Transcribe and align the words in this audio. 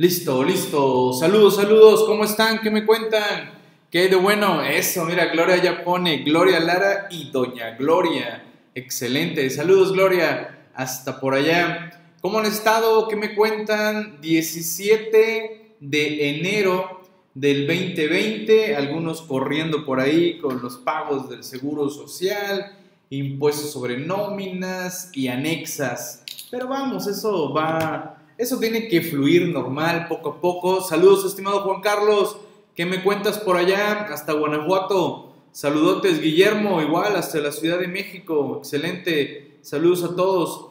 Listo, 0.00 0.44
listo. 0.44 1.12
Saludos, 1.12 1.56
saludos. 1.56 2.04
¿Cómo 2.04 2.22
están? 2.22 2.60
¿Qué 2.60 2.70
me 2.70 2.86
cuentan? 2.86 3.50
¿Qué 3.90 4.06
de 4.06 4.14
bueno? 4.14 4.62
Eso, 4.62 5.04
mira, 5.04 5.26
Gloria 5.26 5.56
ya 5.56 5.82
pone 5.82 6.18
Gloria 6.18 6.60
Lara 6.60 7.08
y 7.10 7.32
Doña 7.32 7.70
Gloria. 7.70 8.44
Excelente. 8.76 9.50
Saludos, 9.50 9.92
Gloria. 9.92 10.68
Hasta 10.72 11.18
por 11.18 11.34
allá. 11.34 11.90
¿Cómo 12.20 12.38
han 12.38 12.46
estado? 12.46 13.08
¿Qué 13.08 13.16
me 13.16 13.34
cuentan? 13.34 14.20
17 14.20 15.74
de 15.80 16.30
enero 16.30 17.00
del 17.34 17.66
2020. 17.66 18.76
Algunos 18.76 19.22
corriendo 19.22 19.84
por 19.84 19.98
ahí 19.98 20.38
con 20.38 20.62
los 20.62 20.76
pagos 20.76 21.28
del 21.28 21.42
Seguro 21.42 21.90
Social, 21.90 22.78
impuestos 23.10 23.72
sobre 23.72 23.98
nóminas 23.98 25.10
y 25.12 25.26
anexas. 25.26 26.22
Pero 26.52 26.68
vamos, 26.68 27.08
eso 27.08 27.52
va 27.52 28.17
eso 28.38 28.60
tiene 28.60 28.86
que 28.86 29.02
fluir 29.02 29.48
normal, 29.48 30.06
poco 30.08 30.30
a 30.30 30.40
poco. 30.40 30.80
Saludos, 30.80 31.24
estimado 31.24 31.62
Juan 31.62 31.80
Carlos. 31.80 32.38
¿Qué 32.76 32.86
me 32.86 33.02
cuentas 33.02 33.38
por 33.38 33.56
allá? 33.56 34.06
Hasta 34.12 34.32
Guanajuato. 34.32 35.34
Saludotes, 35.50 36.20
Guillermo, 36.20 36.80
igual, 36.80 37.16
hasta 37.16 37.38
la 37.40 37.50
Ciudad 37.50 37.80
de 37.80 37.88
México. 37.88 38.58
Excelente. 38.58 39.58
Saludos 39.62 40.04
a 40.04 40.14
todos. 40.14 40.68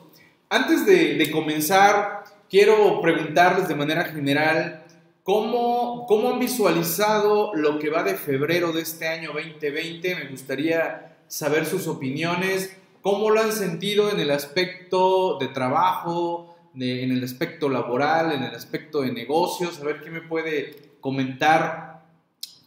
Antes 0.50 0.86
de, 0.86 1.30
comenzar, 1.30 2.24
quiero 2.50 3.02
preguntarles 3.02 3.68
de 3.68 3.76
manera 3.76 4.06
general 4.06 4.86
¿Cómo, 5.28 6.06
¿Cómo, 6.08 6.32
han 6.32 6.40
visualizado 6.40 7.54
lo 7.54 7.80
que 7.80 7.90
va 7.90 8.04
de 8.04 8.16
febrero 8.16 8.72
de 8.72 8.84
este 8.84 9.10
año 9.10 9.34
2020? 9.34 10.16
Me 10.16 10.30
gustaría 10.30 11.18
saber 11.28 11.66
sus 11.66 11.86
opiniones. 11.88 12.78
¿Cómo 13.02 13.30
lo 13.30 13.42
han 13.42 13.52
sentido 13.52 14.10
en 14.10 14.22
el 14.22 14.32
aspecto 14.32 15.38
de 15.38 15.50
trabajo, 15.50 16.57
en 16.80 17.12
el 17.12 17.24
aspecto 17.24 17.70
laboral, 17.70 18.32
en 18.32 18.44
el 18.44 18.54
aspecto 18.54 19.02
de 19.02 19.12
negocios, 19.12 19.80
a 19.80 19.84
ver 19.84 20.02
qué 20.02 20.12
me 20.12 20.22
puede 20.22 20.76
comentar, 21.02 22.04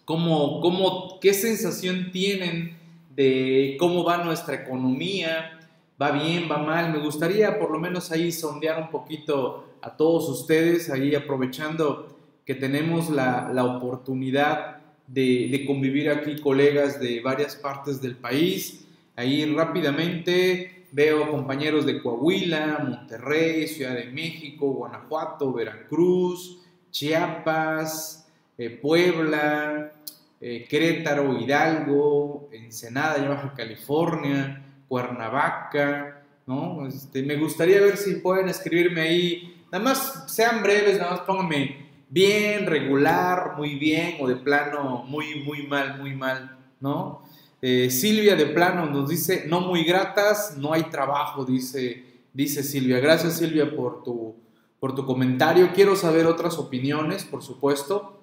cómo, 0.04 0.60
cómo, 0.60 1.20
qué 1.20 1.32
sensación 1.32 2.10
tienen 2.10 2.76
de 3.14 3.76
cómo 3.78 4.04
va 4.04 4.24
nuestra 4.24 4.54
economía, 4.54 5.60
va 6.00 6.10
bien, 6.10 6.48
va 6.50 6.58
mal. 6.58 6.92
Me 6.92 6.98
gustaría 6.98 7.58
por 7.58 7.70
lo 7.70 7.78
menos 7.78 8.10
ahí 8.10 8.32
sondear 8.32 8.80
un 8.80 8.90
poquito 8.90 9.76
a 9.82 9.96
todos 9.96 10.28
ustedes, 10.28 10.90
ahí 10.90 11.14
aprovechando 11.14 12.16
que 12.44 12.54
tenemos 12.54 13.10
la, 13.10 13.50
la 13.52 13.64
oportunidad 13.64 14.78
de, 15.06 15.48
de, 15.50 15.66
convivir 15.66 16.08
aquí 16.10 16.40
colegas 16.40 17.00
de 17.00 17.20
varias 17.20 17.56
partes 17.56 18.00
del 18.00 18.16
país. 18.16 18.86
Ahí 19.16 19.44
rápidamente 19.44 20.79
Veo 20.92 21.30
compañeros 21.30 21.86
de 21.86 22.02
Coahuila, 22.02 22.84
Monterrey, 22.88 23.68
Ciudad 23.68 23.94
de 23.94 24.06
México, 24.06 24.72
Guanajuato, 24.72 25.52
Veracruz, 25.52 26.60
Chiapas, 26.90 28.28
eh, 28.58 28.70
Puebla, 28.70 29.92
eh, 30.40 30.66
Querétaro, 30.68 31.38
Hidalgo, 31.38 32.48
Ensenada, 32.52 33.26
Baja 33.28 33.54
California, 33.54 34.62
Cuernavaca, 34.88 36.22
¿no? 36.46 36.86
Este, 36.86 37.22
me 37.22 37.36
gustaría 37.36 37.80
ver 37.80 37.96
si 37.96 38.16
pueden 38.16 38.48
escribirme 38.48 39.02
ahí, 39.02 39.62
nada 39.70 39.84
más 39.84 40.24
sean 40.26 40.62
breves, 40.62 40.98
nada 40.98 41.12
más 41.12 41.20
pónganme 41.20 41.86
bien, 42.08 42.66
regular, 42.66 43.54
muy 43.56 43.76
bien, 43.76 44.16
o 44.20 44.26
de 44.26 44.36
plano 44.36 45.04
muy, 45.06 45.44
muy 45.44 45.66
mal, 45.66 45.98
muy 45.98 46.14
mal, 46.14 46.58
¿no? 46.80 47.22
Eh, 47.62 47.90
Silvia 47.90 48.36
de 48.36 48.46
plano 48.46 48.86
nos 48.86 49.08
dice, 49.08 49.44
no 49.46 49.60
muy 49.60 49.84
gratas, 49.84 50.56
no 50.56 50.72
hay 50.72 50.84
trabajo, 50.84 51.44
dice, 51.44 52.04
dice 52.32 52.62
Silvia. 52.62 53.00
Gracias 53.00 53.38
Silvia 53.38 53.74
por 53.74 54.02
tu, 54.02 54.34
por 54.78 54.94
tu 54.94 55.04
comentario. 55.04 55.70
Quiero 55.74 55.94
saber 55.96 56.26
otras 56.26 56.58
opiniones, 56.58 57.24
por 57.24 57.42
supuesto, 57.42 58.16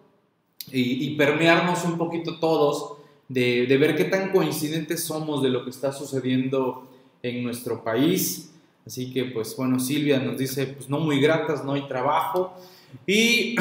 y, 0.72 1.16
permearnos 1.16 1.86
un 1.86 1.98
poquito 1.98 2.40
todos 2.40 2.98
de, 3.30 3.68
de, 3.68 3.78
ver 3.78 3.96
qué 3.96 4.04
tan 4.04 4.32
coincidentes 4.32 5.04
somos 5.06 5.42
de 5.42 5.50
lo 5.50 5.64
que 5.64 5.70
está 5.70 5.94
sucediendo 5.94 6.90
en 7.24 7.44
nuestro 7.44 7.84
país. 7.84 8.52
Así 8.86 9.12
que, 9.12 9.26
pues 9.26 9.56
bueno, 9.56 9.80
Silvia 9.80 10.20
nos 10.20 10.38
dice, 10.38 10.68
pues 10.68 10.90
no 10.90 11.00
muy 11.00 11.20
gratas, 11.20 11.64
no 11.64 11.74
hay 11.74 11.88
trabajo. 11.88 12.54
Y, 13.06 13.56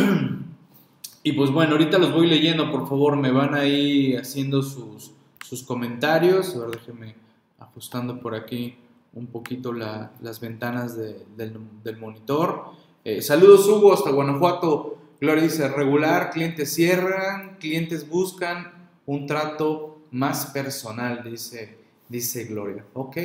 y 1.22 1.32
pues 1.32 1.50
bueno, 1.50 1.72
ahorita 1.72 1.98
los 1.98 2.12
voy 2.12 2.26
leyendo, 2.26 2.70
por 2.70 2.88
favor, 2.88 3.16
me 3.16 3.30
van 3.30 3.54
ahí 3.54 4.16
haciendo 4.16 4.62
sus, 4.62 5.12
sus 5.48 5.62
comentarios. 5.62 6.54
A 6.56 6.60
ver, 6.60 6.70
déjenme 6.78 7.14
ajustando 7.58 8.20
por 8.20 8.34
aquí 8.34 8.76
un 9.12 9.28
poquito 9.28 9.72
las 9.72 10.40
ventanas 10.40 10.96
del, 10.96 11.98
monitor. 11.98 12.64
Eh, 13.04 13.22
saludos 13.22 13.66
Hugo 13.66 13.94
hasta 13.94 14.10
Guanajuato. 14.10 14.98
Gloria 15.20 15.44
dice, 15.44 15.68
regular, 15.68 16.30
clientes 16.30 16.74
cierran, 16.74 17.56
clientes 17.58 18.08
buscan 18.08 18.90
un 19.06 19.26
trato 19.26 20.00
más 20.10 20.46
personal, 20.46 21.22
dice, 21.24 21.78
dice 22.08 22.44
Gloria. 22.44 22.84
Ok, 22.92 23.16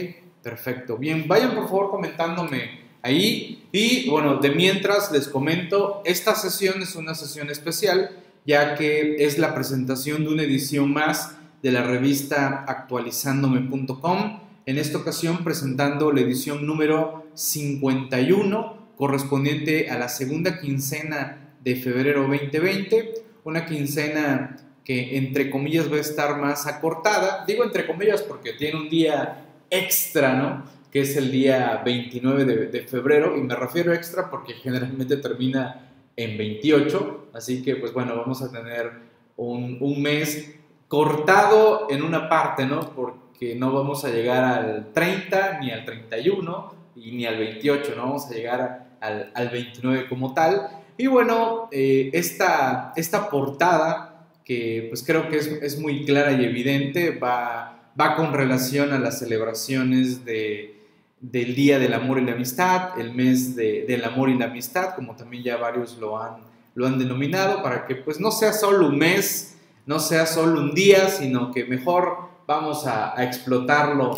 perfecto. 0.41 0.97
Bien, 0.97 1.27
vayan 1.27 1.53
por 1.55 1.65
favor 1.65 1.91
comentándome 1.91 2.81
ahí. 3.01 3.67
Y 3.73 4.09
bueno, 4.09 4.37
de 4.37 4.51
mientras 4.51 5.11
les 5.11 5.27
comento, 5.27 6.01
esta 6.05 6.35
sesión 6.35 6.81
es 6.81 6.95
una 6.95 7.15
sesión 7.15 7.49
especial, 7.49 8.11
ya 8.45 8.75
que 8.75 9.25
es 9.25 9.37
la 9.37 9.53
presentación 9.53 10.23
de 10.23 10.29
una 10.29 10.43
edición 10.43 10.93
más 10.93 11.35
de 11.61 11.71
la 11.71 11.83
revista 11.83 12.65
actualizándome.com, 12.67 14.39
en 14.65 14.77
esta 14.77 14.97
ocasión 14.97 15.43
presentando 15.43 16.11
la 16.11 16.21
edición 16.21 16.65
número 16.65 17.25
51 17.33 18.81
correspondiente 18.97 19.89
a 19.89 19.97
la 19.97 20.09
segunda 20.09 20.59
quincena 20.59 21.55
de 21.63 21.75
febrero 21.75 22.21
2020, 22.27 23.13
una 23.43 23.65
quincena 23.65 24.57
que 24.83 25.17
entre 25.17 25.49
comillas 25.49 25.91
va 25.91 25.97
a 25.97 26.01
estar 26.01 26.37
más 26.39 26.67
acortada, 26.67 27.45
digo 27.47 27.63
entre 27.63 27.85
comillas 27.85 28.21
porque 28.23 28.53
tiene 28.53 28.79
un 28.79 28.89
día 28.89 29.45
extra, 29.69 30.33
¿no? 30.33 30.63
Que 30.91 31.01
es 31.01 31.15
el 31.15 31.31
día 31.31 31.81
29 31.85 32.45
de, 32.67 32.81
febrero, 32.81 33.37
y 33.37 33.41
me 33.41 33.55
refiero 33.55 33.93
extra 33.93 34.29
porque 34.29 34.53
generalmente 34.53 35.17
termina 35.17 35.89
en 36.15 36.37
28, 36.37 37.29
así 37.33 37.63
que 37.63 37.77
pues 37.77 37.93
bueno, 37.93 38.15
vamos 38.15 38.41
a 38.41 38.51
tener 38.51 38.91
un, 39.37 39.77
un 39.79 40.01
mes 40.01 40.60
cortado 40.91 41.87
en 41.89 42.03
una 42.03 42.27
parte, 42.27 42.65
¿no? 42.65 42.81
Porque 42.93 43.55
no 43.55 43.71
vamos 43.71 44.03
a 44.03 44.09
llegar 44.09 44.43
al 44.43 44.91
30 44.91 45.59
ni 45.61 45.71
al 45.71 45.85
31 45.85 46.75
y 46.97 47.13
ni 47.13 47.25
al 47.25 47.37
28, 47.37 47.93
no 47.95 48.03
vamos 48.03 48.27
a 48.27 48.33
llegar 48.33 48.97
al, 48.99 49.31
al 49.33 49.47
29 49.47 50.09
como 50.09 50.33
tal. 50.33 50.67
Y 50.97 51.07
bueno, 51.07 51.69
eh, 51.71 52.09
esta, 52.11 52.91
esta 52.97 53.29
portada, 53.29 54.27
que 54.43 54.87
pues 54.89 55.01
creo 55.05 55.29
que 55.29 55.37
es, 55.37 55.47
es, 55.47 55.79
muy 55.79 56.03
clara 56.03 56.33
y 56.33 56.43
evidente, 56.43 57.11
va, 57.11 57.93
va 57.97 58.17
con 58.17 58.33
relación 58.33 58.91
a 58.91 58.99
las 58.99 59.19
celebraciones 59.19 60.25
de, 60.25 60.77
del 61.21 61.55
Día 61.55 61.79
del 61.79 61.93
Amor 61.93 62.19
y 62.19 62.25
la 62.25 62.33
Amistad, 62.33 62.99
el 62.99 63.13
mes 63.13 63.55
de, 63.55 63.85
del 63.87 64.03
Amor 64.03 64.29
y 64.29 64.37
la 64.37 64.47
Amistad, 64.47 64.93
como 64.95 65.15
también 65.15 65.41
ya 65.41 65.55
varios 65.55 65.97
lo 65.99 66.21
han, 66.21 66.41
lo 66.75 66.85
han 66.85 66.99
denominado, 66.99 67.63
para 67.63 67.85
que 67.85 67.95
pues 67.95 68.19
no 68.19 68.29
sea 68.29 68.51
solo 68.51 68.87
un 68.87 68.97
mes 68.97 69.50
no 69.85 69.99
sea 69.99 70.25
solo 70.25 70.59
un 70.61 70.73
día, 70.73 71.09
sino 71.09 71.51
que 71.51 71.65
mejor 71.65 72.29
vamos 72.47 72.85
a, 72.85 73.15
explotarlo 73.23 74.13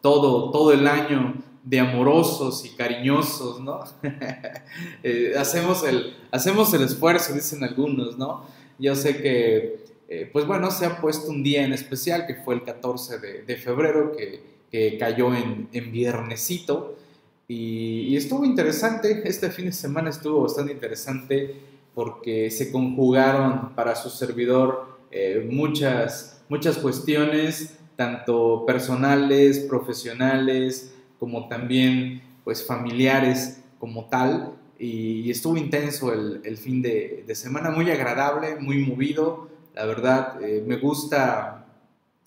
todo, 0.00 0.50
todo 0.50 0.72
el 0.72 0.86
año 0.86 1.34
de 1.64 1.80
amorosos 1.80 2.64
y 2.64 2.70
cariñosos, 2.70 3.60
¿no? 3.60 3.80
Eh, 5.02 5.34
hacemos, 5.36 5.84
el, 5.84 6.14
hacemos 6.30 6.72
el 6.74 6.82
esfuerzo, 6.82 7.32
dicen 7.32 7.64
algunos, 7.64 8.16
¿no? 8.16 8.44
Yo 8.78 8.94
sé 8.94 9.20
que, 9.20 9.84
eh, 10.08 10.28
pues 10.32 10.46
bueno, 10.46 10.70
se 10.70 10.86
ha 10.86 11.00
puesto 11.00 11.30
un 11.30 11.42
día 11.42 11.64
en 11.64 11.72
especial, 11.72 12.26
que 12.26 12.34
fue 12.34 12.54
el 12.54 12.62
14 12.62 13.18
de, 13.18 13.56
febrero, 13.56 14.12
que, 14.12 14.98
cayó 14.98 15.34
en, 15.34 15.68
en 15.72 15.92
viernesito, 15.92 16.96
y, 17.48 18.08
y, 18.08 18.16
estuvo 18.16 18.44
interesante, 18.44 19.22
este 19.24 19.50
fin 19.50 19.66
de 19.66 19.72
semana 19.72 20.10
estuvo 20.10 20.42
bastante 20.42 20.72
interesante, 20.72 21.56
porque 21.94 22.50
se 22.50 22.70
conjugaron 22.70 23.74
para 23.74 23.96
su 23.96 24.10
servidor 24.10 24.97
eh, 25.10 25.48
muchas, 25.50 26.42
muchas 26.48 26.78
cuestiones, 26.78 27.78
tanto 27.96 28.64
personales, 28.66 29.60
profesionales, 29.60 30.94
como 31.18 31.48
también 31.48 32.22
pues 32.44 32.66
familiares 32.66 33.62
como 33.78 34.06
tal. 34.06 34.54
Y, 34.78 35.30
estuvo 35.30 35.56
intenso 35.56 36.12
el, 36.12 36.56
fin 36.56 36.82
de, 36.82 37.24
semana, 37.34 37.70
muy 37.70 37.90
agradable, 37.90 38.56
muy 38.60 38.78
movido. 38.78 39.48
La 39.74 39.84
verdad, 39.84 40.42
eh, 40.42 40.62
me 40.66 40.76
gusta, 40.76 41.66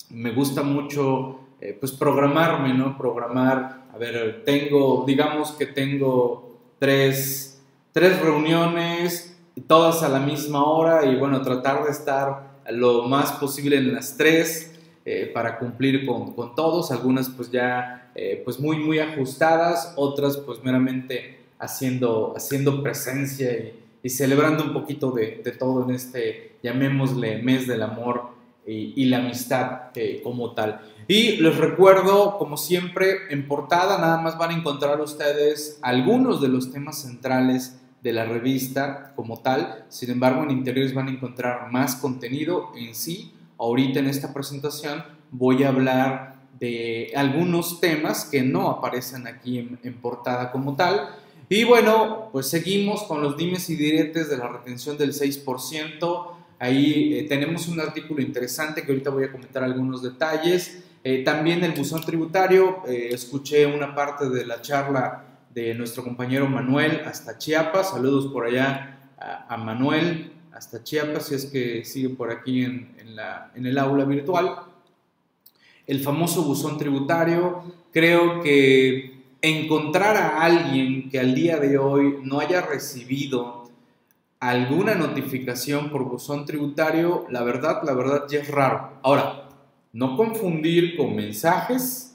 me 0.10 0.31
gusta 0.31 0.62
mucho 0.63 1.39
eh, 1.62 1.77
pues 1.80 1.92
programarme, 1.92 2.74
¿no? 2.74 2.98
Programar, 2.98 3.86
a 3.94 3.98
ver, 3.98 4.44
tengo, 4.45 5.06
digamos 5.07 5.51
que 5.54 5.66
tengo 5.66 6.60
tres, 6.80 7.62
tres 7.92 8.19
reuniones, 8.19 9.38
todas 9.68 10.04
a 10.04 10.10
la 10.10 10.19
misma 10.19 10.63
hora 10.66 11.06
y 11.06 11.16
bueno, 11.16 11.42
tratar 11.42 11.84
de 11.84 11.92
estar 11.92 12.50
lo 12.69 13.04
más 13.04 13.34
posible 13.34 13.78
en 13.78 13.94
las 13.94 14.18
tres 14.18 14.80
eh, 15.06 15.31
para 15.34 15.58
cumplir 15.58 16.06
con, 16.06 16.34
con, 16.34 16.54
todos, 16.54 16.92
algunas 16.92 17.30
pues 17.30 17.50
ya 17.52 18.12
eh, 18.13 18.42
pues 18.46 18.60
muy 18.60 18.78
muy 18.78 19.00
ajustadas, 19.00 19.94
otras 19.96 20.38
pues 20.38 20.63
meramente 20.63 21.40
haciendo, 21.60 22.34
haciendo 22.36 22.84
presencia 22.84 23.74
y, 24.04 24.10
celebrando 24.10 24.63
un 24.63 24.74
poquito 24.74 25.12
de, 25.12 25.42
de, 25.44 25.52
todo 25.52 25.84
en 25.86 25.96
este, 25.96 26.58
llamémosle, 26.63 27.42
mes 27.42 27.68
del 27.68 27.84
amor 27.84 28.31
y, 28.66 28.94
y 28.96 29.06
la 29.06 29.18
amistad 29.18 29.90
eh, 29.96 30.22
como 30.24 30.54
tal. 30.54 30.81
Y 31.08 31.38
les 31.38 31.58
recuerdo, 31.58 32.38
como 32.38 32.58
siempre, 32.58 33.31
en 33.31 33.48
portada 33.48 33.98
nada 33.98 34.22
más 34.22 34.38
van 34.38 34.52
a 34.52 34.58
encontrar 34.58 35.02
ustedes 35.02 35.80
algunos 35.81 36.42
de 36.42 36.48
los 36.48 36.72
temas 36.72 37.02
centrales 37.02 37.81
de 38.01 38.13
la 38.13 38.25
revista 38.25 39.13
como 39.15 39.42
tal. 39.42 39.86
Sin 39.89 40.09
embargo, 40.09 40.44
en 40.44 40.51
interiores 40.51 40.94
van 40.94 41.07
a 41.07 41.12
encontrar 41.12 41.71
más 41.71 41.95
contenido 41.95 42.71
en 42.75 42.95
sí. 42.95 43.33
Ahorita 43.57 44.00
en 44.00 44.07
esta 44.07 44.33
presentación 44.33 45.03
voy 45.31 45.63
a 45.63 45.69
hablar 45.69 46.42
de 46.59 47.12
algunos 47.15 47.80
temas 47.80 48.25
que 48.25 48.44
no 48.44 48.69
aparecen 48.69 49.27
aquí 49.27 49.57
en, 49.83 49.94
portada 49.95 50.51
como 50.51 50.75
tal. 50.75 51.09
Y 51.50 51.63
bueno, 51.63 52.30
pues 52.31 52.48
seguimos 52.48 53.03
con 53.03 53.21
los 53.21 53.36
dimes 53.36 53.69
y 53.69 53.75
diretes 53.75 54.30
de 54.30 54.38
la 54.38 54.48
retención 54.48 54.98
del 54.98 55.13
6%. 55.13 56.31
Ahí 56.59 57.15
eh, 57.15 57.24
tenemos 57.27 57.68
un 57.68 57.80
artículo 57.80 58.21
interesante 58.21 58.83
que 58.83 58.92
ahorita 58.92 59.09
voy 59.09 59.25
a 59.25 59.31
comentar 59.31 59.63
algunos 59.63 60.01
detalles. 60.01 60.83
Eh, 61.03 61.24
también 61.24 61.63
el 61.63 61.71
buzón 61.71 62.01
tributario, 62.01 62.83
eh, 62.88 63.09
escuché 63.12 63.65
una 63.65 63.95
parte 63.95 64.30
de 64.30 64.45
la 64.45 64.62
charla 64.62 65.31
de 65.53 65.74
nuestro 65.74 66.03
compañero 66.03 66.48
Manuel 66.48 67.01
hasta 67.06 67.38
Chiapas. 67.38 67.92
Saludos 67.92 68.31
por 68.31 68.45
allá 68.45 69.12
a, 69.18 69.57
Manuel 69.57 70.31
hasta 70.53 70.83
Chiapas, 70.83 71.27
si 71.27 71.36
es 71.36 71.45
que 71.45 71.83
sigue 71.86 72.09
por 72.09 72.31
aquí 72.31 72.63
en, 72.63 73.15
la, 73.15 73.51
en 73.56 73.65
el 73.65 73.77
aula 73.77 74.06
virtual. 74.06 74.56
El 75.88 76.00
famoso 76.00 76.44
buzón 76.44 76.77
tributario, 76.77 77.63
creo 77.92 78.42
que 78.42 79.21
encontrar 79.42 80.18
a 80.18 80.42
alguien 80.42 81.09
que 81.09 81.19
al 81.19 81.33
día 81.33 81.57
de 81.57 81.77
hoy 81.77 82.19
no 82.24 82.39
haya 82.39 82.62
recibido 82.62 83.69
alguna 84.39 84.95
notificación 84.95 85.89
por 85.89 86.06
buzón 86.06 86.45
tributario, 86.45 87.25
la 87.30 87.44
verdad, 87.44 87.81
la 87.83 87.94
verdad 87.94 88.25
ya 88.30 88.39
es 88.39 88.48
raro. 88.48 89.00
Ahora, 89.03 89.50
no 89.94 90.15
confundir 90.15 90.95
con 90.95 91.15
mensajes 91.15 92.11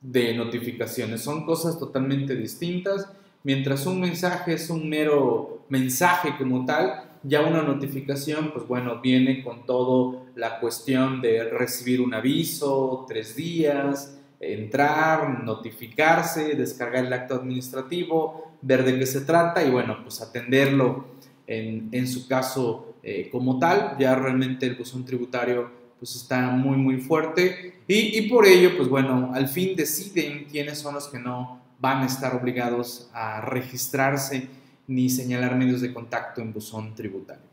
de 0.00 0.34
notificaciones. 0.34 1.22
Son 1.22 1.44
cosas 1.44 1.78
totalmente 1.78 2.34
distintas. 2.34 3.08
Mientras 3.42 3.86
un 3.86 4.00
mensaje 4.00 4.54
es 4.54 4.70
un 4.70 4.88
mero 4.88 5.64
mensaje 5.68 6.34
como 6.36 6.64
tal, 6.64 7.10
ya 7.22 7.42
una 7.42 7.62
notificación, 7.62 8.52
pues 8.52 8.66
bueno, 8.66 9.00
viene 9.00 9.42
con 9.42 9.66
todo 9.66 10.26
la 10.34 10.58
cuestión 10.58 11.20
de 11.20 11.44
recibir 11.44 12.00
un 12.00 12.14
aviso, 12.14 13.04
tres 13.06 13.36
días, 13.36 14.18
entrar, 14.40 15.44
notificarse, 15.44 16.54
descargar 16.54 17.04
el 17.04 17.12
acto 17.12 17.34
administrativo, 17.34 18.52
ver 18.62 18.84
de 18.84 18.98
qué 18.98 19.06
se 19.06 19.20
trata 19.20 19.62
y 19.62 19.70
bueno, 19.70 19.98
pues 20.02 20.20
atenderlo 20.22 21.06
en, 21.46 22.06
su 22.08 22.26
caso 22.26 22.94
eh, 23.02 23.28
como 23.30 23.58
tal. 23.58 23.96
Ya 23.98 24.14
realmente 24.14 24.66
el 24.66 24.76
buzón 24.76 25.04
tributario 25.04 25.79
pues 26.00 26.16
está 26.16 26.50
muy, 26.50 26.78
muy 26.78 26.96
fuerte. 26.96 27.82
Y, 27.86 28.22
por 28.22 28.46
ello, 28.46 28.76
pues 28.76 28.88
bueno, 28.88 29.32
al 29.34 29.48
fin 29.48 29.76
deciden 29.76 30.46
quiénes 30.50 30.78
son 30.78 30.94
los 30.94 31.08
que 31.08 31.18
no 31.18 31.60
van 31.78 32.02
a 32.02 32.06
estar 32.06 32.34
obligados 32.34 33.10
a 33.12 33.42
registrarse 33.42 34.48
ni 34.86 35.10
señalar 35.10 35.56
medios 35.56 35.82
de 35.82 35.92
contacto 35.92 36.40
en 36.40 36.52
buzón 36.52 36.94
tributario. 36.94 37.44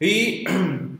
Y 0.00 0.44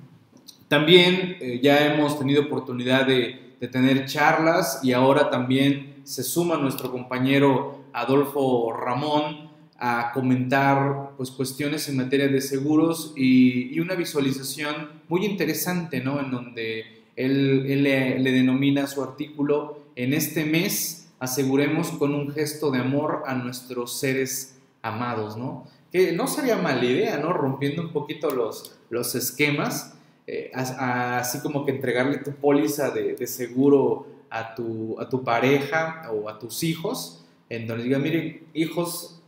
también 0.69 1.37
eh, 1.41 1.61
ya 1.63 1.93
hemos 1.93 2.19
tenido 2.19 2.43
oportunidad 2.43 3.07
de, 3.07 3.57
de, 3.59 3.69
tener 3.69 4.05
charlas 4.05 4.81
y 4.83 4.93
ahora 4.93 5.31
también 5.31 6.03
se 6.05 6.23
suma 6.23 6.57
nuestro 6.57 6.93
compañero 6.93 7.85
Adolfo 7.93 8.73
Ramón 8.73 9.52
a 9.85 10.13
comentar 10.13 11.11
pues, 11.17 11.33
cuestiones 11.33 11.89
en 11.89 11.97
materia 11.97 12.29
de 12.29 12.41
seguros 12.41 13.13
y, 13.17 13.75
y 13.75 13.81
una 13.81 13.97
visualización 13.97 15.03
muy 15.09 15.27
interesante, 15.27 16.01
¿no? 16.01 16.21
En 16.21 16.31
donde 16.31 17.03
él, 17.17 17.83
le, 17.83 18.33
denomina 18.33 18.87
su 18.87 19.03
artículo, 19.03 19.81
en 19.97 20.15
este 20.15 20.45
mes 20.45 21.11
aseguremos 21.19 21.91
con 21.91 22.15
un 22.15 22.31
gesto 22.31 22.71
de 22.71 22.79
amor 22.79 23.25
a 23.27 23.35
nuestros 23.35 23.99
seres 23.99 24.57
amados, 24.83 25.37
¿no? 25.37 25.67
Que 25.91 26.13
no 26.13 26.27
sería 26.27 26.57
mala 26.57 26.85
idea, 26.85 27.19
¿no? 27.19 27.33
Rompiendo 27.33 27.83
un 27.83 27.93
poquito 27.93 28.31
los, 28.31 28.79
los 28.89 29.15
esquemas, 29.17 29.95
eh, 30.27 30.51
así 30.55 31.41
como 31.41 31.65
que 31.65 31.73
entregarle 31.73 32.19
tu 32.19 32.33
póliza 32.33 32.91
de, 32.91 33.27
seguro 33.27 34.07
a 34.31 34.55
tu, 34.55 34.99
a 35.01 35.09
tu 35.09 35.23
pareja 35.23 36.09
o 36.13 36.29
a 36.29 36.39
tus 36.39 36.63
hijos, 36.63 37.25
en 37.51 37.67
donde 37.67 37.85
diga, 37.85 37.99
miren, 37.99 38.45
hijos, 38.55 39.22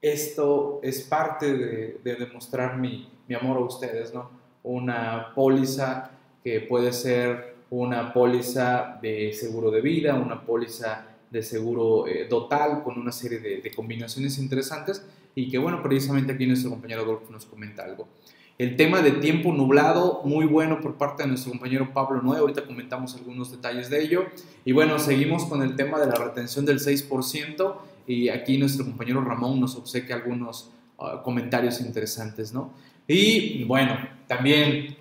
esto 0.00 0.80
es 0.82 1.02
parte 1.02 1.52
de, 1.56 2.00
de 2.02 2.14
demostrar 2.14 2.78
mi, 2.78 3.08
amor 3.38 3.58
a 3.58 3.60
ustedes, 3.60 4.14
¿no? 4.14 4.30
Una 4.62 5.34
póliza 5.34 6.10
que 6.42 6.60
puede 6.60 6.92
ser 6.92 7.56
una 7.70 8.12
póliza 8.12 8.98
de 9.02 9.32
seguro 9.32 9.70
de 9.70 9.82
vida, 9.82 10.14
una 10.14 10.42
póliza 10.42 11.06
de 11.30 11.42
seguro 11.42 12.06
eh, 12.06 12.24
total 12.28 12.82
con 12.82 12.98
una 12.98 13.12
serie 13.12 13.38
de, 13.38 13.70
combinaciones 13.76 14.38
interesantes 14.38 15.04
y 15.34 15.50
que 15.50 15.58
bueno, 15.58 15.82
precisamente 15.82 16.32
aquí 16.32 16.46
nuestro 16.46 16.70
compañero 16.70 17.02
Adolfo 17.02 17.30
nos 17.30 17.44
comenta 17.44 17.84
algo. 17.84 18.08
El 18.56 18.76
tema 18.76 19.02
de 19.02 19.12
tiempo 19.12 19.52
nublado, 19.52 20.22
muy 20.24 20.46
bueno 20.46 20.80
por 20.80 20.96
parte 20.96 21.22
de 21.22 21.28
nuestro 21.28 21.52
compañero 21.52 21.92
Pablo 21.92 22.22
Noé, 22.22 22.38
ahorita 22.38 22.66
comentamos 22.66 23.14
algunos 23.14 23.52
detalles 23.52 23.88
de 23.88 24.02
ello. 24.02 24.24
Y 24.64 24.72
bueno, 24.72 24.98
seguimos 24.98 25.44
con 25.44 25.62
el 25.62 25.76
tema 25.76 26.00
de 26.00 26.06
la 26.06 26.16
retención 26.16 26.64
del 26.64 26.80
6% 26.80 27.76
y 28.08 28.28
aquí 28.28 28.58
nuestro 28.58 28.84
compañero 28.84 29.20
Ramón 29.20 29.60
nos 29.60 29.76
obsequia 29.76 30.16
algunos 30.16 30.72
ah, 30.98 31.22
comentarios 31.22 31.80
interesantes, 31.80 32.52
¿no? 32.52 32.72
Y 33.06 33.64
bueno, 33.64 33.96
también 34.26 34.96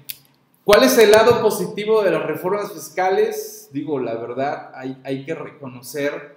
¿Cuál 0.68 0.84
es 0.84 0.98
el 0.98 1.12
lado 1.12 1.42
positivo 1.42 2.04
de 2.04 2.12
las 2.12 2.26
reformas 2.26 2.74
fiscales? 2.74 3.70
Digo, 3.72 4.02
la 4.02 4.16
verdad, 4.16 4.70
hay, 4.76 4.98
hay 5.06 5.24
que 5.24 5.34
reconocer 5.34 6.36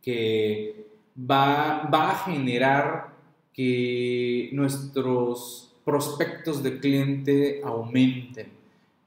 que 0.00 0.86
va, 1.18 1.86
va, 1.92 2.12
a 2.12 2.18
generar 2.20 3.08
que 3.52 4.48
nuestros 4.52 5.70
prospectos 5.84 6.62
de 6.62 6.78
cliente 6.78 7.60
aumenten. 7.62 8.48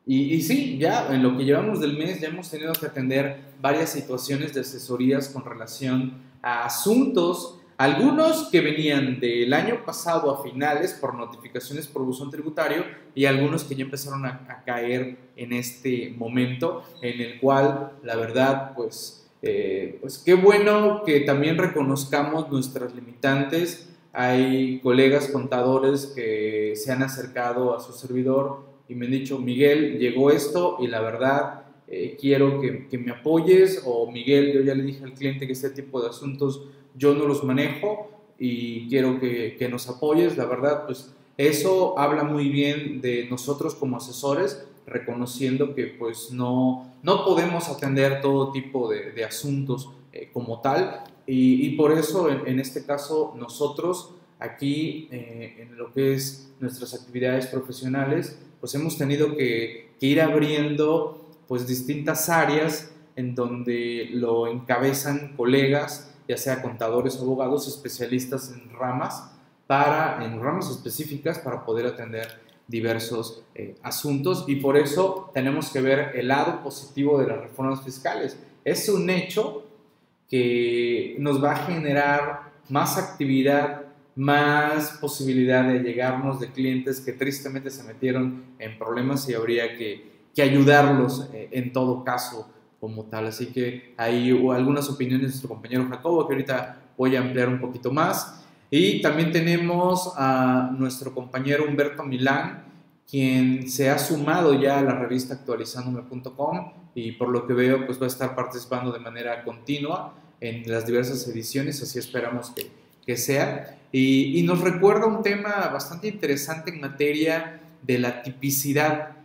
Y, 0.06 0.36
y, 0.36 0.44
sí, 0.44 0.78
ya 0.78 1.12
en 1.12 1.24
lo 1.24 1.36
que 1.36 1.46
llevamos 1.46 1.80
del 1.80 1.98
mes 1.98 2.22
ya 2.22 2.28
hemos 2.28 2.52
tenido 2.52 2.74
que 2.74 2.86
atender 2.86 3.46
varias 3.60 3.90
situaciones 3.90 4.54
de 4.54 4.62
asesorías 4.62 5.30
con 5.30 5.44
relación 5.44 6.14
asuntos 6.42 7.60
algunos 7.80 8.50
que 8.50 8.60
venían 8.60 9.22
del 9.22 9.54
año 9.54 9.86
pasado 9.86 10.30
a 10.32 10.44
finales 10.44 10.92
por 10.92 11.16
notificaciones 11.16 11.88
por 11.88 12.04
buzón 12.04 12.30
tributario 12.30 12.84
y 13.16 13.24
algunos 13.24 13.64
que 13.64 13.74
ya 13.74 13.86
empezaron 13.86 14.26
a, 14.26 14.64
caer 14.66 15.18
en 15.38 15.54
este 15.54 16.14
momento 16.18 16.84
en 17.02 17.22
el 17.22 17.40
cual 17.40 17.94
la 18.04 18.18
verdad 18.18 18.74
pues, 18.76 19.26
eh, 19.42 19.98
pues 20.02 20.18
qué 20.18 20.34
bueno 20.34 21.04
que 21.06 21.22
también 21.22 21.58
reconozcamos 21.58 22.52
nuestras 22.52 22.94
limitantes. 22.94 23.88
Hay 24.12 24.82
colegas 24.82 25.30
contadores 25.30 26.08
que 26.08 26.74
se 26.76 26.92
han 26.92 27.02
acercado 27.02 27.74
a 27.74 27.80
su 27.80 27.94
servidor 27.94 28.66
y 28.90 28.96
me 28.96 29.06
han 29.06 29.14
dicho, 29.14 29.40
Miguel, 29.40 30.00
llegó 30.00 30.32
esto 30.32 30.80
y 30.82 30.88
la 30.88 31.00
verdad 31.00 31.59
eh, 31.90 32.18
quiero 32.20 32.62
que, 32.62 32.88
que, 32.88 32.98
me 32.98 33.12
apoyes 33.12 33.82
o 33.86 34.12
Miguel, 34.12 34.54
yo 34.54 34.62
ya 34.62 34.76
le 34.76 34.84
dije 34.84 35.04
al 35.04 35.14
cliente 35.14 35.48
que 35.48 35.54
este 35.54 35.72
tipo 35.72 36.02
de 36.02 36.10
asuntos 36.10 36.68
yo 36.96 37.16
no 37.16 37.26
los 37.26 37.44
manejo 37.44 38.10
y 38.38 38.88
quiero 38.90 39.20
que, 39.20 39.56
que, 39.58 39.68
nos 39.70 39.90
apoyes. 39.90 40.38
La 40.38 40.46
verdad, 40.46 40.86
pues 40.86 41.14
eso 41.38 41.98
habla 41.98 42.24
muy 42.24 42.50
bien 42.50 43.02
de 43.02 43.28
nosotros 43.30 43.74
como 43.74 43.98
asesores, 43.98 44.66
reconociendo 44.86 45.74
que 45.74 45.88
pues 45.88 46.32
no, 46.32 46.94
no 47.02 47.26
podemos 47.26 47.70
atender 47.70 48.22
todo 48.22 48.52
tipo 48.52 48.90
de, 48.90 49.12
de 49.12 49.24
asuntos 49.24 49.90
eh, 50.14 50.30
como 50.34 50.62
tal 50.62 51.04
y, 51.26 51.68
y, 51.68 51.76
por 51.76 51.92
eso 51.92 52.30
en, 52.30 52.60
este 52.60 52.86
caso 52.86 53.36
nosotros 53.38 54.16
aquí 54.40 55.08
eh, 55.12 55.58
en 55.60 55.78
lo 55.78 55.94
que 55.94 56.14
es 56.14 56.52
nuestras 56.60 56.96
actividades 56.96 57.46
profesionales, 57.48 58.40
pues 58.60 58.74
hemos 58.74 58.98
tenido 58.98 59.38
que, 59.38 59.92
que 60.00 60.08
ir 60.08 60.22
abriendo 60.22 61.29
pues 61.50 61.68
distintas 61.68 62.30
áreas 62.30 62.94
en 63.18 63.36
donde 63.36 64.08
lo 64.14 64.48
encabezan 64.48 65.36
colegas 65.36 66.10
ya 66.30 66.38
sea 66.38 66.62
contadores 66.62 67.18
abogados 67.18 67.68
especialistas 67.68 68.54
en 68.54 68.70
ramas, 68.70 69.32
para, 69.66 70.24
en 70.24 70.40
ramas 70.40 70.70
específicas 70.70 71.40
para 71.40 71.66
poder 71.66 71.88
atender 71.88 72.28
diversos 72.68 73.44
eh, 73.56 73.76
asuntos 73.82 74.46
y 74.48 74.58
por 74.58 74.78
eso 74.78 75.32
tenemos 75.34 75.72
que 75.72 75.82
ver 75.82 76.12
el 76.16 76.28
lado 76.28 76.62
positivo 76.62 77.20
de 77.20 77.28
las 77.28 77.42
reformas 77.42 77.84
fiscales. 77.84 78.38
Es 78.64 78.88
un 78.90 79.10
hecho 79.10 79.66
que 80.30 81.16
nos 81.18 81.44
va 81.44 81.54
a 81.54 81.66
generar 81.66 82.52
más 82.70 83.00
actividad, 83.00 83.86
más 84.16 85.00
posibilidad 85.02 85.68
de 85.68 85.80
llegarnos 85.80 86.40
de 86.40 86.52
clientes 86.52 87.02
que 87.02 87.14
tristemente 87.14 87.72
se 87.72 87.84
metieron 87.84 88.44
en 88.60 88.78
problemas 88.78 89.28
y 89.28 89.34
habría 89.34 89.76
que, 89.76 90.19
que 90.36 90.42
ayudarlos 90.42 91.30
eh, 91.34 91.50
en 91.52 91.74
todo 91.74 92.04
caso 92.04 92.50
como 92.80 93.06
tal. 93.06 93.28
Así 93.28 93.48
que 93.48 93.94
hay 93.98 94.32
algunas 94.32 94.90
opiniones 94.90 95.22
de 95.22 95.28
nuestro 95.28 95.50
compañero 95.50 95.88
Jacobo 95.90 96.28
que 96.28 96.34
ahorita 96.34 96.82
voy 96.98 97.16
a 97.16 97.22
ampliar 97.22 97.50
un 97.50 97.60
poquito 97.60 97.92
más. 97.92 98.44
Y 98.72 99.02
también 99.02 99.32
tenemos 99.32 100.14
a 100.16 100.70
nuestro 100.78 101.14
compañero 101.14 101.66
Humberto 101.68 102.04
Milán, 102.04 102.64
quien 103.10 103.70
se 103.70 103.90
ha 103.90 103.98
sumado 103.98 104.54
ya 104.54 104.80
a 104.80 104.84
la 104.84 104.94
revista 104.94 105.34
actualizándome.com 105.34 106.74
y 106.94 107.14
por 107.14 107.30
lo 107.30 107.48
que 107.48 107.54
veo 107.54 107.86
pues 107.86 108.00
va 108.00 108.06
a 108.06 108.08
estar 108.08 108.36
participando 108.36 108.92
de 108.92 109.00
manera 109.00 109.44
continua 109.44 110.14
en 110.40 110.70
las 110.72 110.86
diversas 110.86 111.28
ediciones, 111.28 111.82
así 111.82 111.98
esperamos 111.98 112.52
que, 112.52 112.70
que 113.06 113.18
sea. 113.18 113.78
Y, 113.92 114.40
y, 114.40 114.44
nos 114.44 114.62
recuerda 114.62 115.08
un 115.08 115.24
tema 115.24 115.68
bastante 115.74 116.08
interesante 116.08 116.70
en 116.70 116.80
materia 116.80 117.60
de 117.82 117.98
la 117.98 118.22
tipicidad 118.22 119.19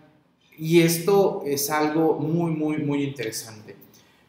y 0.59 0.81
esto 0.81 1.43
es 1.47 1.71
algo 1.71 2.19
muy, 2.19 2.53
muy, 2.53 2.79
muy 2.79 3.03
interesante. 3.03 3.77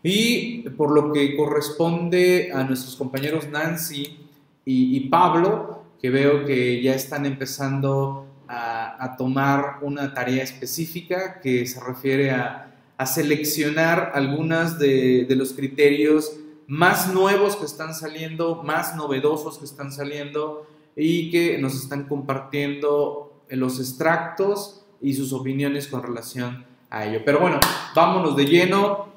Y 0.04 0.70
por 0.70 0.92
lo 0.92 1.12
que 1.12 1.36
corresponde 1.36 2.52
a 2.54 2.64
nuestros 2.64 2.96
compañeros 2.96 3.48
Nancy 3.50 4.20
y, 4.64 5.00
Pablo, 5.10 5.84
que 6.02 6.10
veo 6.10 6.46
que 6.46 6.82
ya 6.82 6.94
están 6.94 7.26
empezando 7.26 8.28
a, 8.48 9.16
tomar 9.18 9.80
una 9.82 10.14
tarea 10.14 10.44
específica 10.44 11.40
que 11.42 11.66
se 11.66 11.80
refiere 11.80 12.32
a, 12.32 12.62
seleccionar 13.06 14.12
algunas 14.14 14.80
de, 14.80 15.26
de, 15.28 15.36
los 15.36 15.54
criterios 15.54 16.38
más 16.68 17.14
nuevos 17.14 17.56
que 17.58 17.66
están 17.66 17.94
saliendo, 17.94 18.64
más 18.64 18.96
novedosos 18.96 19.58
que 19.58 19.66
están 19.66 19.92
saliendo 19.92 20.66
y 20.96 21.30
que 21.30 21.58
nos 21.58 21.76
están 21.76 22.08
compartiendo 22.08 23.44
en 23.50 23.60
los 23.60 23.80
extractos 23.80 24.85
y 25.06 25.14
sus 25.14 25.32
opiniones 25.34 25.88
con 25.88 26.02
relación 26.02 26.66
a 26.90 27.06
ello. 27.06 27.22
Pero 27.24 27.40
bueno, 27.40 27.60
vámonos 27.96 28.36
de 28.36 28.46
lleno. 28.46 29.14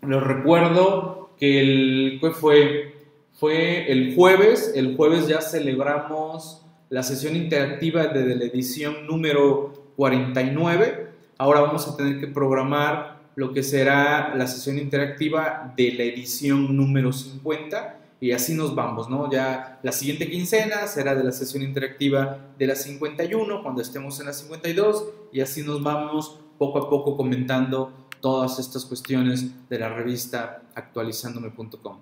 Les 0.00 0.22
recuerdo 0.22 1.30
que 1.38 2.18
fue 2.40 2.94
fue 3.40 3.90
el 3.90 4.14
jueves, 4.14 4.72
el 4.74 4.96
jueves 4.96 5.26
ya 5.26 5.40
celebramos 5.40 6.62
la 6.90 7.02
sesión 7.02 7.36
interactiva 7.36 8.08
de 8.08 8.34
la 8.36 8.44
edición 8.44 9.06
número 9.06 9.92
49. 9.96 11.08
Ahora 11.38 11.60
vamos 11.60 11.88
a 11.88 11.96
tener 11.96 12.18
que 12.20 12.26
programar 12.26 13.20
lo 13.36 13.54
que 13.54 13.62
será 13.62 14.34
la 14.34 14.46
sesión 14.46 14.76
interactiva 14.76 15.72
de 15.76 15.92
la 15.92 16.02
edición 16.02 16.76
número 16.76 17.12
50 17.12 17.99
y 18.20 18.32
así 18.32 18.54
nos 18.54 18.74
vamos, 18.74 19.08
¿no? 19.08 19.30
Ya 19.30 19.78
la 19.82 19.92
siguiente 19.92 20.30
quincena 20.30 20.86
será 20.86 21.14
de 21.14 21.24
la 21.24 21.32
sesión 21.32 21.62
interactiva 21.62 22.38
de 22.58 22.66
la 22.66 22.76
51 22.76 23.62
cuando 23.62 23.80
estemos 23.80 24.20
en 24.20 24.26
la 24.26 24.34
52 24.34 25.06
y 25.32 25.40
así 25.40 25.62
nos 25.62 25.82
vamos 25.82 26.38
poco 26.58 26.78
a 26.78 26.90
poco 26.90 27.16
comentando 27.16 27.92
todas 28.20 28.58
estas 28.58 28.84
cuestiones 28.84 29.68
de 29.70 29.78
la 29.78 29.88
revista 29.88 30.62
actualizándome.com. 30.74 31.96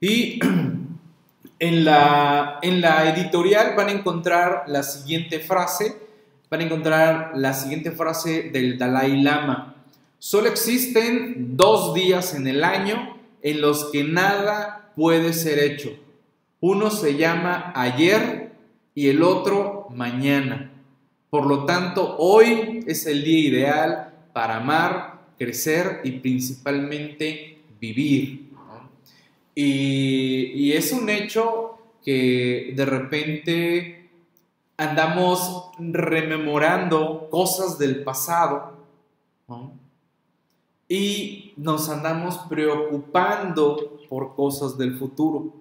Y 0.00 0.40
en 1.60 1.84
la, 1.84 2.58
en 2.62 2.80
la 2.80 3.08
editorial 3.14 3.76
van 3.76 3.88
a 3.88 3.92
encontrar 3.92 4.64
la 4.66 4.82
siguiente 4.82 5.38
frase, 5.38 5.96
van 6.50 6.62
a 6.62 6.64
encontrar 6.64 7.32
la 7.36 7.52
siguiente 7.52 7.92
frase 7.92 8.50
del 8.52 8.76
Dalai 8.76 9.22
Lama. 9.22 9.76
Solo 10.18 10.48
existen 10.48 11.56
dos 11.56 11.94
días 11.94 12.34
en 12.34 12.48
el 12.48 12.64
año 12.64 13.16
en 13.42 13.60
los 13.60 13.86
que 13.92 14.02
nada 14.02 14.79
puede 14.94 15.32
ser 15.32 15.58
hecho. 15.58 15.90
Uno 16.60 16.90
se 16.90 17.16
llama 17.16 17.72
ayer 17.74 18.52
y 18.94 19.08
el 19.08 19.22
otro 19.22 19.86
mañana. 19.90 20.70
Por 21.30 21.46
lo 21.46 21.64
tanto, 21.64 22.16
hoy 22.18 22.84
es 22.86 23.06
el 23.06 23.24
día 23.24 23.48
ideal 23.48 24.14
para 24.32 24.56
amar, 24.56 25.20
crecer 25.38 26.00
y 26.04 26.12
principalmente 26.12 27.62
vivir. 27.80 28.50
Y, 29.54 30.72
es 30.72 30.92
un 30.92 31.10
hecho 31.10 31.78
que 32.04 32.72
de 32.74 32.84
repente 32.86 34.10
andamos 34.76 35.70
rememorando 35.78 37.28
cosas 37.30 37.78
del 37.78 38.02
pasado 38.02 38.78
y 40.88 41.52
nos 41.56 41.88
andamos 41.88 42.38
preocupando 42.48 43.99
por 44.10 44.34
cosas 44.34 44.76
del 44.76 44.98
futuro 44.98 45.54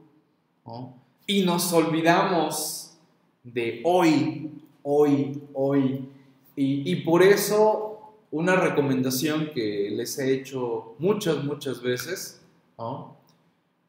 y 1.25 1.43
nos 1.43 1.71
olvidamos 1.71 2.97
de 3.43 3.81
hoy, 3.85 4.51
hoy, 4.83 5.41
hoy. 5.53 6.09
Y, 6.55 6.91
y 6.91 6.95
por 6.97 7.23
eso 7.23 8.13
una 8.31 8.55
recomendación 8.55 9.51
que 9.53 9.89
les 9.91 10.17
he 10.19 10.33
hecho 10.33 10.95
muchas, 10.99 11.43
muchas 11.43 11.81
veces, 11.81 12.41
¿no? 12.77 13.15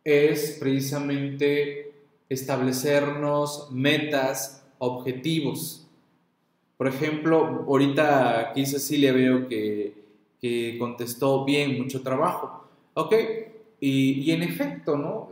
es 0.05 0.57
precisamente 0.59 1.93
establecernos 2.29 3.69
metas, 3.71 4.65
objetivos. 4.79 5.87
Por 6.77 6.89
ejemplo, 6.89 7.65
ahorita 7.67 8.41
aquí 8.41 8.65
Cecilia 8.65 9.13
veo 9.13 9.49
que, 9.49 9.95
que 10.41 10.77
contestó 10.79 11.45
bien, 11.45 11.79
mucho 11.79 12.03
trabajo. 12.03 12.67
Ok, 12.95 13.15
y, 13.81 14.31
en 14.31 14.43
efecto, 14.43 14.97
¿no? 14.97 15.31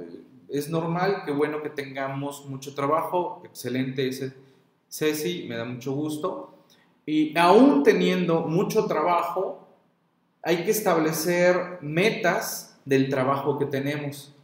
Es 0.48 0.70
normal, 0.70 1.22
que 1.26 1.32
bueno 1.32 1.62
que 1.62 1.68
tengamos 1.68 2.46
mucho 2.46 2.74
trabajo, 2.74 3.42
excelente 3.44 4.08
ese 4.08 4.32
Ceci, 4.88 5.44
me 5.46 5.56
da 5.56 5.66
mucho 5.66 5.92
gusto. 5.92 6.54
Y 7.04 7.36
aún 7.38 7.82
teniendo 7.82 8.40
mucho 8.40 8.86
trabajo, 8.86 9.68
hay 10.42 10.64
que 10.64 10.70
establecer 10.70 11.78
metas 11.82 12.80
del 12.86 13.10
trabajo 13.10 13.58
que 13.58 13.66
tenemos 13.66 14.34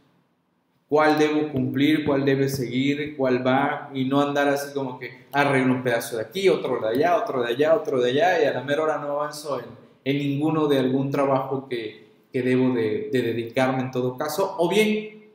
cuál 0.87 1.17
debo 1.17 1.51
cumplir, 1.51 2.05
cuál 2.05 2.23
debe 2.25 2.47
seguir, 2.47 3.17
cuál 3.17 3.45
va, 3.45 3.89
y 3.93 4.05
no 4.05 4.21
andar 4.21 4.47
así 4.49 4.71
como 4.73 4.99
que 4.99 5.25
arreglo 5.31 5.73
un 5.73 5.83
pedazo 5.83 6.17
de 6.17 6.23
aquí, 6.23 6.47
otro 6.47 6.79
de 6.79 6.89
allá, 6.89 7.17
otro 7.17 7.41
de 7.41 7.49
allá, 7.49 7.75
otro 7.75 7.99
de 7.99 8.11
allá, 8.11 8.41
y 8.41 8.45
a 8.45 8.53
la 8.53 8.63
mera 8.63 8.83
hora 8.83 8.97
no 8.99 9.07
avanzo 9.19 9.59
en, 9.59 9.65
en 10.03 10.17
ninguno 10.19 10.67
de 10.67 10.79
algún 10.79 11.09
trabajo 11.09 11.67
que, 11.67 12.04
que 12.35 12.41
debo 12.41 12.73
de, 12.75 13.07
de, 13.13 13.21
dedicarme 13.21 13.81
en 13.81 13.91
todo 13.91 14.17
caso, 14.17 14.57
o 14.57 14.67
bien 14.67 15.31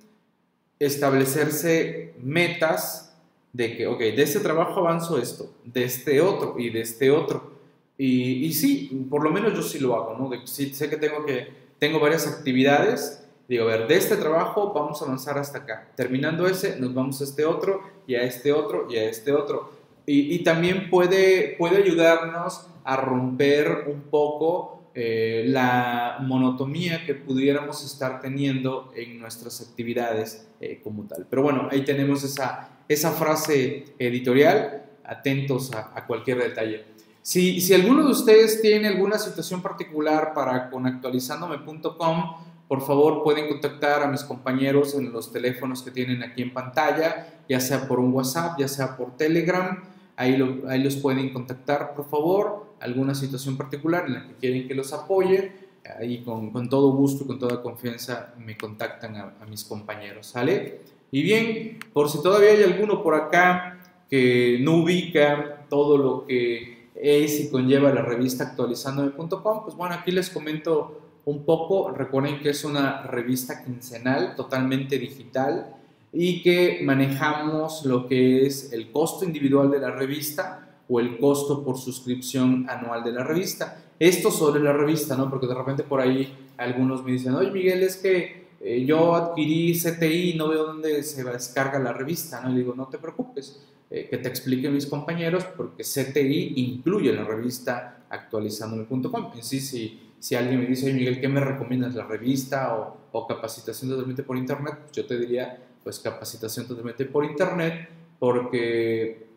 establecerse 0.78 2.12
metas 2.20 3.16
de 3.54 3.74
que, 3.74 3.86
ok, 3.86 3.98
de 3.98 4.22
este 4.22 4.40
trabajo 4.40 4.80
avanzo 4.80 5.16
esto, 5.16 5.50
de 5.64 5.84
este 5.84 6.20
otro 6.20 6.56
y 6.58 6.68
de 6.68 6.82
este 6.82 7.10
otro. 7.10 7.52
Y, 7.96 8.44
y 8.44 8.52
sí, 8.52 9.06
por 9.08 9.24
lo 9.24 9.30
menos 9.30 9.54
yo 9.54 9.62
sí 9.62 9.78
lo 9.78 9.96
hago, 9.96 10.14
¿no? 10.18 10.28
De, 10.28 10.46
sé 10.46 10.90
que 10.90 10.98
tengo, 10.98 11.24
que 11.24 11.48
tengo 11.78 11.98
varias 12.00 12.26
actividades 12.26 13.24
Digo, 13.48 13.64
a 13.64 13.78
ver, 13.78 13.88
de 13.88 13.96
este 13.96 14.16
trabajo 14.16 14.74
vamos 14.74 15.00
a 15.00 15.06
avanzar 15.06 15.38
hasta 15.38 15.60
acá. 15.60 15.88
Terminando 15.96 16.46
ese, 16.46 16.78
nos 16.78 16.92
vamos 16.92 17.18
a 17.22 17.24
este 17.24 17.46
otro 17.46 17.80
y 18.06 18.14
a 18.14 18.24
este 18.24 18.52
otro 18.52 18.86
y 18.90 18.96
a 18.96 19.08
este 19.08 19.32
otro. 19.32 19.72
Y, 20.04 20.34
y 20.34 20.44
también 20.44 20.90
puede, 20.90 21.56
puede 21.58 21.78
ayudarnos 21.78 22.66
a 22.84 22.96
romper 22.96 23.86
un 23.88 24.02
poco 24.02 24.79
eh, 24.92 25.44
la 25.46 26.18
monotomía 26.20 27.06
que 27.06 27.14
pudiéramos 27.14 27.84
estar 27.84 28.20
teniendo 28.20 28.92
en 28.96 29.20
nuestras 29.20 29.60
actividades 29.60 30.48
eh, 30.60 30.80
como 30.82 31.04
tal. 31.04 31.26
Pero 31.30 31.42
bueno, 31.42 31.68
ahí 31.70 31.84
tenemos 31.84 32.24
esa, 32.24 32.70
esa 32.88 33.12
frase 33.12 33.84
editorial, 34.00 34.84
atentos 35.04 35.72
a, 35.72 36.06
cualquier 36.06 36.38
detalle. 36.38 36.86
Si, 37.22 37.60
si 37.60 37.72
alguno 37.72 38.04
de 38.04 38.10
ustedes 38.10 38.60
tiene 38.62 38.88
alguna 38.88 39.18
situación 39.18 39.62
particular 39.62 40.32
para 40.34 40.70
con 40.70 40.86
actualizandome.com, 40.86 42.34
por 42.66 42.80
favor 42.80 43.22
pueden 43.22 43.48
contactar 43.48 44.02
a 44.02 44.08
mis 44.08 44.24
compañeros 44.24 44.94
en 44.94 45.12
los 45.12 45.32
teléfonos 45.32 45.82
que 45.82 45.90
tienen 45.90 46.22
aquí 46.22 46.42
en 46.42 46.52
pantalla, 46.52 47.42
ya 47.48 47.60
sea 47.60 47.86
por 47.86 48.00
un 48.00 48.12
WhatsApp, 48.12 48.58
ya 48.58 48.66
sea 48.66 48.96
por 48.96 49.16
Telegram, 49.16 49.84
ahí, 50.16 50.36
lo, 50.36 50.68
ahí 50.68 50.82
los 50.82 50.96
pueden 50.96 51.32
contactar, 51.32 51.94
por 51.94 52.08
favor, 52.08 52.69
alguna 52.80 53.14
situación 53.14 53.56
particular 53.56 54.06
en 54.06 54.14
la 54.14 54.26
que 54.26 54.34
quieren 54.34 54.68
que 54.68 54.74
los 54.74 54.92
apoye, 54.92 55.52
ahí 55.98 56.22
con, 56.22 56.50
con 56.50 56.68
todo 56.68 56.92
gusto 56.92 57.26
con 57.26 57.38
toda 57.38 57.62
confianza 57.62 58.34
me 58.38 58.56
contactan 58.56 59.16
a, 59.16 59.34
a 59.40 59.46
mis 59.46 59.64
compañeros, 59.64 60.26
¿sale? 60.26 60.80
Y 61.10 61.22
bien, 61.22 61.78
por 61.92 62.08
si 62.08 62.22
todavía 62.22 62.50
hay 62.50 62.62
alguno 62.62 63.02
por 63.02 63.14
acá 63.14 63.80
que 64.08 64.58
no 64.60 64.76
ubica 64.76 65.66
todo 65.68 65.96
lo 65.96 66.26
que 66.26 66.88
es 66.94 67.40
y 67.40 67.50
conlleva 67.50 67.92
la 67.92 68.02
revista 68.02 68.44
actualizandome.com, 68.44 69.64
pues 69.64 69.76
bueno, 69.76 69.94
aquí 69.94 70.10
les 70.10 70.30
comento 70.30 71.00
un 71.24 71.44
poco. 71.44 71.90
Recuerden 71.90 72.40
que 72.40 72.50
es 72.50 72.64
una 72.64 73.02
revista 73.02 73.64
quincenal, 73.64 74.34
totalmente 74.36 74.98
digital, 74.98 75.74
y 76.12 76.42
que 76.42 76.80
manejamos 76.82 77.84
lo 77.84 78.06
que 78.06 78.46
es 78.46 78.72
el 78.72 78.90
costo 78.90 79.24
individual 79.24 79.70
de 79.70 79.78
la 79.78 79.90
revista 79.90 80.69
o 80.90 81.00
el 81.00 81.18
costo 81.18 81.64
por 81.64 81.78
suscripción 81.78 82.66
anual 82.68 83.04
de 83.04 83.12
la 83.12 83.22
revista. 83.22 83.92
Esto 83.98 84.30
sobre 84.30 84.60
la 84.60 84.72
revista, 84.72 85.16
¿no? 85.16 85.30
Porque 85.30 85.46
de 85.46 85.54
repente 85.54 85.84
por 85.84 86.00
ahí 86.00 86.34
algunos 86.56 87.04
me 87.04 87.12
dicen, 87.12 87.34
oye 87.34 87.50
Miguel, 87.50 87.82
es 87.82 87.96
que 87.96 88.48
eh, 88.60 88.84
yo 88.84 89.14
adquirí 89.14 89.78
CTI 89.78 90.30
y 90.30 90.36
no 90.36 90.48
veo 90.48 90.64
dónde 90.64 91.02
se 91.02 91.22
descarga 91.24 91.78
la 91.78 91.92
revista, 91.92 92.40
¿no? 92.40 92.52
Y 92.52 92.56
digo, 92.56 92.74
no 92.74 92.88
te 92.88 92.98
preocupes, 92.98 93.64
eh, 93.90 94.08
que 94.10 94.18
te 94.18 94.28
explique 94.28 94.68
mis 94.68 94.86
compañeros, 94.86 95.44
porque 95.56 95.84
CTI 95.84 96.54
incluye 96.56 97.12
la 97.12 97.24
revista 97.24 98.04
actualizandome.com. 98.10 99.32
En 99.34 99.42
sí, 99.42 99.60
sí 99.60 100.10
si 100.20 100.34
alguien 100.34 100.60
me 100.60 100.66
dice, 100.66 100.86
oye 100.86 100.94
Miguel, 100.94 101.20
¿qué 101.20 101.28
me 101.28 101.40
recomiendas? 101.40 101.94
¿La 101.94 102.04
revista 102.04 102.98
o, 103.10 103.26
capacitación 103.26 103.90
totalmente 103.90 104.22
por 104.22 104.36
internet? 104.36 104.74
Pues 104.82 104.92
yo 104.92 105.06
te 105.06 105.18
diría, 105.18 105.58
pues 105.82 105.98
capacitación 105.98 106.68
totalmente 106.68 107.06
por 107.06 107.24
internet, 107.24 107.88
porque 108.18 109.29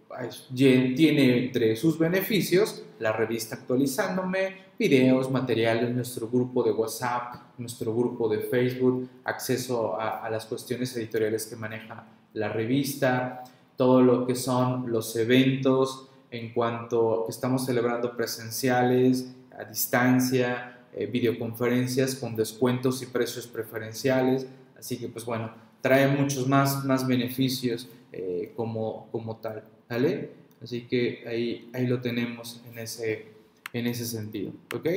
tiene 0.53 1.45
entre 1.45 1.75
sus 1.75 1.97
beneficios 1.97 2.83
la 2.99 3.11
revista 3.11 3.55
actualizándome, 3.55 4.55
videos, 4.79 5.29
materiales, 5.29 5.93
nuestro 5.93 6.29
grupo 6.29 6.63
de 6.63 6.71
WhatsApp, 6.71 7.35
nuestro 7.57 7.93
grupo 7.95 8.29
de 8.29 8.39
Facebook, 8.39 9.09
acceso 9.25 9.99
a, 9.99 10.29
las 10.29 10.45
cuestiones 10.45 10.95
editoriales 10.95 11.45
que 11.45 11.55
maneja 11.55 12.05
la 12.33 12.49
revista, 12.49 13.43
todo 13.75 14.01
lo 14.01 14.25
que 14.25 14.35
son 14.35 14.91
los 14.91 15.15
eventos 15.15 16.09
en 16.31 16.53
cuanto 16.53 17.23
que 17.25 17.31
estamos 17.31 17.65
celebrando 17.65 18.15
presenciales, 18.15 19.35
a 19.57 19.65
distancia, 19.65 20.79
eh, 20.93 21.05
videoconferencias 21.05 22.15
con 22.15 22.35
descuentos 22.35 23.01
y 23.03 23.07
precios 23.07 23.47
preferenciales. 23.47 24.47
Así 24.77 24.97
que 24.97 25.09
pues 25.09 25.25
bueno, 25.25 25.51
trae 25.81 26.07
muchos 26.07 26.47
más, 26.47 26.83
más 26.85 27.05
beneficios 27.05 27.89
eh, 28.11 28.53
como, 28.55 29.09
como 29.11 29.35
tal. 29.37 29.63
¿Vale? 29.89 30.31
Así 30.61 30.83
que 30.83 31.23
ahí, 31.27 31.69
ahí 31.73 31.87
lo 31.87 31.99
tenemos 31.99 32.61
en 32.71 32.79
ese, 32.79 33.27
en 33.73 33.87
ese 33.87 34.05
sentido. 34.05 34.51
¿Ok? 34.73 34.87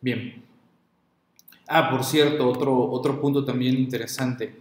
Bien. 0.00 0.42
Ah, 1.66 1.90
por 1.90 2.04
cierto, 2.04 2.48
otro, 2.48 2.90
otro 2.90 3.20
punto 3.20 3.44
también 3.44 3.76
interesante. 3.76 4.54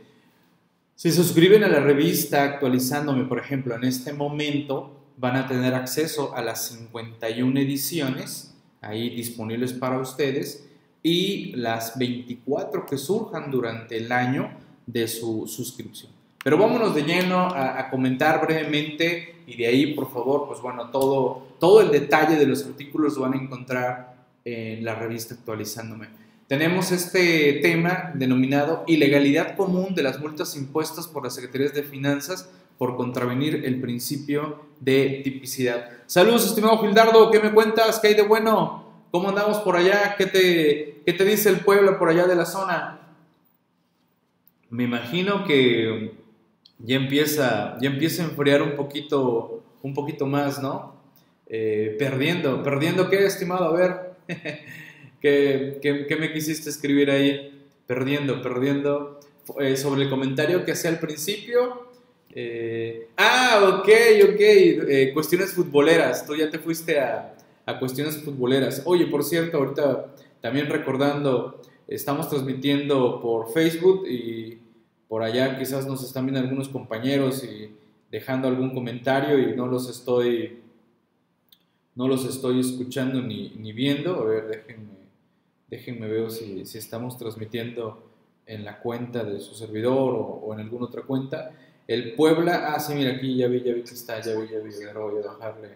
Si 0.95 1.11
suscriben 1.11 1.63
a 1.63 1.67
la 1.67 1.81
revista 1.81 2.43
actualizándome, 2.43 3.25
por 3.25 3.37
ejemplo, 3.37 3.75
en 3.75 3.83
este 3.83 4.13
momento, 4.13 4.95
van 5.17 5.35
a 5.35 5.47
tener 5.47 5.73
acceso 5.73 6.35
a 6.35 6.41
las 6.41 6.67
51 6.69 7.59
ediciones 7.59 8.53
ahí 8.81 9.09
disponibles 9.09 9.73
para 9.73 9.99
ustedes 9.99 10.67
y 11.03 11.51
las 11.55 11.97
24 11.97 12.85
que 12.85 12.97
surjan 12.97 13.51
durante 13.51 13.97
el 13.97 14.11
año 14.11 14.51
de 14.85 15.07
su 15.07 15.47
suscripción. 15.47 16.14
Pero 16.45 16.59
vámonos 16.59 16.93
de 16.93 17.01
lleno 17.01 17.47
a, 17.47 17.89
comentar 17.89 18.39
brevemente 18.39 19.37
y 19.47 19.57
de 19.57 19.65
ahí, 19.65 19.95
por 19.95 20.13
favor, 20.13 20.45
pues 20.47 20.61
bueno, 20.61 20.91
todo, 20.91 21.41
todo 21.59 21.81
el 21.81 21.89
detalle 21.89 22.35
de 22.35 22.45
los 22.45 22.63
artículos 22.67 23.15
lo 23.15 23.23
van 23.23 23.33
a 23.33 23.37
encontrar 23.37 24.13
en 24.45 24.85
la 24.85 24.93
revista 24.93 25.33
actualizándome. 25.33 26.07
Tenemos 26.47 26.91
este 26.91 27.53
tema 27.63 28.11
denominado 28.13 28.83
ilegalidad 28.85 29.55
común 29.55 29.95
de 29.95 30.03
las 30.03 30.19
multas 30.19 30.55
impuestas 30.55 31.07
por 31.07 31.23
las 31.23 31.33
Secretarías 31.33 31.73
de 31.73 31.81
Finanzas 31.81 32.47
por 32.77 32.95
contravenir 32.95 33.63
el 33.65 33.81
principio 33.81 34.67
de 34.79 35.21
tipicidad. 35.23 35.89
Saludos, 36.05 36.45
estimado 36.45 36.77
Gildardo, 36.77 37.31
¿qué 37.31 37.39
me 37.39 37.55
cuentas? 37.55 37.99
¿Qué 37.99 38.09
hay 38.09 38.13
de 38.13 38.21
bueno? 38.21 39.07
¿Cómo 39.09 39.29
andamos 39.29 39.57
por 39.61 39.77
allá? 39.77 40.13
¿Qué 40.15 40.27
te, 40.27 41.01
qué 41.07 41.13
te 41.13 41.25
dice 41.25 41.49
el 41.49 41.61
pueblo 41.61 41.97
por 41.97 42.09
allá 42.09 42.27
de 42.27 42.35
la 42.35 42.45
zona? 42.45 42.99
Me 44.69 44.83
imagino 44.83 45.43
que 45.43 46.23
ya 46.79 46.95
empieza, 46.95 47.77
ya 47.81 47.89
empieza 47.89 48.23
a 48.23 48.25
enfriar 48.27 48.61
un 48.61 48.75
poquito, 48.75 49.63
un 49.81 49.93
poquito 49.93 50.25
más, 50.25 50.61
¿no? 50.61 50.95
Eh, 51.47 51.95
perdiendo, 51.99 52.63
perdiendo 52.63 53.09
qué, 53.09 53.25
estimado, 53.25 53.65
a 53.65 53.73
ver, 53.73 54.15
¿Qué, 55.21 55.79
¿Qué, 55.81 56.15
me 56.17 56.31
quisiste 56.31 56.69
escribir 56.69 57.09
ahí? 57.09 57.65
Perdiendo, 57.87 58.41
perdiendo. 58.41 59.19
Eh, 59.59 59.75
sobre 59.75 60.03
el 60.03 60.09
comentario 60.09 60.65
que 60.65 60.73
hacía 60.73 60.91
al 60.91 60.99
principio. 60.99 61.87
Eh, 62.31 63.07
ah, 63.17 63.79
ok, 63.79 63.89
ok. 64.29 65.13
cuestiones 65.13 65.53
futboleras. 65.53 66.25
Tú 66.25 66.35
ya 66.35 66.49
te 66.49 66.59
fuiste 66.59 66.99
a, 66.99 67.35
a 67.65 67.79
cuestiones 67.79 68.17
futboleras. 68.17 68.83
Oye, 68.85 69.07
por 69.07 69.23
cierto, 69.23 69.57
ahorita 69.57 70.13
también 70.41 70.67
recordando, 70.67 71.59
estamos 71.87 72.29
transmitiendo 72.29 73.19
por 73.19 73.51
Facebook 73.51 74.07
y 74.07 74.59
por 75.07 75.23
allá 75.23 75.57
quizás 75.57 75.87
nos 75.87 76.03
están 76.03 76.25
viendo 76.25 76.41
algunos 76.41 76.69
compañeros 76.69 77.43
y 77.43 77.75
dejando 78.11 78.47
algún 78.47 78.73
comentario 78.73 79.39
y 79.39 79.55
no 79.55 79.67
los 79.67 79.89
estoy 79.89 80.61
no 81.95 82.07
los 82.07 82.25
estoy 82.25 82.59
escuchando 82.59 83.21
ni, 83.21 83.49
ni 83.51 83.71
viendo. 83.71 84.15
A 84.15 84.25
ver, 84.25 84.47
déjenme, 84.47 85.09
déjenme 85.69 86.07
ver 86.07 86.29
si, 86.29 86.65
si, 86.65 86.77
estamos 86.77 87.17
transmitiendo 87.17 88.03
en 88.45 88.63
la 88.65 88.79
cuenta 88.79 89.23
de 89.23 89.39
su 89.39 89.55
servidor 89.55 90.13
o, 90.43 90.53
en 90.53 90.59
alguna 90.59 90.85
otra 90.85 91.03
cuenta. 91.03 91.53
El 91.87 92.15
Puebla, 92.15 92.73
ah, 92.73 92.79
sí, 92.79 92.93
mira, 92.95 93.13
aquí 93.13 93.37
ya 93.37 93.47
vi, 93.47 93.63
ya 93.63 93.73
vi 93.73 93.83
que 93.83 93.93
está, 93.93 94.19
ya 94.19 94.35
vi, 94.35 94.47
ya 94.49 94.59
vi, 94.59 94.71
voy 94.93 95.23
a 95.23 95.27
bajarle, 95.27 95.69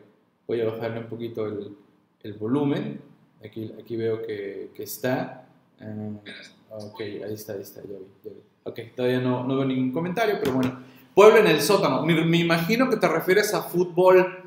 voy 0.47 0.61
a 0.61 0.65
bajarle 0.65 0.99
un 0.99 1.07
poquito 1.07 1.45
el, 1.47 1.75
el 2.23 2.33
volumen. 2.33 3.01
Aquí, 3.43 3.71
aquí 3.79 3.95
veo 3.95 4.21
que, 4.21 4.71
que 4.75 4.83
está. 4.83 5.47
Ah, 5.79 6.77
ok, 6.77 6.99
ahí 6.99 7.33
está, 7.33 7.53
ahí 7.53 7.61
está, 7.61 7.81
ya 7.81 7.97
vi, 7.97 8.07
ya 8.23 8.31
vi. 8.31 8.48
Ok, 8.63 8.79
todavía 8.95 9.19
no, 9.19 9.43
no 9.45 9.55
veo 9.55 9.65
ningún 9.65 9.91
comentario, 9.91 10.35
pero 10.39 10.53
bueno. 10.53 10.89
Pueblo 11.19 11.39
en 11.39 11.47
el 11.47 11.61
sótano. 11.61 12.05
Me, 12.05 12.37
imagino 12.37 12.89
que 12.89 12.95
te 12.95 13.05
refieres 13.07 13.53
a 13.53 13.63
fútbol. 13.63 14.41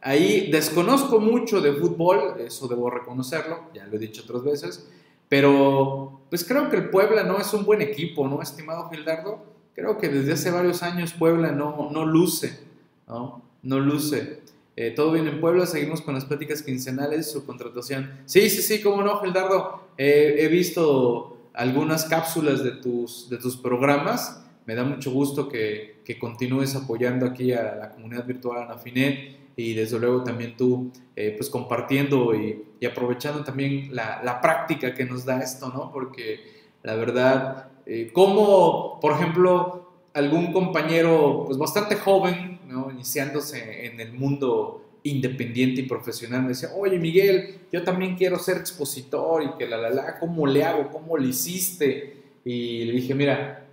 Ahí 0.00 0.50
desconozco 0.50 1.20
mucho 1.20 1.60
de 1.60 1.72
fútbol, 1.72 2.40
eso 2.40 2.66
debo 2.66 2.90
reconocerlo, 2.90 3.60
ya 3.72 3.86
lo 3.86 3.94
he 3.94 3.98
dicho 4.00 4.22
otras 4.24 4.42
veces, 4.42 4.88
pero 5.28 6.20
pues 6.28 6.44
creo 6.44 6.68
que 6.68 6.76
el 6.76 6.90
Puebla 6.90 7.22
no 7.22 7.38
es 7.38 7.52
un 7.54 7.64
buen 7.64 7.80
equipo, 7.80 8.26
¿no, 8.26 8.42
estimado 8.42 8.88
Gildardo? 8.90 9.44
Creo 9.74 9.98
que 9.98 10.08
desde 10.08 10.32
hace 10.32 10.50
varios 10.50 10.82
años 10.82 11.12
Puebla 11.12 11.52
no, 11.52 11.90
no 11.92 12.04
luce, 12.04 12.58
¿no? 13.06 13.42
No 13.62 13.78
luce. 13.78 14.40
Eh, 14.74 14.90
todo 14.90 15.12
bien 15.12 15.28
en 15.28 15.40
Puebla, 15.40 15.64
seguimos 15.64 16.02
con 16.02 16.14
las 16.14 16.24
pláticas 16.24 16.62
quincenales, 16.62 17.30
su 17.30 17.46
contratación. 17.46 18.10
Sí, 18.26 18.50
sí, 18.50 18.62
sí, 18.62 18.82
cómo 18.82 19.02
no, 19.02 19.20
Gildardo. 19.20 19.80
Eh, 19.96 20.36
he 20.40 20.48
visto 20.48 21.35
algunas 21.56 22.04
cápsulas 22.04 22.62
de 22.62 22.72
tus, 22.72 23.28
de 23.28 23.38
tus 23.38 23.56
programas. 23.56 24.44
Me 24.66 24.74
da 24.74 24.84
mucho 24.84 25.10
gusto 25.10 25.48
que, 25.48 26.02
que 26.04 26.18
continúes 26.18 26.76
apoyando 26.76 27.26
aquí 27.26 27.52
a 27.52 27.76
la 27.76 27.90
comunidad 27.90 28.26
virtual 28.26 28.62
Anafinet 28.62 29.36
y 29.56 29.72
desde 29.72 29.98
luego 29.98 30.22
también 30.22 30.56
tú 30.56 30.92
eh, 31.14 31.34
pues 31.36 31.48
compartiendo 31.48 32.34
y, 32.34 32.62
aprovechando 32.86 33.42
también 33.42 33.88
la, 33.94 34.20
la, 34.22 34.40
práctica 34.40 34.94
que 34.94 35.04
nos 35.04 35.24
da 35.24 35.40
esto, 35.40 35.70
¿no? 35.70 35.90
Porque 35.90 36.40
la 36.82 36.94
verdad, 36.94 37.70
eh, 37.86 38.10
como 38.12 39.00
por 39.00 39.12
ejemplo 39.12 39.86
algún 40.12 40.52
compañero 40.52 41.44
pues 41.46 41.58
bastante 41.58 41.96
joven. 41.96 42.54
Iniciándose 42.92 43.86
en 43.86 44.00
el 44.00 44.12
mundo 44.12 44.85
independiente 45.08 45.80
y 45.80 45.84
profesional 45.84 46.42
me 46.42 46.48
decía, 46.48 46.70
oye 46.74 46.98
Miguel, 46.98 47.60
yo 47.72 47.82
también 47.82 48.16
quiero 48.16 48.38
ser 48.38 48.58
expositor 48.58 49.42
y 49.42 49.50
que 49.58 49.66
la 49.66 49.76
la 49.76 49.90
la, 49.90 50.18
¿cómo 50.18 50.46
le 50.46 50.64
hago? 50.64 50.90
¿Cómo 50.90 51.16
le 51.16 51.28
hiciste? 51.28 52.16
Y 52.44 52.84
le 52.84 52.92
dije, 52.92 53.14
mira, 53.14 53.66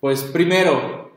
pues 0.00 0.22
primero, 0.22 1.12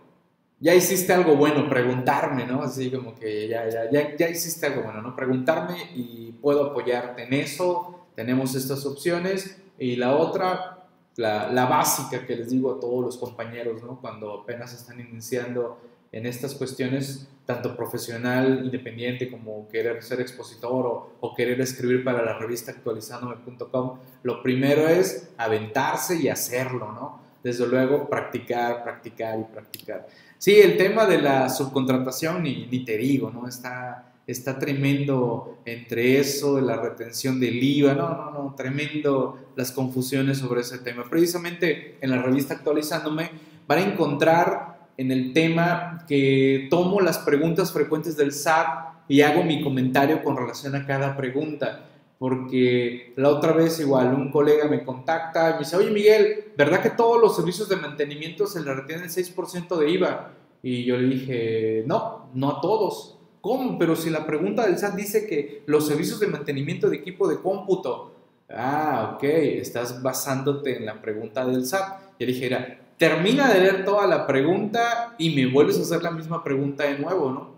ya 0.60 0.74
hiciste 0.74 1.14
algo 1.14 1.36
bueno, 1.36 1.70
preguntarme, 1.70 2.46
¿no? 2.46 2.62
Así 2.62 2.90
como 2.90 3.16
que 3.16 3.48
ya, 3.48 3.70
ya, 3.70 3.90
ya, 3.92 4.16
ya 4.16 4.30
hiciste 4.30 4.66
algo 4.66 4.84
bueno, 4.84 5.02
¿no? 5.02 5.16
Preguntarme 5.16 5.78
y 5.96 6.32
puedo 6.42 6.66
apoyarte 6.66 7.24
en 7.24 7.34
eso, 7.34 8.08
tenemos 8.16 8.56
estas 8.56 8.86
opciones. 8.86 9.58
Y 9.78 9.98
la 9.98 10.16
otra, 10.16 10.88
la, 11.18 11.52
la 11.52 11.66
básica 11.66 12.26
que 12.26 12.36
les 12.36 12.50
digo 12.50 12.74
a 12.74 12.80
todos 12.80 13.06
los 13.06 13.18
compañeros, 13.18 13.84
¿no? 13.84 14.00
Cuando 14.02 14.42
apenas 14.42 14.74
están 14.74 15.00
iniciando 15.00 15.78
en 16.12 16.26
estas 16.26 16.56
cuestiones, 16.56 17.28
tanto 17.46 17.76
profesional, 17.76 18.62
independiente, 18.64 19.30
como 19.30 19.68
querer 19.70 20.02
ser 20.04 20.22
expositor 20.22 21.12
o, 21.20 21.36
querer 21.36 21.62
escribir 21.62 22.04
para 22.04 22.24
la 22.24 22.38
revista 22.38 22.72
actualizándome.com, 22.72 24.00
lo 24.24 24.42
primero 24.42 24.88
es 24.88 25.30
aventarse 25.38 26.16
y 26.16 26.30
hacerlo, 26.30 26.92
¿no? 26.92 27.28
Desde 27.44 27.68
luego, 27.68 28.10
practicar, 28.10 28.84
practicar 28.84 29.40
y 29.40 29.44
practicar. 29.44 30.08
Sí, 30.38 30.56
el 30.56 30.78
tema 30.78 31.06
de 31.06 31.22
la 31.22 31.50
subcontratación, 31.50 32.44
ni, 32.44 32.66
ni 32.68 32.84
te 32.84 32.98
digo, 32.98 33.30
¿no? 33.30 33.48
Está, 33.48 34.14
está 34.26 34.58
tremendo 34.58 35.60
entre 35.66 36.20
eso, 36.20 36.60
la 36.60 36.78
retención 36.78 37.40
del 37.40 37.62
IVA, 37.62 37.94
no, 37.94 38.10
no, 38.10 38.32
no, 38.32 38.56
tremendo 38.56 39.52
las 39.56 39.72
confusiones 39.72 40.40
sobre 40.40 40.62
ese 40.62 40.80
tema. 40.80 41.06
Precisamente 41.10 41.98
en 42.02 42.10
la 42.10 42.22
revista 42.22 42.56
actualizándome 42.56 43.30
van 43.68 43.80
a 43.80 43.84
encontrar 43.84 44.77
en 44.98 45.12
el 45.12 45.32
tema 45.32 46.04
que 46.08 46.68
tomo 46.70 47.00
las 47.00 47.20
preguntas 47.20 47.72
frecuentes 47.72 48.18
del 48.18 48.34
SAT 48.34 49.06
y 49.08 49.22
hago 49.22 49.44
mi 49.44 49.62
comentario 49.62 50.24
con 50.24 50.36
relación 50.36 50.76
a 50.76 50.86
cada 50.86 51.16
pregunta. 51.16 51.86
Porque 52.20 53.14
la 53.16 53.30
otra 53.30 53.54
vez 53.54 53.80
igual 53.80 54.14
un 54.16 54.32
colega 54.32 54.68
me 54.68 54.84
contacta 54.84 55.52
y 55.52 55.54
me 55.54 55.60
dice, 55.60 55.76
oye 55.76 55.92
Miguel, 55.92 56.46
¿verdad 56.58 56.82
que 56.82 56.90
todos 56.90 57.22
los 57.22 57.36
servicios 57.36 57.70
de 57.70 57.76
mantenimiento 57.76 58.48
se 58.48 58.62
le 58.62 58.74
retienen 58.74 59.06
el 59.06 59.12
6% 59.12 59.78
de 59.78 59.90
IVA? 59.92 60.34
Y 60.64 60.84
yo 60.84 60.98
le 60.98 61.16
dije, 61.16 61.84
no, 61.86 62.30
no 62.34 62.58
a 62.58 62.62
todos. 62.62 63.20
¿Cómo? 63.40 63.78
Pero 63.78 63.96
si 63.96 64.10
la 64.10 64.26
pregunta 64.26 64.66
del 64.66 64.80
SAT 64.80 64.96
dice 64.96 65.28
que 65.28 65.62
los 65.68 65.88
servicios 65.88 66.20
de 66.20 66.28
mantenimiento 66.28 66.90
de 66.90 66.98
equipo 66.98 67.28
de 67.28 67.40
cómputo, 67.40 68.16
ah, 68.50 69.14
ok, 69.16 69.24
estás 69.24 70.02
basándote 70.02 70.76
en 70.76 70.88
la 70.88 71.00
pregunta 71.00 71.46
del 71.46 71.66
SAT. 71.68 72.00
Y 72.18 72.26
le 72.26 72.34
dije, 72.34 72.48
era, 72.48 72.80
termina 72.98 73.52
de 73.54 73.62
leer 73.62 73.86
toda 73.86 74.08
la 74.08 74.26
pregunta 74.26 75.16
y 75.18 75.36
me 75.36 75.46
vuelves 75.46 75.78
a 75.78 75.82
hacer 75.82 76.04
la 76.04 76.12
misma 76.12 76.44
pregunta 76.44 76.84
de 76.84 76.98
nuevo, 76.98 77.32
¿no? 77.32 77.58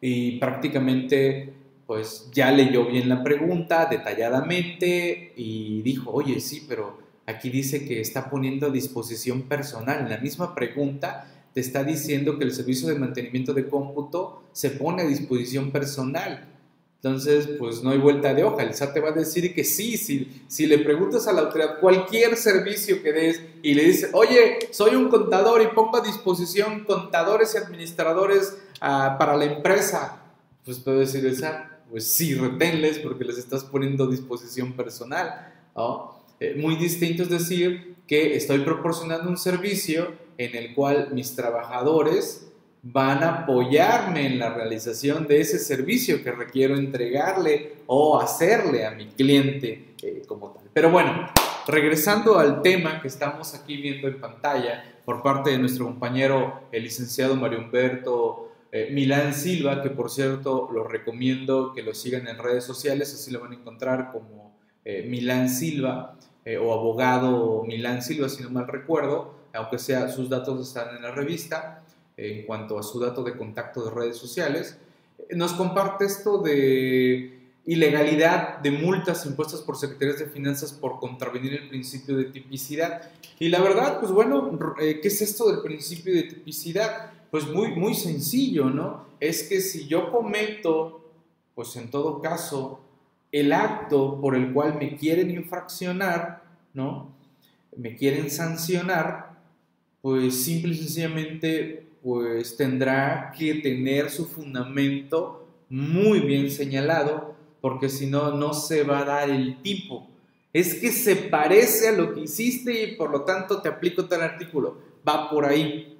Y 0.00 0.38
prácticamente, 0.38 1.52
pues 1.86 2.30
ya 2.32 2.50
leyó 2.50 2.86
bien 2.86 3.08
la 3.08 3.22
pregunta 3.22 3.86
detalladamente 3.86 5.32
y 5.36 5.82
dijo, 5.82 6.10
oye, 6.10 6.40
sí, 6.40 6.64
pero 6.68 6.98
aquí 7.26 7.50
dice 7.50 7.86
que 7.86 8.00
está 8.00 8.30
poniendo 8.30 8.66
a 8.66 8.70
disposición 8.70 9.42
personal. 9.42 10.08
La 10.08 10.18
misma 10.18 10.54
pregunta 10.54 11.26
te 11.52 11.60
está 11.60 11.84
diciendo 11.84 12.38
que 12.38 12.44
el 12.44 12.52
servicio 12.52 12.88
de 12.88 12.98
mantenimiento 12.98 13.54
de 13.54 13.68
cómputo 13.68 14.42
se 14.52 14.70
pone 14.70 15.02
a 15.02 15.06
disposición 15.06 15.70
personal. 15.70 16.55
Entonces, 17.02 17.48
pues 17.58 17.82
no 17.82 17.90
hay 17.90 17.98
vuelta 17.98 18.34
de 18.34 18.42
hoja. 18.42 18.62
El 18.62 18.74
SAT 18.74 18.94
te 18.94 19.00
va 19.00 19.10
a 19.10 19.12
decir 19.12 19.54
que 19.54 19.64
sí, 19.64 19.96
si, 19.96 20.44
si 20.48 20.66
le 20.66 20.78
preguntas 20.78 21.28
a 21.28 21.32
la 21.32 21.42
autoridad 21.42 21.78
cualquier 21.78 22.36
servicio 22.36 23.02
que 23.02 23.12
des 23.12 23.42
y 23.62 23.74
le 23.74 23.84
dices, 23.84 24.10
oye, 24.12 24.58
soy 24.72 24.96
un 24.96 25.08
contador 25.08 25.62
y 25.62 25.68
pongo 25.68 25.98
a 25.98 26.00
disposición 26.00 26.84
contadores 26.84 27.54
y 27.54 27.58
administradores 27.58 28.56
ah, 28.80 29.16
para 29.18 29.36
la 29.36 29.44
empresa, 29.44 30.22
pues 30.64 30.78
puedo 30.78 30.98
decir 30.98 31.24
el 31.24 31.36
SAT, 31.36 31.76
pues 31.90 32.08
sí, 32.08 32.34
reténles 32.34 32.98
porque 32.98 33.24
les 33.24 33.38
estás 33.38 33.62
poniendo 33.62 34.04
a 34.04 34.10
disposición 34.10 34.72
personal. 34.72 35.52
Eh, 36.40 36.54
muy 36.58 36.76
distinto 36.76 37.22
es 37.22 37.30
decir 37.30 37.96
que 38.06 38.36
estoy 38.36 38.60
proporcionando 38.60 39.28
un 39.28 39.36
servicio 39.36 40.12
en 40.38 40.56
el 40.56 40.74
cual 40.74 41.10
mis 41.12 41.34
trabajadores 41.34 42.48
van 42.92 43.24
a 43.24 43.38
apoyarme 43.38 44.26
en 44.26 44.38
la 44.38 44.50
realización 44.50 45.26
de 45.26 45.40
ese 45.40 45.58
servicio 45.58 46.22
que 46.22 46.30
requiero 46.30 46.76
entregarle 46.76 47.78
o 47.86 48.20
hacerle 48.20 48.86
a 48.86 48.92
mi 48.92 49.06
cliente 49.08 49.94
eh, 50.02 50.22
como 50.26 50.52
tal. 50.52 50.70
Pero 50.72 50.90
bueno, 50.90 51.28
regresando 51.66 52.38
al 52.38 52.62
tema 52.62 53.00
que 53.00 53.08
estamos 53.08 53.54
aquí 53.54 53.76
viendo 53.76 54.06
en 54.06 54.20
pantalla 54.20 54.84
por 55.04 55.22
parte 55.22 55.50
de 55.50 55.58
nuestro 55.58 55.86
compañero 55.86 56.68
el 56.70 56.84
licenciado 56.84 57.34
Mario 57.34 57.58
Humberto 57.58 58.52
eh, 58.70 58.90
Milán 58.92 59.34
Silva, 59.34 59.82
que 59.82 59.90
por 59.90 60.08
cierto 60.08 60.68
lo 60.72 60.84
recomiendo 60.84 61.72
que 61.72 61.82
lo 61.82 61.92
sigan 61.92 62.28
en 62.28 62.38
redes 62.38 62.64
sociales, 62.64 63.12
así 63.12 63.32
lo 63.32 63.40
van 63.40 63.52
a 63.52 63.56
encontrar 63.56 64.12
como 64.12 64.56
eh, 64.84 65.04
Milán 65.08 65.48
Silva 65.48 66.16
o 66.62 66.72
abogado 66.72 67.64
Milán 67.66 68.02
Silva, 68.02 68.28
si 68.28 68.44
no 68.44 68.50
mal 68.50 68.68
recuerdo 68.68 69.34
aunque 69.56 69.78
sea 69.78 70.08
sus 70.08 70.28
datos 70.28 70.68
están 70.68 70.94
en 70.96 71.02
la 71.02 71.10
revista, 71.10 71.82
en 72.16 72.46
cuanto 72.46 72.78
a 72.78 72.82
su 72.82 72.98
dato 72.98 73.22
de 73.22 73.36
contacto 73.36 73.84
de 73.84 73.90
redes 73.90 74.16
sociales, 74.16 74.78
nos 75.30 75.52
comparte 75.52 76.04
esto 76.04 76.38
de 76.38 77.36
ilegalidad 77.66 78.58
de 78.58 78.70
multas 78.70 79.26
impuestas 79.26 79.60
por 79.60 79.76
secretarias 79.76 80.20
de 80.20 80.26
finanzas 80.26 80.72
por 80.72 81.00
contravenir 81.00 81.52
el 81.54 81.68
principio 81.68 82.16
de 82.16 82.26
tipicidad. 82.26 83.10
Y 83.40 83.48
la 83.48 83.60
verdad, 83.60 83.98
pues 83.98 84.12
bueno, 84.12 84.58
eh, 84.80 85.00
¿qué 85.02 85.08
es 85.08 85.20
esto 85.20 85.50
del 85.50 85.62
principio 85.62 86.14
de 86.14 86.22
tipicidad? 86.22 87.10
Pues 87.30 87.46
muy, 87.48 87.72
muy 87.72 87.94
sencillo, 87.94 88.70
¿no? 88.70 89.06
Es 89.18 89.42
que 89.42 89.60
si 89.60 89.88
yo 89.88 90.12
cometo, 90.12 91.04
pues 91.54 91.74
en 91.76 91.90
todo 91.90 92.20
caso, 92.20 92.80
el 93.32 93.52
acto 93.52 94.20
por 94.20 94.36
el 94.36 94.52
cual 94.52 94.78
me 94.78 94.96
quieren 94.96 95.30
infraccionar, 95.30 96.44
¿no? 96.72 97.10
Me 97.76 97.96
quieren 97.96 98.30
sancionar, 98.30 99.36
pues 100.00 100.44
simple 100.44 100.72
y 100.74 100.78
sencillamente 100.78 101.85
pues 102.06 102.56
tendrá 102.56 103.32
que 103.36 103.54
tener 103.54 104.10
su 104.10 104.26
fundamento 104.26 105.44
muy 105.68 106.20
bien 106.20 106.52
señalado, 106.52 107.34
porque 107.60 107.88
si 107.88 108.06
no, 108.06 108.30
no 108.30 108.54
se 108.54 108.84
va 108.84 109.00
a 109.00 109.04
dar 109.04 109.28
el 109.28 109.60
tipo. 109.60 110.06
Es 110.52 110.76
que 110.76 110.92
se 110.92 111.16
parece 111.16 111.88
a 111.88 111.92
lo 111.92 112.14
que 112.14 112.20
hiciste 112.20 112.84
y 112.84 112.94
por 112.94 113.10
lo 113.10 113.22
tanto 113.22 113.60
te 113.60 113.68
aplico 113.68 114.04
tal 114.04 114.22
artículo. 114.22 114.78
Va 115.06 115.28
por 115.28 115.46
ahí. 115.46 115.98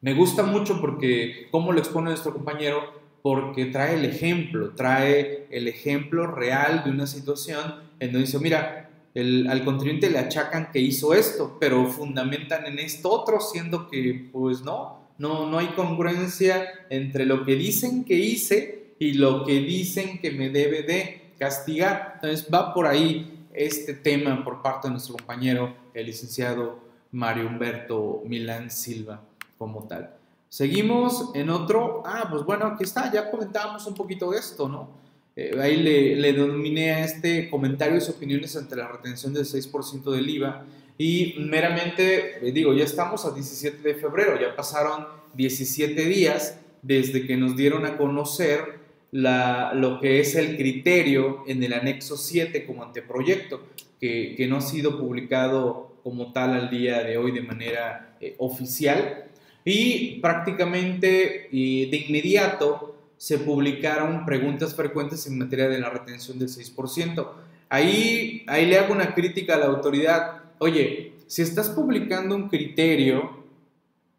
Me 0.00 0.14
gusta 0.14 0.42
mucho 0.42 0.80
porque, 0.80 1.48
como 1.50 1.70
lo 1.72 1.80
expone 1.80 2.08
nuestro 2.08 2.32
compañero, 2.32 2.80
porque 3.20 3.66
trae 3.66 3.96
el 3.96 4.06
ejemplo, 4.06 4.70
trae 4.70 5.46
el 5.50 5.68
ejemplo 5.68 6.28
real 6.28 6.82
de 6.82 6.92
una 6.92 7.06
situación 7.06 7.60
en 7.98 8.12
donde 8.12 8.24
dice, 8.24 8.38
mira, 8.38 8.88
al 9.14 9.64
contribuyente 9.66 10.08
le 10.08 10.18
achacan 10.18 10.70
que 10.72 10.78
hizo 10.78 11.12
esto, 11.12 11.58
pero 11.60 11.86
fundamentan 11.88 12.64
en 12.64 12.78
esto 12.78 13.10
otro, 13.10 13.38
siendo 13.38 13.90
que 13.90 14.30
pues 14.32 14.62
no, 14.62 14.99
no, 15.20 15.46
no 15.46 15.58
hay 15.58 15.66
congruencia 15.76 16.66
entre 16.88 17.26
lo 17.26 17.44
que 17.44 17.54
dicen 17.54 18.04
que 18.04 18.14
hice 18.14 18.94
y 18.98 19.12
lo 19.12 19.44
que 19.44 19.60
dicen 19.60 20.18
que 20.18 20.30
me 20.30 20.48
debe 20.48 20.82
de 20.82 21.32
castigar. 21.38 22.12
Entonces 22.14 22.48
va 22.52 22.72
por 22.72 22.86
ahí 22.86 23.46
este 23.52 23.92
tema 23.92 24.42
por 24.42 24.62
parte 24.62 24.88
de 24.88 24.92
nuestro 24.92 25.16
compañero, 25.16 25.74
el 25.92 26.06
licenciado 26.06 26.80
Mario 27.12 27.48
Humberto 27.48 28.22
Milán 28.24 28.70
Silva, 28.70 29.20
como 29.58 29.86
tal. 29.86 30.14
Seguimos 30.48 31.32
en 31.34 31.50
otro, 31.50 32.02
ah, 32.06 32.26
pues 32.30 32.42
bueno, 32.44 32.64
aquí 32.64 32.84
está, 32.84 33.12
ya 33.12 33.30
comentábamos 33.30 33.86
un 33.86 33.94
poquito 33.94 34.30
de 34.30 34.38
esto, 34.38 34.70
¿no? 34.70 34.88
Eh, 35.36 35.54
ahí 35.60 35.76
le, 35.76 36.16
le, 36.16 36.32
denominé 36.32 36.92
a 36.92 37.04
este 37.04 37.50
comentarios 37.50 38.08
y 38.08 38.12
opiniones 38.12 38.56
ante 38.56 38.74
la 38.74 38.88
retención 38.88 39.34
del 39.34 39.44
6% 39.44 40.10
del 40.12 40.30
IVA. 40.30 40.64
Y 41.00 41.36
meramente, 41.38 42.46
eh, 42.46 42.52
digo, 42.52 42.74
ya 42.74 42.84
estamos 42.84 43.24
a 43.24 43.30
17 43.30 43.78
de 43.78 43.94
febrero, 43.94 44.38
ya 44.38 44.54
pasaron 44.54 45.06
17 45.32 46.04
días 46.04 46.60
desde 46.82 47.26
que 47.26 47.38
nos 47.38 47.56
dieron 47.56 47.86
a 47.86 47.96
conocer 47.96 48.80
la, 49.10 49.72
lo 49.72 49.98
que 49.98 50.20
es 50.20 50.34
el 50.34 50.58
criterio 50.58 51.42
en 51.46 51.62
el 51.62 51.72
anexo 51.72 52.18
7 52.18 52.66
como 52.66 52.82
anteproyecto, 52.82 53.62
que, 53.98 54.34
que 54.36 54.46
no 54.46 54.58
ha 54.58 54.60
sido 54.60 54.98
publicado 54.98 55.96
como 56.04 56.34
tal 56.34 56.52
al 56.52 56.68
día 56.68 57.02
de 57.02 57.16
hoy 57.16 57.32
de 57.32 57.40
manera 57.40 58.18
eh, 58.20 58.34
oficial. 58.36 59.24
Y 59.64 60.20
prácticamente 60.20 61.48
de 61.50 62.04
inmediato 62.08 62.94
se 63.16 63.38
publicaron 63.38 64.26
preguntas 64.26 64.74
frecuentes 64.74 65.26
en 65.26 65.38
materia 65.38 65.70
de 65.70 65.78
la 65.78 65.88
retención 65.88 66.38
del 66.38 66.48
6%. 66.48 67.26
Ahí, 67.70 68.44
ahí 68.48 68.66
le 68.66 68.78
hago 68.78 68.92
una 68.92 69.14
crítica 69.14 69.54
a 69.54 69.58
la 69.58 69.66
autoridad. 69.66 70.39
Oye, 70.62 71.14
si 71.26 71.40
estás 71.40 71.70
publicando 71.70 72.36
un 72.36 72.50
criterio 72.50 73.30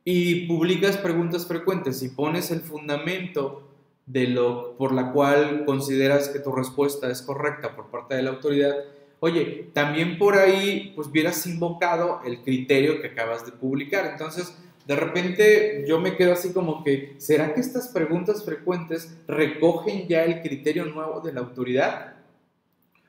y 0.03 0.47
publicas 0.47 0.97
preguntas 0.97 1.45
frecuentes 1.45 2.01
y 2.01 2.09
pones 2.09 2.49
el 2.49 2.61
fundamento 2.61 3.69
de 4.07 4.25
lo 4.25 4.75
por 4.75 4.91
la 4.91 5.11
cual 5.11 5.65
consideras 5.65 6.29
que 6.29 6.39
tu 6.39 6.51
respuesta 6.51 7.11
es 7.11 7.21
correcta 7.21 7.75
por 7.75 7.91
parte 7.91 8.15
de 8.15 8.23
la 8.23 8.31
autoridad, 8.31 8.73
oye, 9.19 9.69
también 9.73 10.17
por 10.17 10.33
ahí 10.33 10.93
pues 10.95 11.09
hubieras 11.09 11.45
invocado 11.45 12.21
el 12.25 12.41
criterio 12.41 13.01
que 13.01 13.09
acabas 13.09 13.45
de 13.45 13.51
publicar. 13.51 14.07
Entonces, 14.07 14.51
de 14.87 14.95
repente 14.95 15.85
yo 15.87 15.99
me 15.99 16.17
quedo 16.17 16.33
así 16.33 16.53
como 16.53 16.83
que, 16.83 17.13
¿será 17.19 17.53
que 17.53 17.61
estas 17.61 17.89
preguntas 17.89 18.43
frecuentes 18.43 19.15
recogen 19.27 20.07
ya 20.07 20.23
el 20.23 20.41
criterio 20.41 20.85
nuevo 20.85 21.19
de 21.19 21.33
la 21.33 21.41
autoridad? 21.41 22.15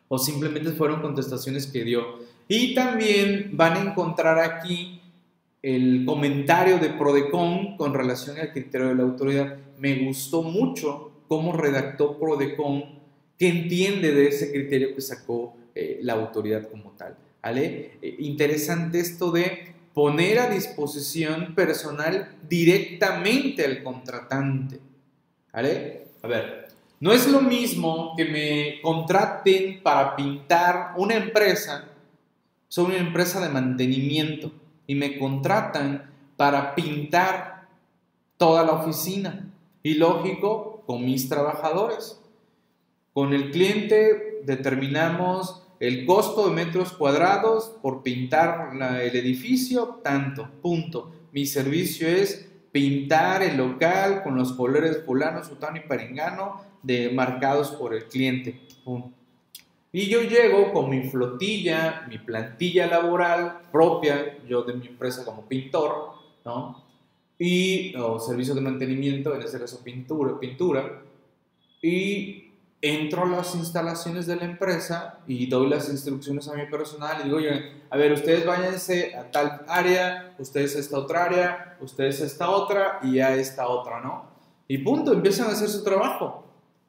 ¿O 0.08 0.18
simplemente 0.18 0.72
fueron 0.72 1.00
contestaciones 1.00 1.66
que 1.66 1.82
dio? 1.82 2.30
Y 2.54 2.74
también 2.74 3.48
van 3.54 3.78
a 3.78 3.80
encontrar 3.80 4.38
aquí 4.38 5.00
el 5.62 6.04
comentario 6.04 6.76
de 6.76 6.90
Prodecon 6.90 7.78
con 7.78 7.94
relación 7.94 8.38
al 8.38 8.52
criterio 8.52 8.88
de 8.88 8.94
la 8.94 9.04
autoridad. 9.04 9.56
Me 9.78 10.04
gustó 10.04 10.42
mucho 10.42 11.12
cómo 11.28 11.54
redactó 11.54 12.18
Prodecon, 12.18 12.84
que 13.38 13.48
entiende 13.48 14.12
de 14.12 14.28
ese 14.28 14.52
criterio 14.52 14.94
que 14.94 15.00
sacó 15.00 15.56
eh, 15.74 16.00
la 16.02 16.12
autoridad 16.12 16.68
como 16.68 16.90
tal. 16.90 17.16
¿Vale? 17.42 17.92
Eh, 18.02 18.16
interesante 18.18 19.00
esto 19.00 19.30
de 19.30 19.72
poner 19.94 20.38
a 20.38 20.50
disposición 20.50 21.54
personal 21.54 22.36
directamente 22.46 23.64
al 23.64 23.82
contratante. 23.82 24.78
¿Vale? 25.54 26.02
A 26.20 26.28
ver, 26.28 26.68
no 27.00 27.12
es 27.12 27.26
lo 27.28 27.40
mismo 27.40 28.12
que 28.14 28.26
me 28.26 28.82
contraten 28.82 29.82
para 29.82 30.14
pintar 30.14 30.92
una 30.98 31.14
empresa, 31.14 31.88
soy 32.72 32.86
una 32.86 32.96
empresa 32.96 33.38
de 33.38 33.50
mantenimiento 33.50 34.50
y 34.86 34.94
me 34.94 35.18
contratan 35.18 36.10
para 36.38 36.74
pintar 36.74 37.68
toda 38.38 38.64
la 38.64 38.72
oficina. 38.72 39.52
Y 39.82 39.96
lógico, 39.96 40.82
con 40.86 41.04
mis 41.04 41.28
trabajadores. 41.28 42.18
Con 43.12 43.34
el 43.34 43.50
cliente 43.50 44.40
determinamos 44.46 45.64
el 45.80 46.06
costo 46.06 46.48
de 46.48 46.54
metros 46.54 46.92
cuadrados 46.92 47.76
por 47.82 48.02
pintar 48.02 48.70
el 49.02 49.16
edificio, 49.16 50.00
tanto, 50.02 50.48
punto. 50.62 51.12
Mi 51.30 51.44
servicio 51.44 52.08
es 52.08 52.48
pintar 52.72 53.42
el 53.42 53.58
local 53.58 54.22
con 54.22 54.34
los 54.34 54.54
colores 54.54 55.02
fulano, 55.04 55.44
sutano 55.44 55.76
y 55.76 55.80
perengano 55.80 56.62
de, 56.82 57.10
marcados 57.10 57.72
por 57.72 57.92
el 57.92 58.06
cliente. 58.06 58.62
Y 59.94 60.08
yo 60.08 60.22
llego 60.22 60.72
con 60.72 60.88
mi 60.88 61.02
flotilla, 61.02 62.06
mi 62.08 62.16
plantilla 62.16 62.86
laboral 62.86 63.60
propia, 63.70 64.38
yo 64.48 64.62
de 64.62 64.72
mi 64.72 64.86
empresa 64.86 65.22
como 65.22 65.46
pintor, 65.46 66.12
¿no? 66.46 66.82
Y 67.38 67.94
o 67.96 68.18
servicio 68.18 68.54
de 68.54 68.62
mantenimiento, 68.62 69.34
en 69.34 69.42
este 69.42 69.58
caso 69.58 69.84
pintura, 69.84 70.40
pintura, 70.40 71.02
y 71.82 72.52
entro 72.80 73.24
a 73.24 73.26
las 73.26 73.54
instalaciones 73.54 74.26
de 74.26 74.36
la 74.36 74.44
empresa 74.44 75.20
y 75.26 75.46
doy 75.46 75.68
las 75.68 75.88
instrucciones 75.90 76.48
a 76.48 76.54
mi 76.54 76.66
personal 76.66 77.18
y 77.20 77.24
digo, 77.24 77.36
oye, 77.36 77.82
a 77.90 77.96
ver, 77.96 78.12
ustedes 78.12 78.46
váyanse 78.46 79.14
a 79.14 79.30
tal 79.30 79.62
área, 79.68 80.34
ustedes 80.38 80.74
a 80.74 80.78
esta 80.80 80.98
otra 80.98 81.24
área, 81.24 81.76
ustedes 81.80 82.22
a 82.22 82.26
esta 82.26 82.48
otra 82.48 82.98
y 83.02 83.20
a 83.20 83.34
esta 83.36 83.68
otra, 83.68 84.00
¿no? 84.00 84.24
Y 84.68 84.78
punto, 84.78 85.12
empiezan 85.12 85.48
a 85.48 85.52
hacer 85.52 85.68
su 85.68 85.84
trabajo. 85.84 86.46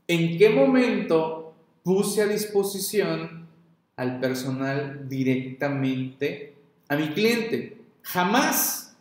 ¿En 0.08 0.38
qué 0.38 0.50
momento 0.50 1.43
puse 1.84 2.22
a 2.22 2.28
disposición 2.28 3.48
al 3.96 4.20
personal 4.20 5.08
directamente 5.08 6.56
a 6.88 6.96
mi 6.96 7.10
cliente? 7.10 7.78
Jamás, 8.02 8.96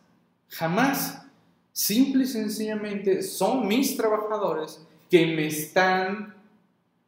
jamás. 0.49 1.19
Simple 1.73 2.25
y 2.25 2.27
sencillamente 2.27 3.23
son 3.23 3.67
mis 3.67 3.97
trabajadores 3.97 4.85
que 5.11 5.27
me 5.27 5.47
están 5.47 6.35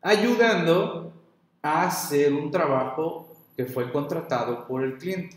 ayudando 0.01 1.13
a 1.61 1.87
hacer 1.87 2.33
un 2.33 2.51
trabajo 2.51 3.29
que 3.57 3.67
fue 3.67 3.93
contratado 3.93 4.67
por 4.67 4.83
el 4.83 4.97
cliente. 4.97 5.37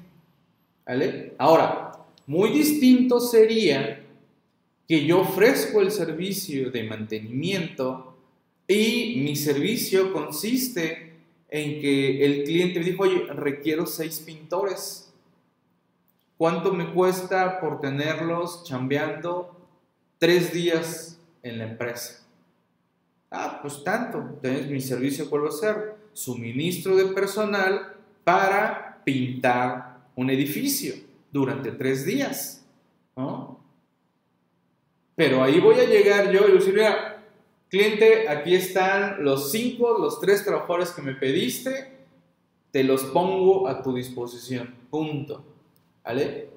¿Vale? 0.85 1.33
Ahora, 1.37 1.91
muy 2.25 2.51
distinto 2.51 3.19
sería 3.19 4.01
que 4.87 5.05
yo 5.05 5.21
ofrezco 5.21 5.81
el 5.81 5.91
servicio 5.91 6.71
de 6.71 6.83
mantenimiento 6.83 8.06
y 8.67 9.21
mi 9.23 9.35
servicio 9.35 10.11
consiste 10.11 11.13
en 11.49 11.79
que 11.79 12.25
el 12.25 12.43
cliente 12.43 12.79
me 12.79 12.85
dijo, 12.85 13.03
oye, 13.03 13.25
requiero 13.33 13.85
seis 13.85 14.19
pintores. 14.19 15.13
¿Cuánto 16.37 16.73
me 16.73 16.93
cuesta 16.93 17.59
por 17.59 17.79
tenerlos 17.79 18.63
chambeando 18.65 19.55
tres 20.19 20.51
días 20.53 21.19
en 21.41 21.57
la 21.57 21.63
empresa? 21.69 22.23
Ah, 23.31 23.59
pues 23.61 23.83
tanto. 23.83 24.19
Entonces 24.19 24.69
mi 24.69 24.81
servicio 24.81 25.29
puede 25.29 25.51
ser 25.51 25.95
suministro 26.13 26.95
de 26.95 27.05
personal 27.05 27.95
para 28.23 29.01
pintar 29.03 30.09
un 30.15 30.29
edificio 30.29 30.95
durante 31.31 31.71
tres 31.71 32.05
días. 32.05 32.65
Pero 35.15 35.43
ahí 35.43 35.59
voy 35.59 35.79
a 35.79 35.85
llegar 35.85 36.31
yo 36.31 36.47
y 36.47 36.51
decir, 36.51 36.73
mira, 36.73 37.16
cliente, 37.69 38.29
aquí 38.29 38.55
están 38.55 39.23
los 39.23 39.51
cinco, 39.51 39.97
los 39.99 40.19
tres 40.19 40.43
trabajadores 40.43 40.91
que 40.91 41.01
me 41.01 41.13
pediste, 41.13 41.97
te 42.71 42.83
los 42.83 43.03
pongo 43.05 43.67
a 43.67 43.81
tu 43.81 43.93
disposición. 43.93 44.73
Punto. 44.89 45.43
¿Vale? 46.03 46.49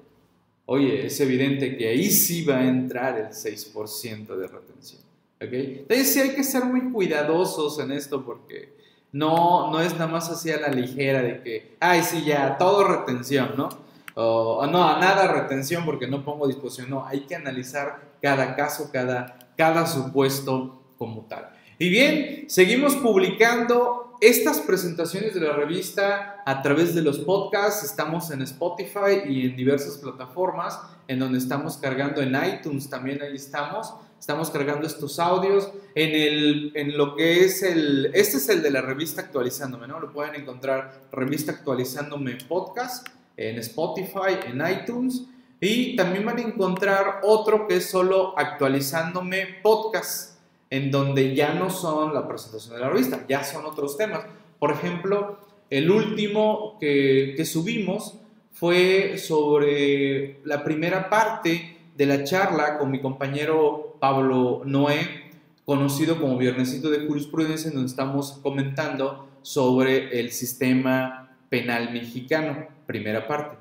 Oye, 0.65 1.07
es 1.07 1.19
evidente 1.19 1.75
que 1.75 1.89
ahí 1.89 2.09
sí 2.09 2.45
va 2.45 2.59
a 2.59 2.67
entrar 2.67 3.17
el 3.17 3.27
6% 3.27 4.35
de 4.35 4.47
retención. 4.47 5.01
Entonces 5.39 6.13
sí 6.13 6.19
hay 6.19 6.35
que 6.35 6.43
ser 6.43 6.65
muy 6.65 6.91
cuidadosos 6.91 7.79
en 7.79 7.91
esto 7.91 8.23
porque 8.23 8.73
no, 9.11 9.71
no 9.71 9.81
es 9.81 9.93
nada 9.93 10.07
más 10.07 10.29
así 10.29 10.51
a 10.51 10.59
la 10.59 10.69
ligera 10.69 11.21
de 11.23 11.41
que, 11.41 11.75
ay, 11.79 12.03
sí, 12.03 12.23
ya, 12.23 12.57
todo 12.57 12.87
retención, 12.87 13.53
¿no? 13.57 13.69
O, 14.13 14.65
no, 14.67 14.99
nada 14.99 15.27
retención 15.27 15.83
porque 15.83 16.07
no 16.07 16.23
pongo 16.23 16.47
disposición. 16.47 16.89
No, 16.89 17.05
hay 17.05 17.21
que 17.21 17.35
analizar 17.35 18.11
cada 18.21 18.55
caso, 18.55 18.89
cada, 18.91 19.39
cada 19.57 19.87
supuesto 19.87 20.80
como 21.01 21.25
tal. 21.25 21.49
Y 21.79 21.89
bien, 21.89 22.45
seguimos 22.47 22.95
publicando 22.95 24.15
estas 24.21 24.59
presentaciones 24.59 25.33
de 25.33 25.39
la 25.39 25.53
revista 25.53 26.43
a 26.45 26.61
través 26.61 26.93
de 26.93 27.01
los 27.01 27.17
podcasts. 27.17 27.83
Estamos 27.83 28.29
en 28.29 28.43
Spotify 28.43 29.23
y 29.27 29.47
en 29.47 29.55
diversas 29.55 29.97
plataformas 29.97 30.79
en 31.07 31.17
donde 31.17 31.39
estamos 31.39 31.77
cargando 31.77 32.21
en 32.21 32.35
iTunes, 32.35 32.87
también 32.87 33.19
ahí 33.23 33.35
estamos. 33.35 33.95
Estamos 34.19 34.51
cargando 34.51 34.85
estos 34.85 35.17
audios 35.17 35.71
en, 35.95 36.11
el, 36.11 36.71
en 36.75 36.95
lo 36.95 37.15
que 37.15 37.45
es 37.45 37.63
el... 37.63 38.11
Este 38.13 38.37
es 38.37 38.47
el 38.49 38.61
de 38.61 38.69
la 38.69 38.81
revista 38.81 39.21
Actualizándome, 39.21 39.87
¿no? 39.87 39.99
Lo 39.99 40.13
pueden 40.13 40.35
encontrar 40.35 41.01
revista 41.11 41.53
Actualizándome 41.53 42.37
podcast 42.47 43.07
en 43.37 43.57
Spotify, 43.57 44.37
en 44.45 44.61
iTunes. 44.69 45.23
Y 45.59 45.95
también 45.95 46.27
van 46.27 46.37
a 46.37 46.41
encontrar 46.41 47.21
otro 47.23 47.67
que 47.67 47.77
es 47.77 47.89
solo 47.89 48.37
Actualizándome 48.37 49.47
podcast, 49.63 50.30
en 50.71 50.89
donde 50.89 51.35
ya 51.35 51.53
no 51.53 51.69
son 51.69 52.13
la 52.13 52.27
presentación 52.27 52.75
de 52.75 52.81
la 52.81 52.89
revista, 52.89 53.25
ya 53.27 53.43
son 53.43 53.65
otros 53.65 53.97
temas. 53.97 54.25
Por 54.57 54.71
ejemplo, 54.71 55.37
el 55.69 55.91
último 55.91 56.77
que, 56.79 57.33
que 57.37 57.45
subimos 57.45 58.17
fue 58.53 59.17
sobre 59.17 60.39
la 60.45 60.63
primera 60.63 61.09
parte 61.09 61.77
de 61.95 62.05
la 62.05 62.23
charla 62.23 62.79
con 62.79 62.89
mi 62.89 63.01
compañero 63.01 63.97
Pablo 63.99 64.61
Noé, 64.65 65.29
conocido 65.65 66.19
como 66.19 66.37
Viernesito 66.37 66.89
de 66.89 67.05
Jurisprudencia, 67.05 67.67
en 67.67 67.75
donde 67.75 67.89
estamos 67.89 68.39
comentando 68.41 69.27
sobre 69.41 70.19
el 70.19 70.31
sistema 70.31 71.35
penal 71.49 71.91
mexicano, 71.91 72.67
primera 72.85 73.27
parte. 73.27 73.57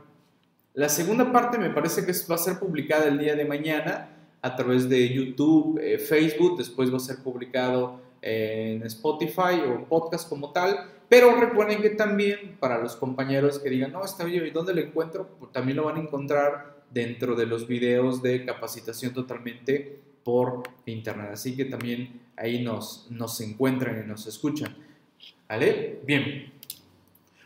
La 0.74 0.88
segunda 0.88 1.32
parte 1.32 1.58
me 1.58 1.70
parece 1.70 2.06
que 2.06 2.12
va 2.30 2.36
a 2.36 2.38
ser 2.38 2.60
publicada 2.60 3.06
el 3.06 3.18
día 3.18 3.34
de 3.34 3.44
mañana 3.44 4.08
a 4.42 4.56
través 4.56 4.88
de 4.88 5.08
YouTube, 5.08 5.78
eh, 5.82 5.98
Facebook, 5.98 6.58
después 6.58 6.92
va 6.92 6.96
a 6.96 7.00
ser 7.00 7.18
publicado 7.22 8.00
en 8.22 8.82
Spotify 8.84 9.60
o 9.66 9.84
podcast 9.86 10.28
como 10.28 10.52
tal, 10.52 10.90
pero 11.08 11.34
recuerden 11.34 11.82
que 11.82 11.90
también 11.90 12.56
para 12.60 12.78
los 12.78 12.96
compañeros 12.96 13.58
que 13.58 13.70
digan, 13.70 13.92
no, 13.92 14.04
está 14.04 14.24
bien, 14.24 14.46
¿y 14.46 14.50
dónde 14.50 14.74
lo 14.74 14.80
encuentro? 14.80 15.28
Pues 15.38 15.52
también 15.52 15.76
lo 15.76 15.84
van 15.84 15.96
a 15.96 16.00
encontrar 16.00 16.80
dentro 16.90 17.34
de 17.34 17.46
los 17.46 17.66
videos 17.66 18.22
de 18.22 18.44
capacitación 18.44 19.14
totalmente 19.14 20.00
por 20.24 20.62
internet. 20.86 21.30
Así 21.32 21.56
que 21.56 21.64
también 21.64 22.20
ahí 22.36 22.62
nos, 22.62 23.06
nos 23.10 23.40
encuentran 23.40 24.02
y 24.04 24.08
nos 24.08 24.26
escuchan. 24.26 24.76
¿Vale? 25.48 26.00
Bien. 26.04 26.52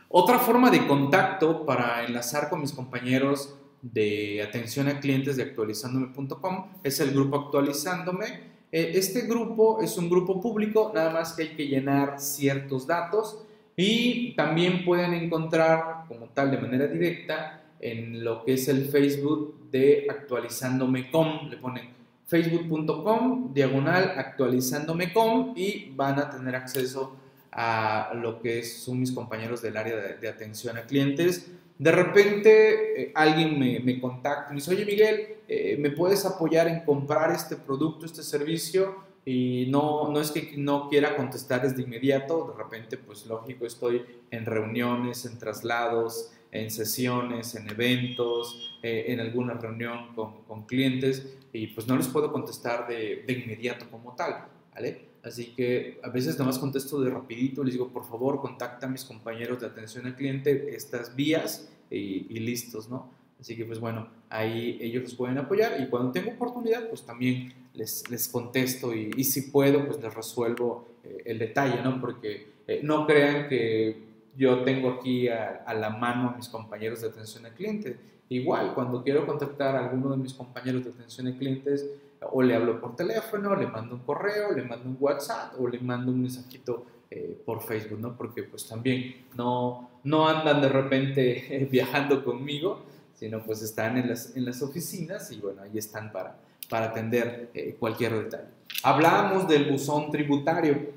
Otra 0.09 0.39
forma 0.39 0.69
de 0.69 0.85
contacto 0.87 1.65
para 1.65 2.05
enlazar 2.05 2.49
con 2.49 2.61
mis 2.61 2.71
compañeros 2.71 3.55
de 3.93 4.41
atención 4.41 4.87
a 4.87 4.99
clientes 4.99 5.37
de 5.37 5.43
actualizándome.com 5.43 6.67
es 6.83 6.99
el 6.99 7.11
grupo 7.11 7.37
actualizándome. 7.37 8.25
Eh, 8.71 8.93
este 8.95 9.21
grupo 9.21 9.81
es 9.81 9.97
un 9.97 10.09
grupo 10.09 10.41
público, 10.41 10.91
nada 10.93 11.11
más 11.11 11.33
que 11.33 11.43
hay 11.43 11.49
que 11.49 11.67
llenar 11.67 12.19
ciertos 12.19 12.87
datos 12.87 13.39
y 13.75 14.33
también 14.35 14.85
pueden 14.85 15.13
encontrar 15.13 16.05
como 16.07 16.27
tal 16.27 16.51
de 16.51 16.57
manera 16.57 16.87
directa 16.87 17.61
en 17.79 18.23
lo 18.23 18.43
que 18.43 18.53
es 18.53 18.67
el 18.67 18.85
Facebook 18.85 19.69
de 19.71 20.07
actualizándome.com. 20.09 21.49
Le 21.49 21.57
ponen 21.57 21.89
facebook.com, 22.25 23.53
diagonal 23.53 24.13
actualizándome.com 24.17 25.53
y 25.55 25.91
van 25.95 26.17
a 26.19 26.29
tener 26.29 26.55
acceso 26.55 27.15
a 27.51 28.11
lo 28.15 28.41
que 28.41 28.63
son 28.63 28.99
mis 28.99 29.11
compañeros 29.11 29.61
del 29.61 29.77
área 29.77 29.95
de, 29.95 30.27
atención 30.27 30.77
a 30.77 30.81
clientes. 30.81 31.51
De 31.77 31.91
repente 31.91 33.01
eh, 33.01 33.11
alguien 33.15 33.59
me, 33.59 33.79
me, 33.79 33.99
contacta 33.99 34.47
y 34.49 34.53
me 34.53 34.55
dice, 34.55 34.71
oye 34.71 34.85
Miguel, 34.85 35.35
eh, 35.47 35.75
¿me 35.77 35.91
puedes 35.91 36.25
apoyar 36.25 36.67
en 36.67 36.81
comprar 36.81 37.31
este 37.31 37.55
producto, 37.57 38.05
este 38.05 38.23
servicio? 38.23 39.03
Y 39.25 39.65
no, 39.69 40.09
no 40.09 40.21
es 40.21 40.31
que 40.31 40.53
no 40.55 40.87
quiera 40.87 41.17
contestar 41.17 41.63
desde 41.63 41.81
inmediato, 41.81 42.53
de 42.55 42.63
repente 42.63 42.97
pues 42.97 43.25
lógico 43.25 43.65
estoy 43.65 44.05
en 44.29 44.45
reuniones, 44.45 45.25
en 45.25 45.39
traslados, 45.39 46.31
en 46.51 46.69
sesiones, 46.71 47.55
en 47.55 47.69
eventos, 47.69 48.77
eh, 48.83 49.05
en 49.07 49.19
alguna 49.19 49.55
reunión 49.55 50.13
con, 50.15 50.43
con, 50.43 50.65
clientes 50.65 51.37
y 51.51 51.67
pues 51.67 51.87
no 51.87 51.97
les 51.97 52.07
puedo 52.07 52.31
contestar 52.31 52.87
de, 52.87 53.23
de, 53.25 53.33
inmediato 53.33 53.89
como 53.89 54.15
tal, 54.15 54.45
¿vale? 54.73 55.14
Así 55.25 55.47
que 55.47 55.99
a 56.03 56.09
veces 56.09 56.35
nada 56.35 56.45
más 56.45 56.59
contesto 56.59 57.01
de 57.01 57.09
rapidito, 57.09 57.63
les 57.63 57.73
digo, 57.73 57.89
por 57.89 58.05
favor, 58.05 58.39
contacta 58.39 58.85
a 58.85 58.89
mis 58.89 59.03
compañeros 59.03 59.59
de 59.59 59.67
atención 59.67 60.05
al 60.05 60.15
cliente 60.15 60.75
estas 60.75 61.15
vías 61.15 61.69
y, 61.89 62.27
y 62.29 62.39
listos, 62.39 62.87
¿no? 62.87 63.09
Así 63.39 63.55
que 63.55 63.65
pues 63.65 63.79
bueno, 63.79 64.07
ahí 64.29 64.77
ellos 64.81 65.03
los 65.03 65.15
pueden 65.15 65.37
apoyar 65.37 65.79
y 65.81 65.87
cuando 65.87 66.11
tengo 66.11 66.31
oportunidad 66.31 66.87
pues 66.89 67.03
también 67.03 67.53
les, 67.73 68.09
les 68.09 68.27
contesto 68.27 68.93
y, 68.93 69.23
si 69.23 69.51
puedo 69.51 69.85
pues 69.85 70.01
les 70.01 70.13
resuelvo 70.13 70.87
eh, 71.03 71.23
el 71.25 71.39
detalle, 71.39 71.81
¿no? 71.83 71.99
Porque 71.99 72.47
eh, 72.67 72.79
no 72.83 73.05
crean 73.05 73.49
que 73.49 74.03
yo 74.37 74.63
tengo 74.63 74.89
aquí 74.91 75.27
a, 75.27 75.63
la 75.73 75.89
mano 75.89 76.29
a 76.29 76.35
mis 76.35 76.49
compañeros 76.49 77.01
de 77.01 77.07
atención 77.07 77.45
al 77.45 77.53
cliente. 77.53 77.97
Igual, 78.29 78.73
cuando 78.73 79.03
quiero 79.03 79.25
contactar 79.25 79.75
a 79.75 79.85
alguno 79.85 80.11
de 80.11 80.17
mis 80.17 80.33
compañeros 80.33 80.83
de 80.83 80.91
atención 80.91 81.27
al 81.27 81.37
clientes, 81.37 81.85
o 82.21 82.41
le 82.41 82.55
hablo 82.55 82.79
por 82.79 82.95
teléfono, 82.95 83.55
le 83.55 83.67
mando 83.67 83.95
un 83.95 84.01
correo, 84.01 84.51
le 84.51 84.63
mando 84.63 84.89
un 84.89 84.97
WhatsApp 84.99 85.53
o 85.59 85.67
le 85.67 85.79
mando 85.79 86.11
un 86.11 86.21
mensajito 86.21 86.85
eh, 87.09 87.39
por 87.45 87.61
Facebook, 87.61 87.99
¿no? 87.99 88.15
Porque 88.15 88.43
pues 88.43 88.67
también 88.67 89.25
no, 89.35 89.89
no 90.03 90.27
andan 90.27 90.61
de 90.61 90.69
repente 90.69 91.67
viajando 91.71 92.23
conmigo, 92.23 92.83
sino 93.13 93.43
pues 93.43 93.61
están 93.61 93.97
en 93.97 94.09
las, 94.09 94.35
en 94.35 94.45
las 94.45 94.61
oficinas 94.61 95.31
y 95.31 95.39
bueno, 95.39 95.61
ahí 95.61 95.77
están 95.77 96.11
para, 96.11 96.37
para 96.69 96.87
atender 96.87 97.51
eh, 97.53 97.75
cualquier 97.79 98.23
detalle. 98.23 98.49
Hablamos 98.83 99.47
del 99.47 99.69
buzón 99.69 100.11
tributario. 100.11 100.93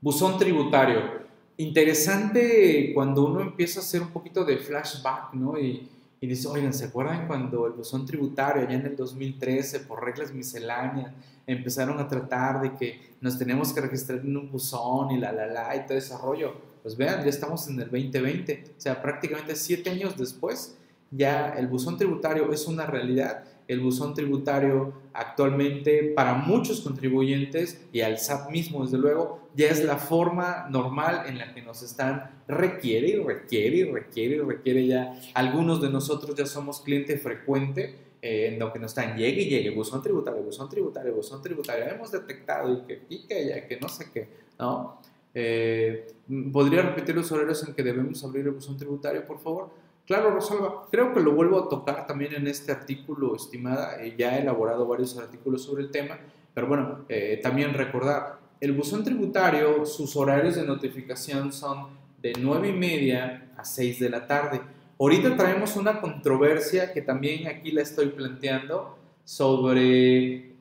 Buzón 0.00 0.38
tributario 0.38 1.26
interesante 1.58 2.92
cuando 2.94 3.24
uno 3.24 3.40
empieza 3.40 3.80
a 3.80 3.82
hacer 3.82 4.02
un 4.02 4.10
poquito 4.10 4.44
de 4.44 4.58
flashback, 4.58 5.32
¿no? 5.34 5.58
Y, 5.58 5.88
y, 6.20 6.26
dice, 6.26 6.48
oigan, 6.48 6.72
¿se 6.72 6.86
acuerdan 6.86 7.26
cuando 7.26 7.66
el 7.66 7.72
buzón 7.72 8.06
tributario, 8.06 8.62
allá 8.62 8.74
en 8.74 8.86
el 8.86 8.96
2013, 8.96 9.80
por 9.80 10.04
reglas 10.04 10.32
misceláneas, 10.32 11.12
empezaron 11.46 11.98
a 12.00 12.08
tratar 12.08 12.60
de 12.60 12.74
que 12.74 13.14
nos 13.20 13.38
tenemos 13.38 13.72
que 13.72 13.80
registrar 13.80 14.20
en 14.20 14.36
un 14.36 14.50
buzón 14.50 15.10
y 15.10 15.18
la, 15.18 15.32
la, 15.32 15.46
la, 15.46 15.76
y 15.76 15.86
todo 15.86 15.98
ese 15.98 16.16
rollo? 16.16 16.54
Pues 16.82 16.96
vean, 16.96 17.22
ya 17.22 17.30
estamos 17.30 17.68
en 17.68 17.80
el 17.80 17.90
2020, 17.90 18.64
o 18.76 18.80
sea, 18.80 19.02
prácticamente 19.02 19.56
siete 19.56 19.90
años 19.90 20.16
después, 20.16 20.76
ya 21.10 21.50
el 21.50 21.66
buzón 21.66 21.96
tributario 21.96 22.52
es 22.52 22.66
una 22.66 22.86
realidad 22.86 23.44
el 23.68 23.80
buzón 23.80 24.14
tributario 24.14 24.92
actualmente 25.12 26.12
para 26.14 26.34
muchos 26.34 26.80
contribuyentes 26.80 27.84
y 27.92 28.00
al 28.02 28.18
SAT 28.18 28.50
mismo, 28.50 28.84
desde 28.84 28.98
luego, 28.98 29.48
ya 29.54 29.68
es 29.68 29.84
la 29.84 29.96
forma 29.96 30.68
normal 30.70 31.24
en 31.26 31.38
la 31.38 31.54
que 31.54 31.62
nos 31.62 31.82
están, 31.82 32.30
requiere 32.46 33.08
y 33.08 33.16
requiere 33.16 33.76
y 33.78 33.84
requiere 33.84 34.36
y 34.36 34.40
requiere 34.40 34.86
ya. 34.86 35.18
Algunos 35.34 35.80
de 35.80 35.90
nosotros 35.90 36.36
ya 36.36 36.46
somos 36.46 36.80
cliente 36.80 37.18
frecuente 37.18 37.96
eh, 38.22 38.50
en 38.52 38.58
lo 38.58 38.72
que 38.72 38.78
nos 38.78 38.90
están, 38.90 39.16
llegue 39.16 39.42
y 39.42 39.48
llegue, 39.48 39.70
buzón 39.70 40.02
tributario, 40.02 40.42
buzón 40.42 40.68
tributario, 40.68 41.14
buzón 41.14 41.42
tributario, 41.42 41.86
hemos 41.86 42.12
detectado 42.12 42.72
y 42.72 42.86
que, 42.86 43.02
y 43.08 43.26
que, 43.26 43.48
ya, 43.48 43.66
que 43.66 43.78
no 43.80 43.88
sé 43.88 44.10
qué, 44.12 44.28
¿no? 44.58 45.00
Eh, 45.38 46.06
¿Podría 46.50 46.80
repetir 46.80 47.14
los 47.14 47.30
horarios 47.30 47.62
en 47.68 47.74
que 47.74 47.82
debemos 47.82 48.24
abrir 48.24 48.46
el 48.46 48.52
buzón 48.52 48.76
tributario, 48.78 49.24
por 49.26 49.38
favor? 49.38 49.70
Claro, 50.06 50.30
Rosalba, 50.30 50.86
creo 50.88 51.12
que 51.12 51.18
lo 51.20 51.32
vuelvo 51.32 51.58
a 51.58 51.68
tocar 51.68 52.06
también 52.06 52.32
en 52.32 52.46
este 52.46 52.70
artículo, 52.70 53.34
estimada, 53.34 54.00
eh, 54.00 54.14
ya 54.16 54.36
he 54.36 54.42
elaborado 54.42 54.86
varios 54.86 55.18
artículos 55.18 55.64
sobre 55.64 55.82
el 55.82 55.90
tema, 55.90 56.16
pero 56.54 56.68
bueno, 56.68 57.04
eh, 57.08 57.40
también 57.42 57.74
recordar, 57.74 58.38
el 58.60 58.72
buzón 58.72 59.02
tributario, 59.02 59.84
sus 59.84 60.14
horarios 60.14 60.54
de 60.54 60.64
notificación 60.64 61.52
son 61.52 61.88
de 62.22 62.34
9 62.38 62.68
y 62.68 62.72
media 62.72 63.50
a 63.56 63.64
6 63.64 63.98
de 63.98 64.08
la 64.08 64.28
tarde. 64.28 64.60
Ahorita 64.98 65.36
traemos 65.36 65.74
una 65.76 66.00
controversia 66.00 66.92
que 66.92 67.02
también 67.02 67.48
aquí 67.48 67.72
la 67.72 67.82
estoy 67.82 68.06
planteando 68.06 68.96
sobre, 69.24 70.52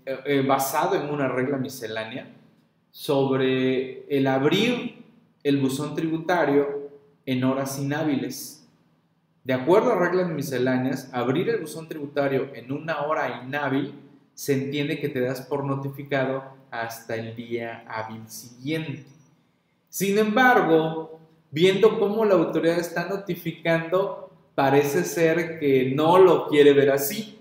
basado 0.46 0.96
en 0.96 1.10
una 1.10 1.30
regla 1.30 1.58
miscelánea, 1.58 2.28
sobre 2.92 4.06
el 4.10 4.28
abrir 4.28 5.06
el 5.44 5.58
buzón 5.62 5.96
tributario 5.96 6.90
en 7.26 7.44
horas 7.44 7.80
inhábiles. 7.80 8.55
De 9.46 9.54
acuerdo 9.54 9.94
a 9.94 10.00
reglas 10.00 10.30
misceláneas, 10.30 11.08
abrir 11.14 11.50
el 11.50 11.62
buzón 11.62 11.88
tributario 11.88 12.50
en 12.56 12.72
una 12.72 13.04
hora 13.04 13.44
inhábil 13.44 13.94
se 14.34 14.54
entiende 14.54 15.00
que 15.00 15.08
te 15.08 15.22
das 15.22 15.42
por 15.42 15.64
notificado 15.64 16.44
hasta 16.72 17.16
el 17.16 17.36
día 17.36 17.86
hábil 17.88 18.28
siguiente. 18.28 19.06
Sin 19.88 20.18
embargo, 20.18 21.20
viendo 21.52 22.00
cómo 22.00 22.26
la 22.26 22.34
autoridad 22.34 22.80
está 22.80 23.08
notificando, 23.08 24.32
parece 24.56 25.04
ser 25.04 25.60
que 25.60 25.94
no 25.96 26.18
lo 26.18 26.48
quiere 26.48 26.74
ver 26.74 26.90
así. 26.90 27.38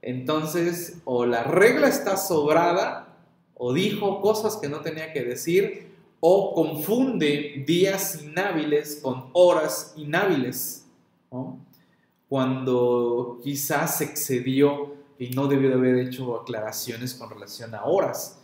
Entonces, 0.00 1.02
o 1.04 1.26
la 1.26 1.44
regla 1.44 1.88
está 1.88 2.16
sobrada 2.16 3.18
o 3.54 3.74
dijo 3.74 4.22
cosas 4.22 4.56
que 4.56 4.70
no 4.70 4.80
tenía 4.80 5.12
que 5.12 5.22
decir 5.22 5.90
o 6.18 6.54
confunde 6.54 7.62
días 7.66 8.22
inhábiles 8.22 9.00
con 9.02 9.28
horas 9.32 9.92
inhábiles, 9.96 10.86
cuando 12.28 13.40
quizás 13.42 14.00
excedió 14.00 14.94
y 15.18 15.30
no 15.30 15.46
debió 15.46 15.68
de 15.68 15.74
haber 15.74 15.96
hecho 15.96 16.40
aclaraciones 16.40 17.14
con 17.14 17.30
relación 17.30 17.74
a 17.74 17.84
horas, 17.84 18.40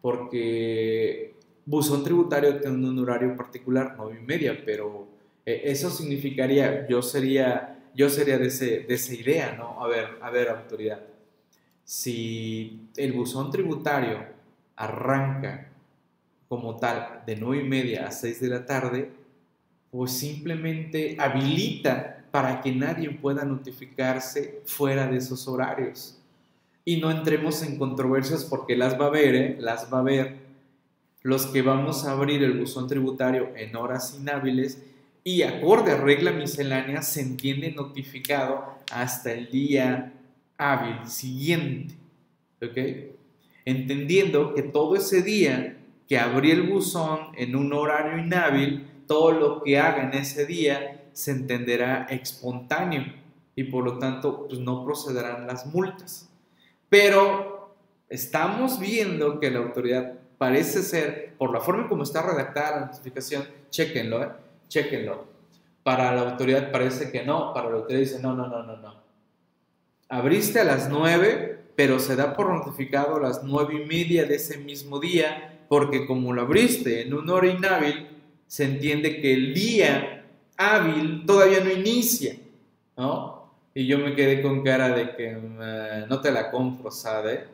porque 0.00 1.34
buzón 1.64 2.04
tributario 2.04 2.60
tiene 2.60 2.88
un 2.88 2.98
horario 2.98 3.36
particular, 3.36 3.94
nueve 3.96 4.18
y 4.22 4.24
media, 4.24 4.62
pero 4.64 5.06
eh, 5.44 5.62
eso 5.64 5.90
significaría, 5.90 6.86
yo 6.88 7.02
sería, 7.02 7.90
yo 7.94 8.08
sería 8.08 8.38
de, 8.38 8.48
de 8.48 8.94
esa 8.94 9.14
idea, 9.14 9.54
¿no? 9.56 9.82
A 9.82 9.88
ver, 9.88 10.18
a 10.22 10.30
ver, 10.30 10.48
autoridad 10.48 11.00
si 11.86 12.90
el 12.96 13.12
buzón 13.12 13.52
tributario 13.52 14.18
arranca 14.74 15.68
como 16.48 16.76
tal 16.76 17.22
de 17.24 17.36
9 17.36 17.62
y 17.62 17.68
media 17.68 18.08
a 18.08 18.10
6 18.10 18.40
de 18.40 18.48
la 18.48 18.66
tarde, 18.66 19.12
pues 19.90 20.12
simplemente 20.12 21.16
habilita 21.18 22.24
para 22.30 22.60
que 22.60 22.72
nadie 22.72 23.10
pueda 23.10 23.44
notificarse 23.44 24.60
fuera 24.66 25.06
de 25.06 25.18
esos 25.18 25.48
horarios. 25.48 26.18
Y 26.84 26.98
no 26.98 27.10
entremos 27.10 27.62
en 27.62 27.78
controversias 27.78 28.44
porque 28.44 28.76
las 28.76 29.00
va 29.00 29.06
a 29.06 29.08
haber, 29.08 29.34
¿eh? 29.34 29.56
las 29.58 29.92
va 29.92 29.98
a 29.98 30.00
haber. 30.02 30.36
Los 31.22 31.46
que 31.46 31.62
vamos 31.62 32.04
a 32.04 32.12
abrir 32.12 32.42
el 32.44 32.58
buzón 32.58 32.86
tributario 32.86 33.48
en 33.56 33.74
horas 33.74 34.16
inhábiles 34.20 34.82
y 35.24 35.42
acorde 35.42 35.92
a 35.92 35.96
regla 35.96 36.30
miscelánea 36.30 37.02
se 37.02 37.20
entiende 37.20 37.72
notificado 37.72 38.76
hasta 38.92 39.32
el 39.32 39.50
día 39.50 40.12
hábil 40.56 41.08
siguiente, 41.08 41.94
¿ok? 42.62 43.14
Entendiendo 43.64 44.54
que 44.54 44.62
todo 44.62 44.94
ese 44.94 45.22
día 45.22 45.76
que 46.08 46.18
abrí 46.18 46.52
el 46.52 46.62
buzón 46.62 47.18
en 47.36 47.56
un 47.56 47.72
horario 47.72 48.22
inhábil, 48.22 48.86
todo 49.06 49.32
lo 49.32 49.62
que 49.62 49.78
haga 49.78 50.04
en 50.04 50.14
ese 50.14 50.46
día 50.46 51.04
se 51.12 51.30
entenderá 51.30 52.06
espontáneo 52.10 53.04
y 53.54 53.64
por 53.64 53.84
lo 53.84 53.98
tanto 53.98 54.46
pues 54.46 54.60
no 54.60 54.84
procederán 54.84 55.46
las 55.46 55.66
multas. 55.66 56.28
Pero 56.88 57.74
estamos 58.08 58.78
viendo 58.78 59.40
que 59.40 59.50
la 59.50 59.60
autoridad 59.60 60.14
parece 60.38 60.82
ser, 60.82 61.34
por 61.38 61.52
la 61.52 61.60
forma 61.60 61.88
como 61.88 62.02
está 62.02 62.22
redactada 62.22 62.80
la 62.80 62.86
notificación, 62.86 63.44
chequenlo, 63.70 64.22
¿eh? 64.22 64.28
chequenlo. 64.68 65.24
Para 65.82 66.14
la 66.14 66.30
autoridad 66.30 66.70
parece 66.70 67.10
que 67.10 67.24
no, 67.24 67.52
para 67.54 67.70
la 67.70 67.76
autoridad 67.76 68.00
dice 68.00 68.20
no, 68.20 68.34
no, 68.34 68.46
no, 68.46 68.62
no, 68.62 68.76
no 68.76 69.06
abriste 70.08 70.60
a 70.60 70.64
las 70.64 70.88
9, 70.88 71.58
pero 71.74 71.98
se 71.98 72.16
da 72.16 72.34
por 72.34 72.50
notificado 72.50 73.16
a 73.16 73.20
las 73.20 73.42
9 73.42 73.82
y 73.82 73.86
media 73.86 74.24
de 74.24 74.36
ese 74.36 74.58
mismo 74.58 74.98
día, 75.00 75.64
porque 75.68 76.06
como 76.06 76.32
lo 76.32 76.42
abriste 76.42 77.02
en 77.02 77.14
una 77.14 77.34
hora 77.34 77.48
inhábil, 77.48 78.08
se 78.46 78.64
entiende 78.64 79.20
que 79.20 79.34
el 79.34 79.54
día 79.54 80.24
hábil 80.56 81.24
todavía 81.26 81.60
no 81.60 81.70
inicia, 81.70 82.36
¿no? 82.96 83.50
Y 83.74 83.86
yo 83.86 83.98
me 83.98 84.14
quedé 84.14 84.40
con 84.40 84.62
cara 84.62 84.88
de 84.90 85.14
que 85.16 85.36
no 86.08 86.20
te 86.20 86.30
la 86.30 86.50
compro, 86.50 86.90
¿sabe? 86.90 87.44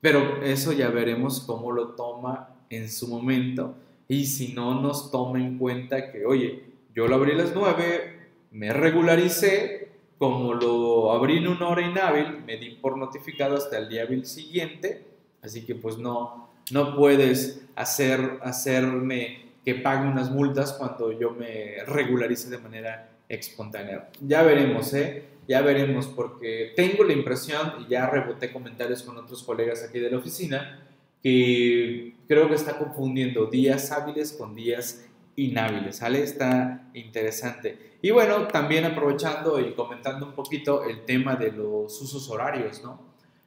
Pero 0.00 0.42
eso 0.42 0.72
ya 0.72 0.88
veremos 0.88 1.40
cómo 1.40 1.72
lo 1.72 1.88
toma 1.90 2.50
en 2.70 2.90
su 2.90 3.08
momento 3.08 3.74
y 4.08 4.26
si 4.26 4.54
no 4.54 4.80
nos 4.80 5.10
toma 5.10 5.38
en 5.38 5.58
cuenta 5.58 6.10
que, 6.10 6.24
oye, 6.24 6.64
yo 6.94 7.06
lo 7.06 7.16
abrí 7.16 7.32
a 7.32 7.36
las 7.36 7.54
9, 7.54 8.18
me 8.52 8.72
regularicé, 8.72 9.88
como 10.16 10.54
lo 10.54 11.12
abrí 11.12 11.38
en 11.38 11.48
una 11.48 11.68
hora 11.68 11.82
inhábil, 11.82 12.42
me 12.44 12.56
di 12.56 12.70
por 12.70 12.96
notificado 12.96 13.56
hasta 13.56 13.78
el 13.78 13.88
día 13.88 14.02
hábil 14.02 14.24
siguiente, 14.24 15.04
así 15.42 15.64
que 15.64 15.74
pues 15.74 15.98
no, 15.98 16.48
no 16.72 16.96
puedes 16.96 17.62
hacer, 17.76 18.40
hacerme 18.42 19.47
que 19.68 19.74
pague 19.74 20.08
unas 20.08 20.30
multas 20.30 20.72
cuando 20.72 21.12
yo 21.12 21.32
me 21.32 21.84
regularice 21.86 22.48
de 22.48 22.56
manera 22.56 23.10
espontánea. 23.28 24.08
Ya 24.18 24.42
veremos, 24.42 24.94
¿eh? 24.94 25.24
Ya 25.46 25.60
veremos, 25.60 26.06
porque 26.06 26.72
tengo 26.74 27.04
la 27.04 27.12
impresión, 27.12 27.74
y 27.78 27.90
ya 27.90 28.06
reboté 28.06 28.50
comentarios 28.50 29.02
con 29.02 29.18
otros 29.18 29.42
colegas 29.42 29.84
aquí 29.86 29.98
de 29.98 30.10
la 30.10 30.16
oficina, 30.16 30.88
que 31.22 32.14
creo 32.26 32.48
que 32.48 32.54
está 32.54 32.78
confundiendo 32.78 33.44
días 33.44 33.92
hábiles 33.92 34.32
con 34.32 34.54
días 34.54 35.06
inhábiles, 35.36 35.96
¿sale? 35.96 36.22
Está 36.22 36.88
interesante. 36.94 37.98
Y 38.00 38.10
bueno, 38.10 38.46
también 38.46 38.86
aprovechando 38.86 39.60
y 39.60 39.74
comentando 39.74 40.24
un 40.24 40.32
poquito 40.32 40.84
el 40.84 41.04
tema 41.04 41.36
de 41.36 41.52
los 41.52 42.00
usos 42.00 42.30
horarios, 42.30 42.82
¿no? 42.82 43.02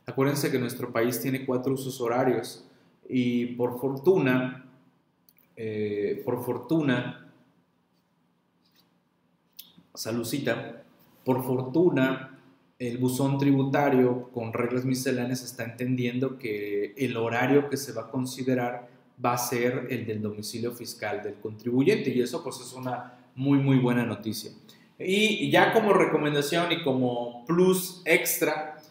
Acuérdense 0.06 0.52
que 0.52 0.60
nuestro 0.60 0.92
país 0.94 1.20
tiene 1.20 1.48
cuatro 1.48 1.74
usos 1.74 2.00
horarios 2.00 2.64
y 3.10 3.56
por 3.56 3.80
fortuna, 3.80 4.68
eh, 5.64 6.20
por 6.26 6.44
fortuna, 6.44 7.32
salucita, 9.94 10.82
por 11.24 11.44
fortuna, 11.44 12.40
el 12.80 12.98
buzón 12.98 13.38
tributario 13.38 14.32
con 14.34 14.54
reglas 14.54 14.86
misceláneas 14.86 15.44
está 15.44 15.64
entendiendo 15.64 16.40
que 16.40 16.96
el 16.98 17.16
horario 17.16 17.70
que 17.70 17.78
se 17.78 17.94
va 17.94 18.04
a 18.04 18.10
considerar 18.10 18.90
va 19.24 19.34
a 19.34 19.38
ser 19.38 19.86
el 19.92 20.08
del 20.08 20.24
domicilio 20.24 20.72
fiscal 20.72 21.22
del 21.22 21.36
contribuyente 21.36 22.10
y 22.10 22.22
eso 22.22 22.44
pues 22.44 22.60
es 22.60 22.74
una 22.74 23.20
muy, 23.36 23.60
muy 23.60 23.78
buena 23.78 24.04
noticia. 24.04 24.50
Y 24.98 25.52
ya 25.52 25.74
como 25.74 25.94
recomendación 25.94 26.72
y 26.72 26.82
como 26.82 27.46
plus 27.46 28.02
extra, 28.06 28.82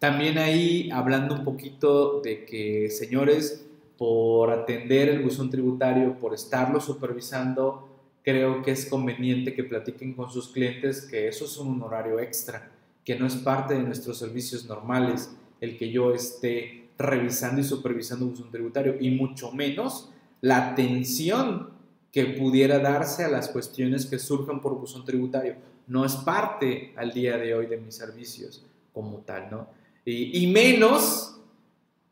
también 0.00 0.38
ahí 0.38 0.90
hablando 0.92 1.36
un 1.36 1.44
poquito 1.44 2.20
de 2.20 2.44
que, 2.44 2.90
señores, 2.90 3.65
por 3.96 4.50
atender 4.50 5.08
el 5.08 5.22
buzón 5.22 5.50
tributario, 5.50 6.18
por 6.18 6.34
estarlo 6.34 6.80
supervisando, 6.80 7.88
creo 8.22 8.62
que 8.62 8.72
es 8.72 8.86
conveniente 8.86 9.54
que 9.54 9.64
platiquen 9.64 10.14
con 10.14 10.30
sus 10.30 10.48
clientes 10.48 11.02
que 11.02 11.28
eso 11.28 11.44
es 11.44 11.56
un 11.58 11.82
horario 11.82 12.18
extra, 12.18 12.70
que 13.04 13.18
no 13.18 13.26
es 13.26 13.36
parte 13.36 13.74
de 13.74 13.82
nuestros 13.82 14.18
servicios 14.18 14.66
normales 14.66 15.30
el 15.60 15.78
que 15.78 15.90
yo 15.90 16.12
esté 16.12 16.88
revisando 16.98 17.60
y 17.60 17.64
supervisando 17.64 18.24
un 18.24 18.32
buzón 18.32 18.50
tributario 18.50 18.96
y 19.00 19.10
mucho 19.10 19.52
menos 19.52 20.10
la 20.40 20.70
atención 20.72 21.70
que 22.12 22.24
pudiera 22.24 22.78
darse 22.78 23.24
a 23.24 23.28
las 23.28 23.48
cuestiones 23.48 24.06
que 24.06 24.18
surjan 24.18 24.60
por 24.60 24.74
buzón 24.74 25.04
tributario. 25.04 25.56
No 25.86 26.04
es 26.04 26.14
parte 26.16 26.92
al 26.96 27.12
día 27.12 27.36
de 27.36 27.54
hoy 27.54 27.66
de 27.66 27.76
mis 27.76 27.94
servicios 27.94 28.64
como 28.92 29.18
tal, 29.18 29.50
¿no? 29.50 29.68
Y, 30.06 30.46
menos 30.46 31.36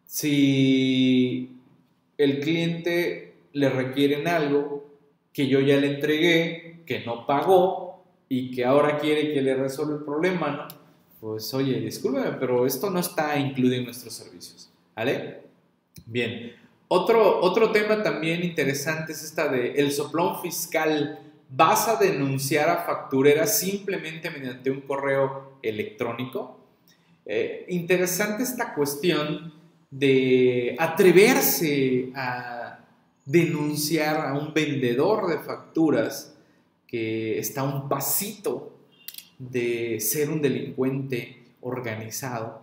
si 0.05 1.54
el 2.19 2.41
cliente 2.41 3.35
le 3.53 3.69
requieren 3.69 4.29
algo 4.29 4.85
que 5.33 5.49
yo 5.49 5.61
ya 5.61 5.77
le 5.77 5.95
entregué, 5.95 6.83
que 6.87 7.05
no 7.05 7.27
pagó 7.27 8.05
y 8.29 8.51
que 8.51 8.65
ahora 8.65 8.99
quiere 8.99 9.33
que 9.33 9.43
le 9.43 9.55
resuelva 9.55 9.97
el 9.97 10.05
problema, 10.05 10.51
¿no? 10.51 10.69
Pues 11.21 11.53
oye, 11.55 11.81
discúlpeme, 11.81 12.37
pero 12.39 12.67
esto 12.67 12.91
no 12.91 13.01
está 13.01 13.39
incluido 13.39 13.77
en 13.77 13.85
nuestros 13.85 14.13
servicios, 14.13 14.71
¿vale? 14.95 15.41
Bien, 16.07 16.53
otro, 16.89 17.41
otro 17.41 17.73
tema 17.73 18.03
también 18.03 18.45
interesante 18.45 19.13
es 19.13 19.25
esta 19.25 19.49
de 19.49 19.73
el 19.73 19.91
soplón 19.91 20.41
fiscal. 20.43 21.19
¿Vas 21.49 21.89
a 21.89 21.97
denunciar 21.97 22.69
a 22.69 22.85
facturera 22.85 23.47
simplemente 23.47 24.31
mediante 24.31 24.71
un 24.71 24.83
correo 24.83 25.59
electrónico? 25.63 26.59
Eh, 27.25 27.65
interesante 27.69 28.43
esta 28.43 28.75
cuestión 28.75 29.55
de 29.95 30.75
atreverse 30.79 32.11
a 32.17 32.81
denunciar 33.25 34.27
a 34.27 34.35
un 34.35 34.53
vendedor 34.53 35.29
de 35.29 35.39
facturas 35.39 36.35
que 36.87 37.39
está 37.39 37.63
un 37.63 37.89
pasito 37.89 38.77
de 39.39 40.01
ser 40.01 40.31
un 40.31 40.43
delincuente 40.43 41.45
organizado 41.61 42.63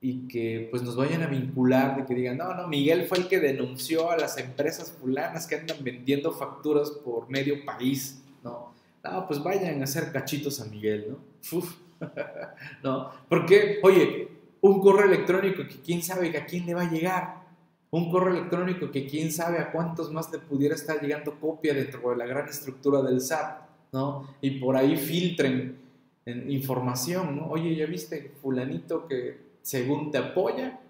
y 0.00 0.28
que 0.28 0.68
pues 0.70 0.82
nos 0.82 0.94
vayan 0.94 1.22
a 1.22 1.26
vincular 1.26 1.96
de 1.96 2.06
que 2.06 2.14
digan, 2.14 2.38
no, 2.38 2.54
no, 2.54 2.68
Miguel 2.68 3.06
fue 3.06 3.18
el 3.18 3.28
que 3.28 3.40
denunció 3.40 4.10
a 4.10 4.16
las 4.16 4.38
empresas 4.38 4.92
fulanas 4.92 5.48
que 5.48 5.56
andan 5.56 5.82
vendiendo 5.82 6.32
facturas 6.32 6.90
por 6.90 7.28
medio 7.28 7.64
país, 7.64 8.22
¿no? 8.44 8.72
No, 9.02 9.26
pues 9.26 9.42
vayan 9.42 9.80
a 9.80 9.84
hacer 9.84 10.12
cachitos 10.12 10.60
a 10.60 10.66
Miguel, 10.66 11.06
¿no? 11.10 11.60
¿no? 12.82 13.10
Porque, 13.28 13.78
oye, 13.82 14.28
un 14.60 14.80
correo 14.80 15.06
electrónico 15.06 15.62
que 15.68 15.80
quién 15.80 16.02
sabe 16.02 16.36
a 16.36 16.46
quién 16.46 16.66
le 16.66 16.74
va 16.74 16.82
a 16.82 16.90
llegar, 16.90 17.46
un 17.90 18.10
correo 18.10 18.34
electrónico 18.34 18.90
que 18.90 19.06
quién 19.06 19.32
sabe 19.32 19.58
a 19.58 19.70
cuántos 19.72 20.12
más 20.12 20.30
le 20.32 20.38
pudiera 20.38 20.74
estar 20.74 21.00
llegando 21.00 21.38
copia 21.38 21.72
dentro 21.72 22.10
de 22.10 22.16
la 22.16 22.26
gran 22.26 22.48
estructura 22.48 23.00
del 23.02 23.20
SAP, 23.20 23.62
¿no? 23.92 24.36
Y 24.40 24.58
por 24.58 24.76
ahí 24.76 24.96
filtren 24.96 25.78
información, 26.26 27.36
¿no? 27.36 27.46
Oye, 27.48 27.74
¿ya 27.76 27.86
viste 27.86 28.32
fulanito 28.42 29.06
que 29.06 29.38
según 29.62 30.10
te 30.10 30.18
apoya, 30.18 30.80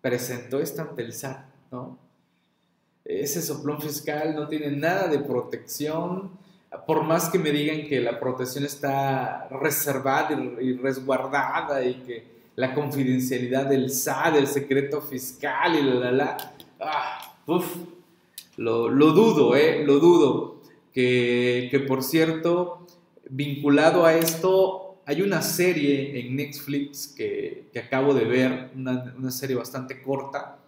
presentó 0.00 0.60
esto 0.60 0.82
ante 0.82 1.02
el 1.02 1.12
SAT, 1.12 1.44
¿no? 1.72 1.98
Ese 3.04 3.40
soplón 3.40 3.80
fiscal 3.80 4.34
no 4.34 4.48
tiene 4.48 4.70
nada 4.70 5.08
de 5.08 5.18
protección, 5.20 6.30
por 6.86 7.04
más 7.04 7.28
que 7.28 7.38
me 7.38 7.52
digan 7.52 7.88
que 7.88 8.00
la 8.00 8.18
protección 8.18 8.64
está 8.64 9.48
reservada 9.48 10.32
y 10.60 10.72
resguardada 10.74 11.84
y 11.84 11.94
que 12.02 12.35
la 12.56 12.74
confidencialidad 12.74 13.66
del 13.66 13.90
SAT, 13.90 14.34
del 14.34 14.46
secreto 14.46 15.00
fiscal 15.00 15.76
y 15.76 15.82
la 15.82 15.94
la 15.94 16.10
la, 16.10 16.54
ah, 16.80 17.36
uf, 17.46 17.76
lo, 18.56 18.88
dudo, 18.88 19.54
eh, 19.54 19.84
lo 19.84 19.98
dudo. 19.98 20.56
Que, 20.92 21.68
que, 21.70 21.80
por 21.80 22.02
cierto, 22.02 22.86
vinculado 23.28 24.06
a 24.06 24.14
esto, 24.14 24.96
hay 25.04 25.20
una 25.20 25.42
serie 25.42 26.18
en 26.18 26.36
Netflix 26.36 27.08
que, 27.08 27.68
que 27.72 27.78
acabo 27.78 28.14
de 28.14 28.24
ver, 28.24 28.70
una, 28.74 29.14
una 29.16 29.30
serie 29.30 29.56
bastante 29.56 30.02
corta 30.02 30.58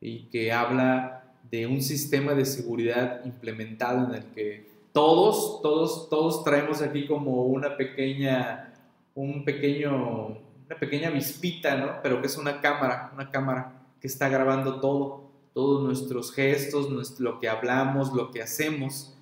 y 0.00 0.22
que 0.30 0.52
habla 0.52 1.24
de 1.50 1.66
un 1.66 1.82
sistema 1.82 2.34
de 2.34 2.46
seguridad 2.46 3.24
implementado 3.24 4.08
en 4.08 4.14
el 4.14 4.24
que 4.34 4.68
todos, 4.92 5.60
todos, 5.62 6.08
todos 6.08 6.44
traemos 6.44 6.82
aquí 6.82 7.06
como 7.06 7.44
una 7.44 7.76
pequeña, 7.76 8.72
un 9.14 9.44
pequeño, 9.44 10.38
una 10.68 10.78
pequeña 10.78 11.10
vispita, 11.10 11.76
¿no? 11.76 12.02
Pero 12.02 12.20
que 12.20 12.26
es 12.26 12.36
una 12.36 12.60
cámara, 12.60 13.10
una 13.14 13.30
cámara 13.30 13.72
que 14.00 14.06
está 14.06 14.28
grabando 14.28 14.80
todo, 14.80 15.30
todos 15.54 15.82
nuestros 15.82 16.32
gestos, 16.32 17.18
lo 17.18 17.40
que 17.40 17.48
hablamos, 17.48 18.12
lo 18.12 18.30
que 18.30 18.42
hacemos. 18.42 19.14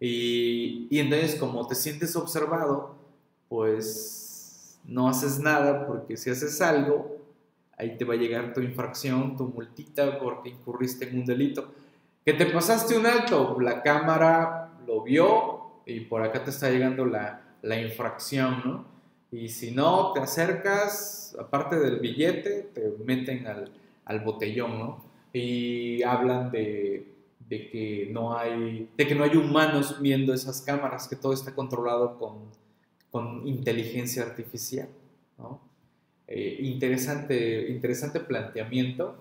Y, 0.00 0.88
y 0.90 0.98
entonces 0.98 1.36
como 1.36 1.66
te 1.66 1.74
sientes 1.74 2.16
observado, 2.16 2.94
pues 3.48 4.80
no 4.84 5.08
haces 5.08 5.38
nada 5.38 5.86
porque 5.86 6.16
si 6.16 6.30
haces 6.30 6.60
algo, 6.62 7.18
ahí 7.76 7.98
te 7.98 8.04
va 8.06 8.14
a 8.14 8.16
llegar 8.16 8.54
tu 8.54 8.62
infracción, 8.62 9.36
tu 9.36 9.48
multita 9.48 10.18
porque 10.18 10.48
incurriste 10.48 11.08
en 11.08 11.18
un 11.18 11.26
delito. 11.26 11.70
Que 12.24 12.32
te 12.32 12.46
pasaste 12.46 12.96
un 12.96 13.04
alto, 13.04 13.58
la 13.60 13.82
cámara 13.82 14.70
lo 14.86 15.02
vio 15.02 15.82
y 15.84 16.00
por 16.00 16.22
acá 16.22 16.42
te 16.42 16.48
está 16.48 16.70
llegando 16.70 17.04
la, 17.04 17.42
la 17.60 17.78
infracción, 17.78 18.62
¿no? 18.64 18.93
Y 19.34 19.48
si 19.48 19.72
no 19.72 20.12
te 20.12 20.20
acercas, 20.20 21.36
aparte 21.36 21.74
del 21.76 21.98
billete, 21.98 22.70
te 22.72 22.94
meten 23.04 23.48
al, 23.48 23.68
al 24.04 24.20
botellón, 24.20 24.78
¿no? 24.78 25.04
Y 25.32 26.04
hablan 26.04 26.52
de, 26.52 27.12
de, 27.48 27.68
que 27.68 28.10
no 28.12 28.38
hay, 28.38 28.88
de 28.96 29.06
que 29.08 29.14
no 29.16 29.24
hay 29.24 29.36
humanos 29.36 30.00
viendo 30.00 30.32
esas 30.32 30.62
cámaras, 30.62 31.08
que 31.08 31.16
todo 31.16 31.32
está 31.32 31.52
controlado 31.52 32.16
con, 32.16 32.44
con 33.10 33.44
inteligencia 33.44 34.22
artificial, 34.22 34.88
¿no? 35.36 35.60
Eh, 36.28 36.58
interesante, 36.60 37.70
interesante 37.70 38.20
planteamiento, 38.20 39.16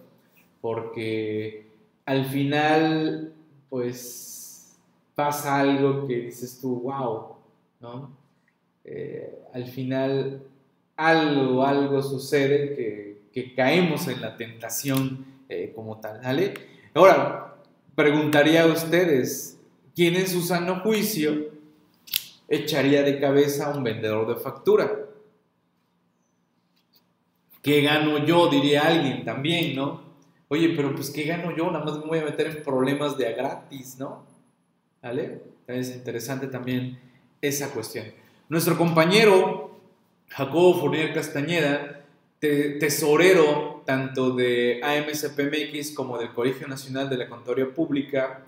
porque 0.61 1.71
al 2.05 2.25
final, 2.25 3.33
pues 3.67 4.77
pasa 5.15 5.59
algo 5.59 6.05
que 6.05 6.17
dices 6.17 6.59
tú, 6.61 6.81
wow, 6.81 7.35
¿no? 7.81 8.22
Eh, 8.83 9.39
al 9.53 9.65
final 9.67 10.41
algo, 10.95 11.65
algo 11.65 12.01
sucede 12.01 12.75
que, 13.31 13.53
caemos 13.55 14.07
en 14.07 14.21
la 14.21 14.37
tentación 14.37 15.25
eh, 15.49 15.71
como 15.75 15.99
tal, 15.99 16.21
¿vale? 16.21 16.53
Ahora, 16.93 17.55
preguntaría 17.95 18.63
a 18.63 18.67
ustedes, 18.67 19.59
¿quién 19.95 20.15
en 20.15 20.27
su 20.27 20.41
sano 20.41 20.81
juicio 20.81 21.49
echaría 22.47 23.01
de 23.01 23.19
cabeza 23.19 23.67
a 23.71 23.75
un 23.75 23.83
vendedor 23.83 24.27
de 24.27 24.35
factura? 24.35 24.99
¿Qué 27.63 27.81
gano 27.81 28.23
yo? 28.23 28.49
Diría 28.49 28.81
alguien 28.81 29.25
también, 29.25 29.75
¿no? 29.75 30.03
Oye, 30.49 30.73
pero 30.75 30.93
pues 30.93 31.09
¿qué 31.09 31.23
gano 31.23 31.55
yo? 31.55 31.71
Nada 31.71 31.83
más 31.83 31.97
me 31.97 32.05
voy 32.05 32.19
a 32.19 32.25
meter 32.25 32.47
en 32.47 32.61
problemas 32.61 33.17
de 33.17 33.27
a 33.27 33.31
gratis, 33.31 33.97
¿no? 33.97 34.25
¿Vale? 35.01 35.41
Es 35.65 35.95
interesante 35.95 36.47
también 36.47 36.99
esa 37.41 37.69
cuestión. 37.71 38.05
Nuestro 38.49 38.77
compañero 38.77 39.79
Jacobo 40.27 40.77
Fournier 40.77 41.13
Castañeda, 41.13 42.01
tesorero 42.39 43.83
tanto 43.85 44.31
de 44.31 44.81
AMCPMX 44.83 45.91
como 45.91 46.17
del 46.17 46.33
Colegio 46.33 46.67
Nacional 46.67 47.09
de 47.09 47.17
la 47.17 47.29
Contaduría 47.29 47.73
Pública, 47.73 48.41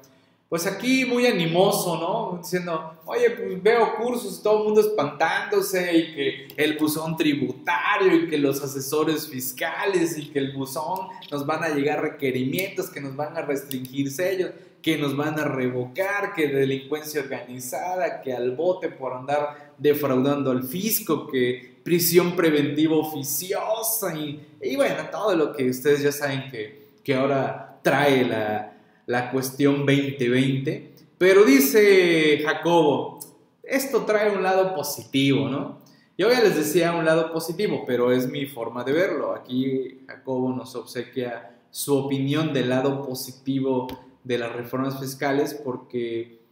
pues 0.49 0.67
aquí 0.67 1.05
muy 1.05 1.25
animoso, 1.25 1.97
¿no? 1.97 2.37
Diciendo, 2.41 2.99
oye, 3.05 3.29
pues 3.31 3.63
veo 3.63 3.95
cursos, 3.95 4.43
todo 4.43 4.59
el 4.59 4.63
mundo 4.65 4.81
espantándose 4.81 5.97
y 5.97 6.13
que 6.13 6.47
el 6.57 6.77
buzón 6.77 7.15
tributario 7.15 8.15
y 8.15 8.27
que 8.27 8.37
los 8.37 8.61
asesores 8.61 9.29
fiscales 9.29 10.17
y 10.17 10.27
que 10.27 10.39
el 10.39 10.51
buzón 10.51 11.07
nos 11.31 11.45
van 11.45 11.63
a 11.63 11.69
llegar 11.69 12.01
requerimientos, 12.01 12.89
que 12.89 12.99
nos 12.99 13.15
van 13.15 13.35
a 13.37 13.41
restringir 13.43 14.11
sellos 14.11 14.51
que 14.85 14.99
nos 14.99 15.17
van 15.17 15.39
a 15.39 15.45
revocar, 15.45 16.35
que 16.35 16.47
delincuencia 16.47 17.19
organizada, 17.19 18.21
que 18.21 18.33
al 18.33 18.55
bote 18.55 18.87
por 18.87 19.13
andar 19.13 19.64
defraudando 19.77 20.51
al 20.51 20.63
fisco, 20.63 21.27
que 21.27 21.75
prisión 21.83 22.35
preventiva 22.35 22.95
oficiosa 22.95 24.17
y, 24.17 24.39
y 24.61 24.75
bueno, 24.75 25.03
todo 25.11 25.35
lo 25.35 25.53
que 25.53 25.69
ustedes 25.69 26.01
ya 26.01 26.11
saben 26.11 26.49
que, 26.49 26.87
que 27.03 27.13
ahora 27.13 27.79
trae 27.83 28.25
la, 28.25 28.73
la 29.05 29.31
cuestión 29.31 29.85
2020. 29.85 30.93
Pero 31.17 31.43
dice 31.43 32.41
Jacobo, 32.43 33.19
esto 33.63 34.03
trae 34.03 34.35
un 34.35 34.43
lado 34.43 34.75
positivo, 34.75 35.47
¿no? 35.47 35.79
Yo 36.17 36.31
ya 36.31 36.41
les 36.41 36.55
decía 36.55 36.93
un 36.93 37.05
lado 37.05 37.31
positivo, 37.31 37.83
pero 37.85 38.11
es 38.11 38.29
mi 38.29 38.45
forma 38.45 38.83
de 38.83 38.93
verlo. 38.93 39.33
Aquí 39.33 40.01
Jacobo 40.07 40.53
nos 40.53 40.75
obsequia 40.75 41.57
su 41.71 41.95
opinión 41.97 42.53
del 42.53 42.69
lado 42.69 43.05
positivo 43.05 43.87
de 44.23 44.37
las 44.37 44.53
reformas 44.53 44.99
fiscales 44.99 45.53
porque 45.53 46.44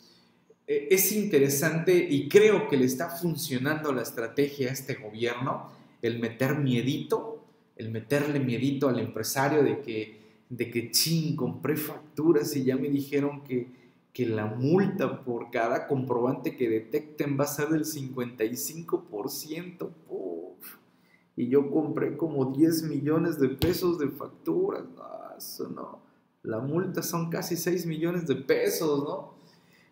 eh, 0.68 0.88
es 0.92 1.12
interesante 1.12 2.08
y 2.10 2.30
creo 2.30 2.68
que 2.68 2.78
le 2.78 2.86
está 2.86 3.10
funcionando 3.10 3.92
la 3.92 4.02
estrategia 4.02 4.70
a 4.70 4.74
este 4.74 4.96
gobierno, 4.96 5.70
el 6.02 6.20
meter 6.20 6.58
miedito, 6.58 7.44
el 7.76 7.92
meterle 7.92 8.40
miedito 8.40 8.90
al 8.90 9.00
empresario 9.00 9.64
de 9.64 9.82
que, 9.82 10.22
de 10.50 10.70
que 10.70 10.92
ching, 10.92 11.36
compré 11.36 11.76
facturas 11.76 12.56
y 12.56 12.64
ya 12.64 12.76
me 12.76 12.90
dijeron 12.90 13.44
que, 13.44 13.68
que 14.14 14.26
la 14.26 14.46
multa 14.46 15.24
por 15.24 15.52
cada 15.52 15.88
comprobante 15.88 16.56
que 16.56 16.70
detecten 16.70 17.38
va 17.40 17.46
a 17.46 17.48
ser 17.48 17.70
del 17.70 17.86
55%. 17.86 19.90
Y 21.36 21.48
yo 21.48 21.72
compré 21.72 22.16
como 22.16 22.52
10 22.52 22.84
millones 22.84 23.40
de 23.40 23.50
pesos 23.50 23.98
de 23.98 24.10
facturas. 24.10 24.84
No, 24.96 25.36
eso 25.36 25.68
no 25.68 26.04
la 26.44 26.60
multa 26.60 27.02
son 27.02 27.30
casi 27.30 27.56
6 27.56 27.86
millones 27.86 28.28
de 28.28 28.36
pesos, 28.36 29.04
¿no? 29.04 29.34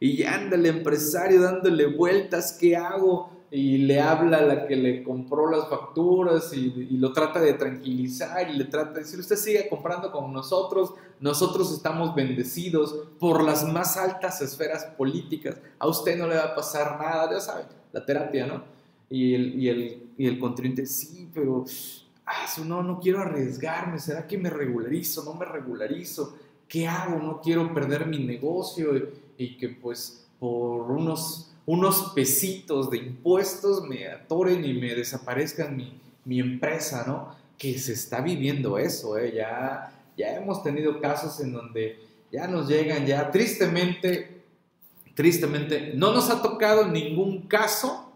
Y 0.02 0.24
anda 0.24 0.56
el 0.56 0.66
empresario 0.66 1.40
dándole 1.40 1.86
vueltas, 1.86 2.58
¿qué 2.60 2.76
hago? 2.76 3.30
Y 3.52 3.78
le 3.78 4.02
habla 4.02 4.40
a 4.40 4.42
la 4.42 4.66
que 4.66 4.76
le 4.76 5.04
compró 5.04 5.48
las 5.48 5.70
facturas 5.70 6.52
y, 6.54 6.98
lo 6.98 7.14
trata 7.14 7.40
de 7.40 7.54
tranquilizar 7.54 8.50
y 8.50 8.58
le 8.58 8.66
trata 8.66 8.94
de 8.94 9.02
decir, 9.02 9.20
usted 9.20 9.36
sigue 9.36 9.70
comprando 9.70 10.12
con 10.12 10.34
nosotros, 10.34 10.96
nosotros 11.20 11.72
estamos 11.72 12.16
bendecidos 12.16 13.10
por 13.20 13.44
las 13.44 13.64
más 13.64 13.96
altas 13.96 14.42
esferas 14.42 14.86
políticas, 14.98 15.58
a 15.78 15.88
usted 15.88 16.18
no 16.18 16.28
le 16.28 16.36
va 16.36 16.46
a 16.46 16.56
pasar 16.56 16.98
nada, 17.00 17.30
ya 17.32 17.40
saben, 17.40 17.68
la 17.94 18.04
terapia, 18.04 18.48
¿no? 18.48 18.64
Y 19.08 19.36
el, 19.36 19.62
y 19.62 19.70
el, 19.70 20.10
y 20.18 20.26
el 20.26 20.40
contribuyente, 20.40 20.88
sí, 20.88 21.30
pero 21.32 21.64
ah, 22.26 22.48
no, 22.66 22.82
no 22.82 23.00
quiero 23.00 23.20
arriesgarme, 23.20 24.00
¿será 24.00 24.26
que 24.26 24.40
me 24.40 24.50
regularizo? 24.50 25.24
¿No 25.24 25.36
me 25.36 25.46
regularizo? 25.46 26.36
¿Qué 26.68 26.88
hago? 26.88 27.20
No 27.20 27.40
quiero 27.40 27.72
perder 27.72 28.08
mi 28.08 28.18
negocio 28.18 28.96
y, 29.38 29.58
que 29.58 29.70
pues 29.70 30.28
por 30.40 30.92
unos, 30.92 31.54
unos 31.66 32.12
pesitos 32.16 32.90
de 32.90 32.98
impuestos 32.98 33.84
me 33.84 34.08
atoren 34.08 34.66
y 34.66 34.74
me 34.74 34.96
desaparezcan 34.96 35.76
mi, 35.76 36.00
mi 36.26 36.40
empresa, 36.40 37.04
¿no? 37.08 37.36
Que 37.58 37.78
se 37.78 37.94
está 37.94 38.22
viviendo 38.22 38.78
eso, 38.78 39.18
¿eh? 39.18 39.34
Ya, 39.36 39.94
ya 40.18 40.36
hemos 40.36 40.64
tenido 40.64 41.00
casos 41.00 41.40
en 41.40 41.54
donde 41.54 42.00
ya 42.32 42.48
nos 42.48 42.68
llegan, 42.68 43.06
ya 43.06 43.30
tristemente, 43.30 44.44
tristemente, 45.14 45.94
no 45.96 46.14
nos 46.14 46.30
ha 46.30 46.42
tocado 46.42 46.88
ningún 46.88 47.48
caso 47.48 48.12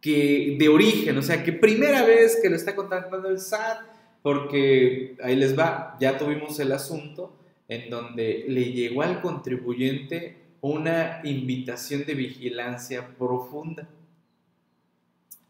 que 0.00 0.56
de 0.58 0.68
origen, 0.68 1.18
o 1.18 1.22
sea, 1.22 1.44
que 1.44 1.52
primera 1.52 2.04
vez 2.04 2.38
que 2.40 2.48
lo 2.48 2.56
está 2.56 2.74
contactando 2.74 3.28
el 3.28 3.38
SAT, 3.38 3.80
porque 4.22 5.16
ahí 5.22 5.36
les 5.36 5.58
va, 5.58 5.96
ya 6.00 6.18
tuvimos 6.18 6.58
el 6.60 6.72
asunto 6.72 7.34
en 7.68 7.90
donde 7.90 8.44
le 8.48 8.72
llegó 8.72 9.02
al 9.02 9.20
contribuyente 9.20 10.36
una 10.60 11.20
invitación 11.24 12.04
de 12.04 12.14
vigilancia 12.14 13.08
profunda. 13.16 13.88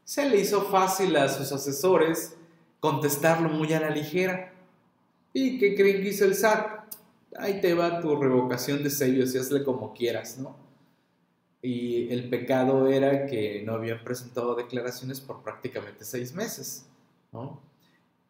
Se 0.05 0.29
le 0.29 0.39
hizo 0.39 0.63
fácil 0.63 1.17
a 1.17 1.29
sus 1.29 1.53
asesores 1.53 2.37
contestarlo 2.81 3.49
muy 3.49 3.73
a 3.73 3.81
la 3.81 3.91
ligera. 3.91 4.53
¿Y 5.33 5.59
qué 5.59 5.75
creen 5.75 6.03
que 6.03 6.09
hizo 6.09 6.25
el 6.25 6.35
SAT? 6.35 6.95
Ahí 7.37 7.61
te 7.61 7.75
va 7.75 8.01
tu 8.01 8.17
revocación 8.17 8.83
de 8.83 8.91
sellos 8.91 9.35
y 9.35 9.39
hazle 9.39 9.63
como 9.63 9.95
quieras, 9.95 10.39
¿no? 10.39 10.57
Y 11.63 12.11
el 12.13 12.29
pecado 12.29 12.89
era 12.89 13.27
que 13.27 13.63
no 13.65 13.75
habían 13.75 14.03
presentado 14.03 14.55
declaraciones 14.55 15.21
por 15.21 15.43
prácticamente 15.43 16.05
seis 16.05 16.35
meses, 16.35 16.87
¿no? 17.33 17.61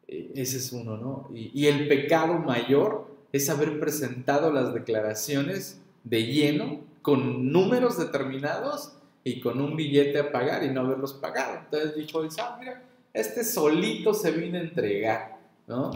E, 0.07 0.31
ese 0.35 0.57
es 0.57 0.71
uno, 0.71 0.97
¿no? 0.97 1.29
Y, 1.33 1.49
y 1.59 1.67
el 1.67 1.87
pecado 1.87 2.37
mayor 2.37 3.09
es 3.31 3.49
haber 3.49 3.79
presentado 3.79 4.51
las 4.51 4.73
declaraciones 4.73 5.80
de 6.03 6.23
lleno, 6.25 6.79
con 7.01 7.51
números 7.51 7.97
determinados 7.97 8.93
y 9.23 9.39
con 9.39 9.61
un 9.61 9.75
billete 9.75 10.19
a 10.19 10.31
pagar 10.31 10.63
y 10.63 10.69
no 10.69 10.81
haberlos 10.81 11.13
pagado. 11.13 11.59
Entonces 11.59 11.93
el 11.95 12.31
SAT, 12.31 12.59
mira, 12.59 12.83
este 13.13 13.43
solito 13.43 14.13
se 14.13 14.31
vino 14.31 14.57
a 14.57 14.61
entregar, 14.61 15.37
¿no? 15.67 15.91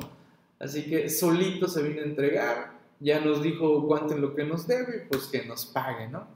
Así 0.60 0.84
que 0.84 1.10
solito 1.10 1.68
se 1.68 1.84
vino 1.84 2.02
a 2.02 2.06
entregar, 2.06 2.72
ya 3.00 3.20
nos 3.20 3.44
dijo 3.44 3.86
cuánto 3.88 4.14
es 4.14 4.20
lo 4.20 4.36
que 4.36 4.44
nos 4.44 4.68
debe, 4.68 5.06
pues 5.10 5.26
que 5.26 5.46
nos 5.46 5.66
pague, 5.66 6.08
¿no? 6.08 6.28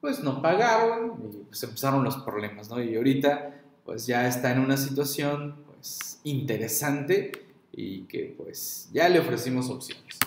Pues 0.00 0.22
no 0.22 0.42
pagaron 0.42 1.14
y 1.32 1.44
pues 1.44 1.62
empezaron 1.62 2.04
los 2.04 2.16
problemas, 2.18 2.70
¿no? 2.70 2.82
Y 2.82 2.96
ahorita 2.96 3.54
pues 3.84 4.06
ya 4.06 4.28
está 4.28 4.52
en 4.52 4.60
una 4.60 4.76
situación 4.76 5.56
pues 5.66 6.20
interesante 6.24 7.32
y 7.72 8.02
que 8.02 8.34
pues 8.36 8.90
ya 8.92 9.08
le 9.08 9.20
ofrecimos 9.20 9.70
opciones, 9.70 10.18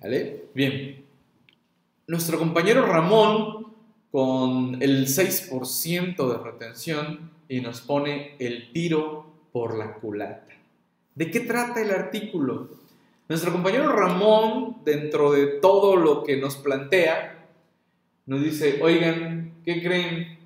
¿vale? 0.00 0.46
Bien, 0.54 1.05
nuestro 2.06 2.38
compañero 2.38 2.86
Ramón 2.86 3.66
con 4.12 4.80
el 4.80 5.06
6% 5.06 6.32
de 6.32 6.38
retención 6.38 7.30
y 7.48 7.60
nos 7.60 7.80
pone 7.80 8.36
el 8.38 8.72
tiro 8.72 9.26
por 9.52 9.76
la 9.76 9.94
culata. 9.94 10.54
¿De 11.14 11.30
qué 11.30 11.40
trata 11.40 11.80
el 11.80 11.90
artículo? 11.90 12.68
Nuestro 13.28 13.52
compañero 13.52 13.90
Ramón, 13.92 14.78
dentro 14.84 15.32
de 15.32 15.46
todo 15.46 15.96
lo 15.96 16.22
que 16.22 16.36
nos 16.36 16.56
plantea, 16.56 17.48
nos 18.26 18.42
dice, 18.42 18.80
oigan, 18.82 19.54
¿qué 19.64 19.82
creen? 19.82 20.38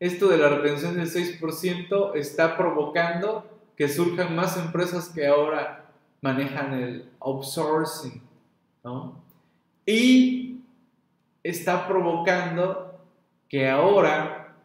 Esto 0.00 0.28
de 0.28 0.38
la 0.38 0.48
retención 0.48 0.96
del 0.96 1.10
6% 1.10 2.14
está 2.16 2.56
provocando 2.56 3.48
que 3.76 3.88
surjan 3.88 4.34
más 4.36 4.56
empresas 4.56 5.08
que 5.08 5.26
ahora 5.26 5.90
manejan 6.20 6.74
el 6.74 7.10
outsourcing, 7.20 8.20
¿no? 8.84 9.22
Y 9.86 10.57
está 11.42 11.86
provocando 11.86 12.98
que 13.48 13.68
ahora 13.68 14.56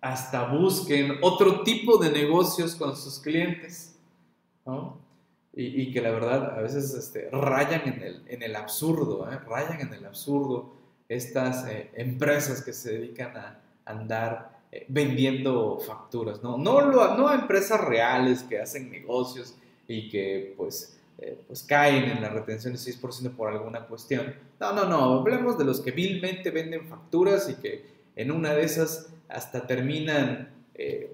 hasta 0.00 0.46
busquen 0.46 1.18
otro 1.22 1.62
tipo 1.62 1.98
de 1.98 2.10
negocios 2.10 2.74
con 2.76 2.96
sus 2.96 3.18
clientes, 3.18 3.96
¿no? 4.64 4.98
Y, 5.60 5.90
que 5.90 6.00
la 6.00 6.12
verdad 6.12 6.56
a 6.56 6.60
veces 6.60 6.94
este, 6.94 7.30
rayan 7.32 7.82
en 7.88 8.02
el, 8.02 8.22
en 8.28 8.44
el 8.44 8.54
absurdo, 8.54 9.28
¿eh? 9.28 9.40
rayan 9.44 9.80
en 9.80 9.92
el 9.92 10.06
absurdo 10.06 10.72
estas 11.08 11.66
eh, 11.66 11.90
empresas 11.94 12.62
que 12.62 12.72
se 12.72 12.92
dedican 12.92 13.36
a 13.36 13.60
andar 13.84 14.60
eh, 14.70 14.86
vendiendo 14.88 15.80
facturas, 15.80 16.44
¿no? 16.44 16.58
No, 16.58 16.92
no 16.92 17.28
a 17.28 17.34
empresas 17.34 17.80
reales 17.80 18.44
que 18.44 18.60
hacen 18.60 18.88
negocios 18.88 19.56
y 19.88 20.08
que 20.10 20.54
pues 20.56 20.97
eh, 21.20 21.36
pues 21.48 21.64
caen 21.64 22.04
en 22.04 22.22
la 22.22 22.28
retención 22.28 22.72
de 22.72 22.78
6% 22.78 23.32
por 23.34 23.50
alguna 23.50 23.86
cuestión. 23.86 24.36
No, 24.60 24.72
no, 24.72 24.84
no, 24.84 25.18
hablemos 25.18 25.58
de 25.58 25.64
los 25.64 25.80
que 25.80 25.90
vilmente 25.90 26.52
venden 26.52 26.86
facturas 26.86 27.50
y 27.50 27.54
que 27.54 27.84
en 28.14 28.30
una 28.30 28.54
de 28.54 28.62
esas 28.62 29.08
hasta 29.28 29.66
terminan 29.66 30.50
eh, 30.74 31.10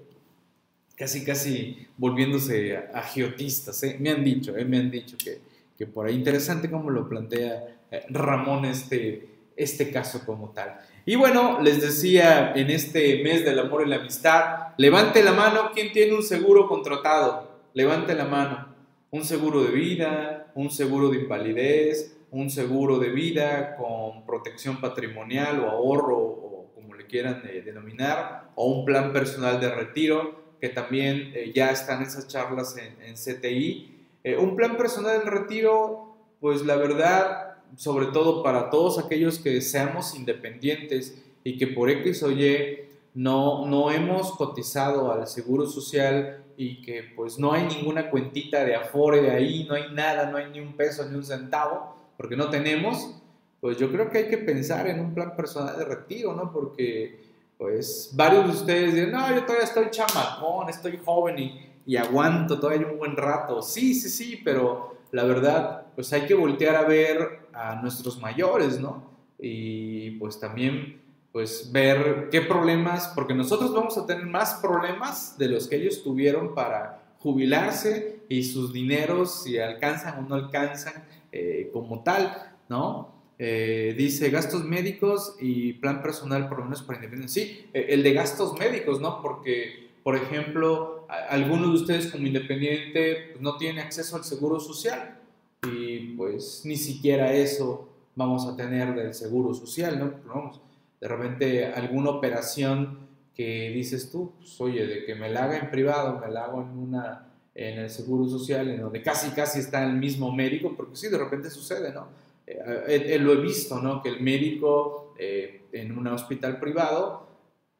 casi, 0.95 1.25
casi 1.25 1.87
volviéndose 1.97 2.77
agiotistas. 2.93 3.81
¿eh? 3.81 3.97
Me 3.99 4.11
han 4.11 4.23
dicho, 4.23 4.53
me 4.53 4.77
han 4.77 4.91
dicho 4.91 5.17
que, 5.17 5.39
que 5.75 5.87
por 5.87 6.05
ahí 6.05 6.13
interesante 6.13 6.69
como 6.69 6.91
lo 6.91 7.09
plantea 7.09 7.79
Ramón 8.09 8.65
este, 8.65 9.27
este 9.55 9.89
caso 9.89 10.23
como 10.23 10.51
tal. 10.51 10.81
Y 11.07 11.15
bueno, 11.15 11.61
les 11.61 11.81
decía 11.81 12.53
en 12.55 12.69
este 12.69 13.23
mes 13.23 13.43
del 13.43 13.57
amor 13.57 13.83
y 13.83 13.89
la 13.89 13.95
amistad, 13.95 14.75
levante 14.77 15.23
la 15.23 15.33
mano 15.33 15.71
quien 15.73 15.91
tiene 15.91 16.13
un 16.13 16.23
seguro 16.23 16.67
contratado, 16.67 17.59
levante 17.73 18.13
la 18.13 18.25
mano 18.25 18.74
un 19.11 19.23
seguro 19.23 19.63
de 19.63 19.71
vida, 19.71 20.51
un 20.55 20.69
seguro 20.69 21.09
de 21.09 21.19
invalidez, 21.19 22.17
un 22.31 22.49
seguro 22.49 22.99
de 22.99 23.09
vida 23.09 23.77
con 23.77 24.25
protección 24.25 24.81
patrimonial 24.81 25.61
o 25.61 25.69
ahorro 25.69 26.17
o 26.17 26.71
como 26.75 26.93
le 26.95 27.05
quieran 27.07 27.43
eh, 27.45 27.61
denominar, 27.63 28.51
o 28.55 28.67
un 28.67 28.85
plan 28.85 29.13
personal 29.13 29.59
de 29.59 29.73
retiro, 29.73 30.43
que 30.59 30.69
también 30.69 31.31
eh, 31.33 31.51
ya 31.55 31.71
están 31.71 32.01
esas 32.01 32.27
charlas 32.27 32.75
en, 32.77 33.13
CTI. 33.13 34.05
Eh, 34.23 34.37
un 34.37 34.55
plan 34.55 34.75
personal 34.75 35.23
de 35.23 35.29
retiro, 35.29 36.15
pues 36.41 36.65
la 36.65 36.75
verdad, 36.75 37.57
sobre 37.77 38.07
todo 38.07 38.43
para 38.43 38.69
todos 38.69 38.99
aquellos 38.99 39.39
que 39.39 39.61
seamos 39.61 40.15
independientes 40.15 41.21
y 41.43 41.57
que 41.57 41.67
por 41.67 41.89
X 41.89 42.23
o 42.23 42.31
Y 42.31 42.85
no, 43.15 43.65
no 43.65 43.91
hemos 43.91 44.33
cotizado 44.33 45.11
al 45.11 45.25
Seguro 45.25 45.65
Social 45.65 46.43
y 46.57 46.81
que 46.81 47.13
pues 47.15 47.39
no 47.39 47.53
hay 47.53 47.65
ninguna 47.65 48.09
cuentita 48.09 48.63
de 48.63 48.75
afore 48.75 49.21
de 49.21 49.31
ahí, 49.31 49.65
no 49.67 49.75
hay 49.75 49.93
nada, 49.93 50.29
no 50.29 50.37
hay 50.37 50.49
ni 50.51 50.59
un 50.59 50.75
peso 50.75 51.05
ni 51.09 51.15
un 51.15 51.23
centavo, 51.23 51.95
porque 52.17 52.35
no 52.35 52.49
tenemos, 52.49 53.15
pues 53.61 53.77
yo 53.77 53.89
creo 53.89 54.09
que 54.09 54.19
hay 54.19 54.27
que 54.27 54.37
pensar 54.37 54.87
en 54.87 54.99
un 54.99 55.13
plan 55.13 55.35
personal 55.35 55.77
de 55.77 55.85
retiro, 55.85 56.33
¿no? 56.33 56.51
Porque 56.51 57.23
pues 57.57 58.11
varios 58.13 58.45
de 58.47 58.51
ustedes 58.51 58.93
dicen, 58.93 59.11
no, 59.11 59.33
yo 59.33 59.43
todavía 59.43 59.63
estoy 59.63 59.89
chamacón, 59.89 60.69
estoy 60.69 60.99
joven 61.03 61.39
y, 61.39 61.73
y 61.85 61.95
aguanto 61.95 62.59
todavía 62.59 62.85
un 62.85 62.97
buen 62.97 63.15
rato. 63.15 63.61
Sí, 63.61 63.93
sí, 63.93 64.09
sí, 64.09 64.41
pero 64.43 64.97
la 65.11 65.23
verdad, 65.23 65.85
pues 65.95 66.11
hay 66.11 66.25
que 66.25 66.33
voltear 66.33 66.75
a 66.75 66.83
ver 66.83 67.47
a 67.53 67.75
nuestros 67.81 68.19
mayores, 68.19 68.79
¿no? 68.81 69.03
Y 69.39 70.11
pues 70.11 70.37
también 70.37 71.04
pues 71.35 71.69
ver 71.73 72.29
qué 72.31 72.39
problemas, 72.39 73.09
porque 73.13 73.33
nosotros 73.33 73.73
vamos 73.73 73.97
a 73.97 74.05
tener 74.05 74.25
más 74.25 74.53
problemas 74.61 75.37
de 75.37 75.49
los 75.49 75.67
que 75.67 75.75
ellos 75.75 76.01
tuvieron 76.01 76.55
para 76.55 77.13
jubilarse 77.19 78.21
y 78.29 78.43
sus 78.43 78.71
dineros, 78.71 79.43
si 79.43 79.59
alcanzan 79.59 80.19
o 80.19 80.29
no 80.29 80.35
alcanzan 80.35 81.03
eh, 81.33 81.69
como 81.73 82.03
tal, 82.03 82.55
¿no? 82.69 83.13
Eh, 83.37 83.93
dice 83.97 84.29
gastos 84.29 84.63
médicos 84.63 85.35
y 85.41 85.73
plan 85.73 86.01
personal 86.01 86.47
por 86.47 86.59
lo 86.59 86.63
menos 86.63 86.83
para 86.83 86.99
independencia. 86.99 87.43
Sí, 87.43 87.69
eh, 87.73 87.87
el 87.89 88.01
de 88.01 88.13
gastos 88.13 88.57
médicos, 88.57 89.01
¿no? 89.01 89.21
Porque, 89.21 89.91
por 90.03 90.15
ejemplo, 90.15 91.05
algunos 91.09 91.67
de 91.67 91.75
ustedes 91.75 92.07
como 92.13 92.25
independiente 92.27 93.31
pues, 93.33 93.41
no 93.41 93.57
tienen 93.57 93.83
acceso 93.83 94.15
al 94.15 94.23
seguro 94.23 94.61
social 94.61 95.19
y 95.67 96.15
pues 96.15 96.61
ni 96.63 96.77
siquiera 96.77 97.33
eso 97.33 97.89
vamos 98.15 98.47
a 98.47 98.55
tener 98.55 98.95
del 98.95 99.13
seguro 99.13 99.53
social, 99.53 99.99
¿no? 99.99 100.33
vamos, 100.33 100.61
de 100.99 101.07
repente 101.07 101.65
alguna 101.65 102.11
operación 102.11 103.05
que 103.35 103.69
dices 103.69 104.11
tú, 104.11 104.33
pues, 104.37 104.59
oye, 104.61 104.85
de 104.87 105.05
que 105.05 105.15
me 105.15 105.29
la 105.29 105.43
haga 105.43 105.57
en 105.57 105.69
privado, 105.69 106.19
me 106.19 106.31
la 106.31 106.45
hago 106.45 106.61
en 106.61 106.69
una 106.69 107.25
en 107.55 107.79
el 107.79 107.89
seguro 107.89 108.27
social, 108.27 108.69
en 108.69 108.81
donde 108.81 109.01
casi 109.01 109.31
casi 109.31 109.59
está 109.59 109.83
el 109.85 109.93
mismo 109.93 110.31
médico, 110.31 110.75
porque 110.75 110.97
sí, 110.97 111.07
de 111.07 111.17
repente 111.17 111.49
sucede, 111.49 111.93
¿no? 111.93 112.09
Eh, 112.45 112.59
eh, 112.87 113.05
eh, 113.15 113.19
lo 113.19 113.31
he 113.31 113.37
visto, 113.37 113.81
¿no? 113.81 114.03
Que 114.03 114.09
el 114.09 114.21
médico 114.21 115.15
en 115.17 115.97
un 115.97 116.07
hospital 116.07 116.59
privado 116.59 117.25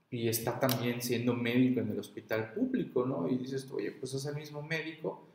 y 0.09 0.29
está 0.29 0.57
también 0.57 1.01
siendo 1.01 1.33
médico 1.33 1.81
en 1.81 1.89
el 1.89 1.99
hospital 1.99 2.53
público, 2.53 3.05
¿no? 3.05 3.27
Y 3.27 3.35
dices 3.35 3.67
tú, 3.67 3.75
oye, 3.75 3.91
pues 3.91 4.13
es 4.13 4.25
el 4.25 4.35
mismo 4.35 4.61
médico, 4.61 5.27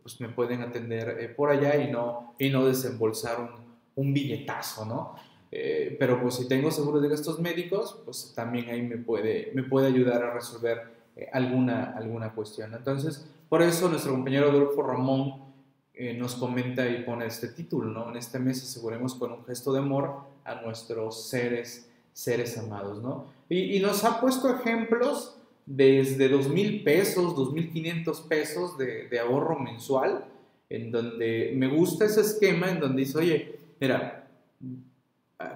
pues 0.00 0.20
me 0.20 0.28
pueden 0.28 0.62
atender 0.62 1.34
por 1.34 1.50
allá 1.50 1.76
y 1.76 1.90
no, 1.90 2.36
y 2.38 2.48
no 2.50 2.64
desembolsar 2.64 3.40
un, 3.40 3.50
un 3.96 4.14
billetazo, 4.14 4.84
¿no? 4.84 5.16
Eh, 5.52 5.96
pero 5.98 6.20
pues 6.20 6.34
si 6.34 6.46
tengo 6.46 6.70
seguro 6.70 7.00
de 7.00 7.08
gastos 7.08 7.40
médicos, 7.40 8.00
pues 8.04 8.32
también 8.34 8.68
ahí 8.68 8.82
me 8.82 8.98
puede, 8.98 9.50
me 9.54 9.64
puede 9.64 9.88
ayudar 9.88 10.22
a 10.22 10.32
resolver 10.32 10.82
eh, 11.16 11.28
alguna, 11.32 11.92
alguna 11.96 12.32
cuestión. 12.32 12.72
Entonces, 12.74 13.26
por 13.48 13.62
eso 13.62 13.88
nuestro 13.88 14.12
compañero 14.12 14.50
Adolfo 14.50 14.82
Ramón 14.82 15.50
eh, 15.94 16.14
nos 16.14 16.36
comenta 16.36 16.88
y 16.88 17.02
pone 17.02 17.26
este 17.26 17.48
título, 17.48 17.90
¿no? 17.90 18.10
En 18.10 18.16
este 18.16 18.38
mes 18.38 18.62
aseguremos 18.62 19.14
con 19.14 19.32
un 19.32 19.44
gesto 19.44 19.72
de 19.72 19.80
amor 19.80 20.20
a 20.44 20.60
nuestros 20.62 21.28
seres, 21.28 21.90
seres 22.12 22.56
amados, 22.56 23.02
¿no? 23.02 23.26
Y, 23.48 23.76
y 23.76 23.80
nos 23.80 24.04
ha 24.04 24.20
puesto 24.20 24.54
ejemplos 24.54 25.36
desde 25.66 26.28
dos 26.28 26.48
mil 26.48 26.84
pesos, 26.84 27.34
dos 27.36 27.52
mil 27.52 27.70
quinientos 27.70 28.20
pesos 28.20 28.78
de, 28.78 29.08
de, 29.08 29.18
ahorro 29.18 29.58
mensual, 29.58 30.24
en 30.68 30.90
donde 30.90 31.52
me 31.56 31.68
gusta 31.68 32.04
ese 32.04 32.20
esquema 32.20 32.70
en 32.70 32.80
donde 32.80 33.00
dice, 33.02 33.18
oye, 33.18 33.58
mira, 33.80 34.28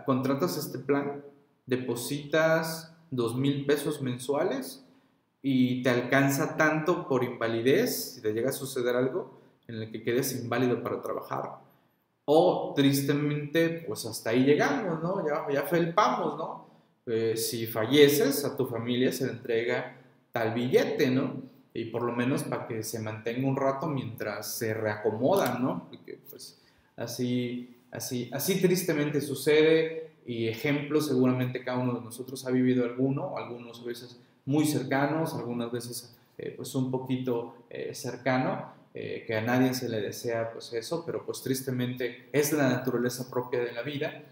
contratas 0.04 0.56
este 0.56 0.78
plan, 0.78 1.22
depositas 1.66 2.94
dos 3.10 3.36
mil 3.36 3.66
pesos 3.66 4.02
mensuales 4.02 4.84
y 5.42 5.82
te 5.82 5.90
alcanza 5.90 6.56
tanto 6.56 7.06
por 7.06 7.22
invalidez, 7.22 8.14
si 8.14 8.22
te 8.22 8.32
llega 8.32 8.50
a 8.50 8.52
suceder 8.52 8.96
algo 8.96 9.40
en 9.68 9.76
el 9.76 9.90
que 9.90 10.02
quedes 10.02 10.34
inválido 10.40 10.82
para 10.82 11.02
trabajar, 11.02 11.58
o 12.24 12.72
tristemente, 12.74 13.84
pues 13.86 14.06
hasta 14.06 14.30
ahí 14.30 14.44
llegamos, 14.44 15.02
¿no? 15.02 15.26
Ya, 15.26 15.46
ya 15.52 15.62
felpamos, 15.62 16.38
¿no? 16.38 16.66
Eh, 17.06 17.36
si 17.36 17.66
falleces, 17.66 18.44
a 18.44 18.56
tu 18.56 18.66
familia 18.66 19.12
se 19.12 19.26
le 19.26 19.32
entrega 19.32 19.98
tal 20.32 20.54
billete, 20.54 21.10
¿no? 21.10 21.42
Y 21.74 21.86
por 21.86 22.02
lo 22.02 22.12
menos 22.12 22.44
para 22.44 22.66
que 22.66 22.82
se 22.82 23.00
mantenga 23.00 23.46
un 23.46 23.56
rato 23.56 23.86
mientras 23.86 24.56
se 24.56 24.72
reacomodan, 24.72 25.62
¿no? 25.62 25.86
Porque 25.90 26.18
pues 26.30 26.58
así, 26.96 27.73
así, 27.94 28.28
así 28.32 28.60
tristemente 28.60 29.20
sucede 29.20 30.10
y 30.26 30.48
ejemplos 30.48 31.06
seguramente 31.06 31.64
cada 31.64 31.78
uno 31.78 31.94
de 31.94 32.00
nosotros 32.02 32.46
ha 32.46 32.50
vivido 32.50 32.84
alguno, 32.84 33.36
algunos 33.36 33.84
veces 33.84 34.20
muy 34.44 34.66
cercanos, 34.66 35.34
algunas 35.34 35.72
veces 35.72 36.14
eh, 36.36 36.52
pues 36.56 36.74
un 36.74 36.90
poquito 36.90 37.54
eh, 37.70 37.94
cercano, 37.94 38.74
que 38.94 39.34
a 39.34 39.40
nadie 39.40 39.74
se 39.74 39.88
le 39.88 40.00
desea 40.00 40.52
pues 40.52 40.72
eso, 40.72 41.02
pero 41.04 41.26
pues 41.26 41.42
tristemente 41.42 42.28
es 42.32 42.52
la 42.52 42.68
naturaleza 42.68 43.28
propia 43.28 43.58
de 43.58 43.72
la 43.72 43.82
vida 43.82 44.22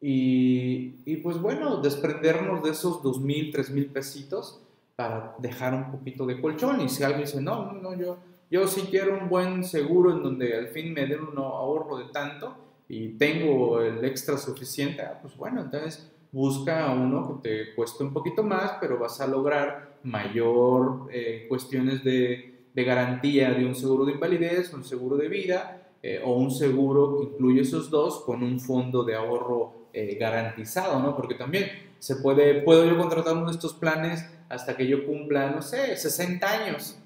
y, 0.00 1.16
pues 1.22 1.40
bueno, 1.40 1.80
desprendernos 1.80 2.62
de 2.62 2.70
esos 2.70 3.02
dos 3.02 3.20
mil, 3.20 3.50
tres 3.50 3.70
mil 3.70 3.86
pesitos 3.86 4.60
para 4.94 5.34
dejar 5.38 5.74
un 5.74 5.90
poquito 5.90 6.26
de 6.26 6.40
colchón. 6.40 6.80
Y 6.80 6.88
si 6.88 7.02
alguien 7.02 7.24
dice, 7.24 7.40
no, 7.40 7.72
no, 7.72 7.94
yo, 7.96 8.18
yo 8.50 8.66
sí 8.68 8.82
quiero 8.90 9.18
un 9.18 9.28
buen 9.28 9.64
seguro 9.64 10.12
en 10.12 10.22
donde 10.22 10.56
al 10.56 10.68
fin 10.68 10.92
me 10.92 11.06
den 11.06 11.22
un 11.22 11.38
ahorro 11.38 11.98
de 11.98 12.06
tanto 12.12 12.56
y 12.88 13.10
tengo 13.10 13.82
el 13.82 14.04
extra 14.04 14.38
suficiente, 14.38 15.02
ah, 15.02 15.18
pues 15.20 15.36
bueno, 15.36 15.60
entonces 15.62 16.10
busca 16.32 16.90
uno 16.92 17.40
que 17.42 17.48
te 17.48 17.74
cueste 17.74 18.04
un 18.04 18.12
poquito 18.12 18.42
más, 18.42 18.72
pero 18.80 18.98
vas 18.98 19.20
a 19.20 19.26
lograr 19.26 19.98
mayor 20.02 21.08
eh, 21.12 21.46
cuestiones 21.48 22.02
de, 22.02 22.64
de, 22.72 22.84
garantía 22.84 23.50
de 23.50 23.64
un 23.66 23.74
seguro 23.74 24.04
de 24.04 24.12
invalidez, 24.12 24.72
un 24.72 24.84
seguro 24.84 25.16
de 25.16 25.28
vida 25.28 25.88
eh, 26.02 26.20
o 26.24 26.34
un 26.34 26.50
seguro 26.50 27.18
que 27.18 27.24
incluye 27.24 27.62
esos 27.62 27.90
dos 27.90 28.20
con 28.24 28.42
un 28.42 28.60
fondo 28.60 29.04
de 29.04 29.16
ahorro 29.16 29.88
eh, 29.92 30.16
garantizado, 30.18 31.00
¿no? 31.00 31.16
Porque 31.16 31.34
también 31.34 31.66
se 31.98 32.16
puede, 32.16 32.62
puedo 32.62 32.84
yo 32.86 32.96
contratar 32.96 33.36
uno 33.36 33.46
de 33.46 33.52
estos 33.52 33.74
planes 33.74 34.24
hasta 34.48 34.76
que 34.76 34.86
yo 34.86 35.04
cumpla, 35.04 35.50
no 35.50 35.60
sé, 35.60 35.96
60 35.96 36.48
años. 36.48 36.98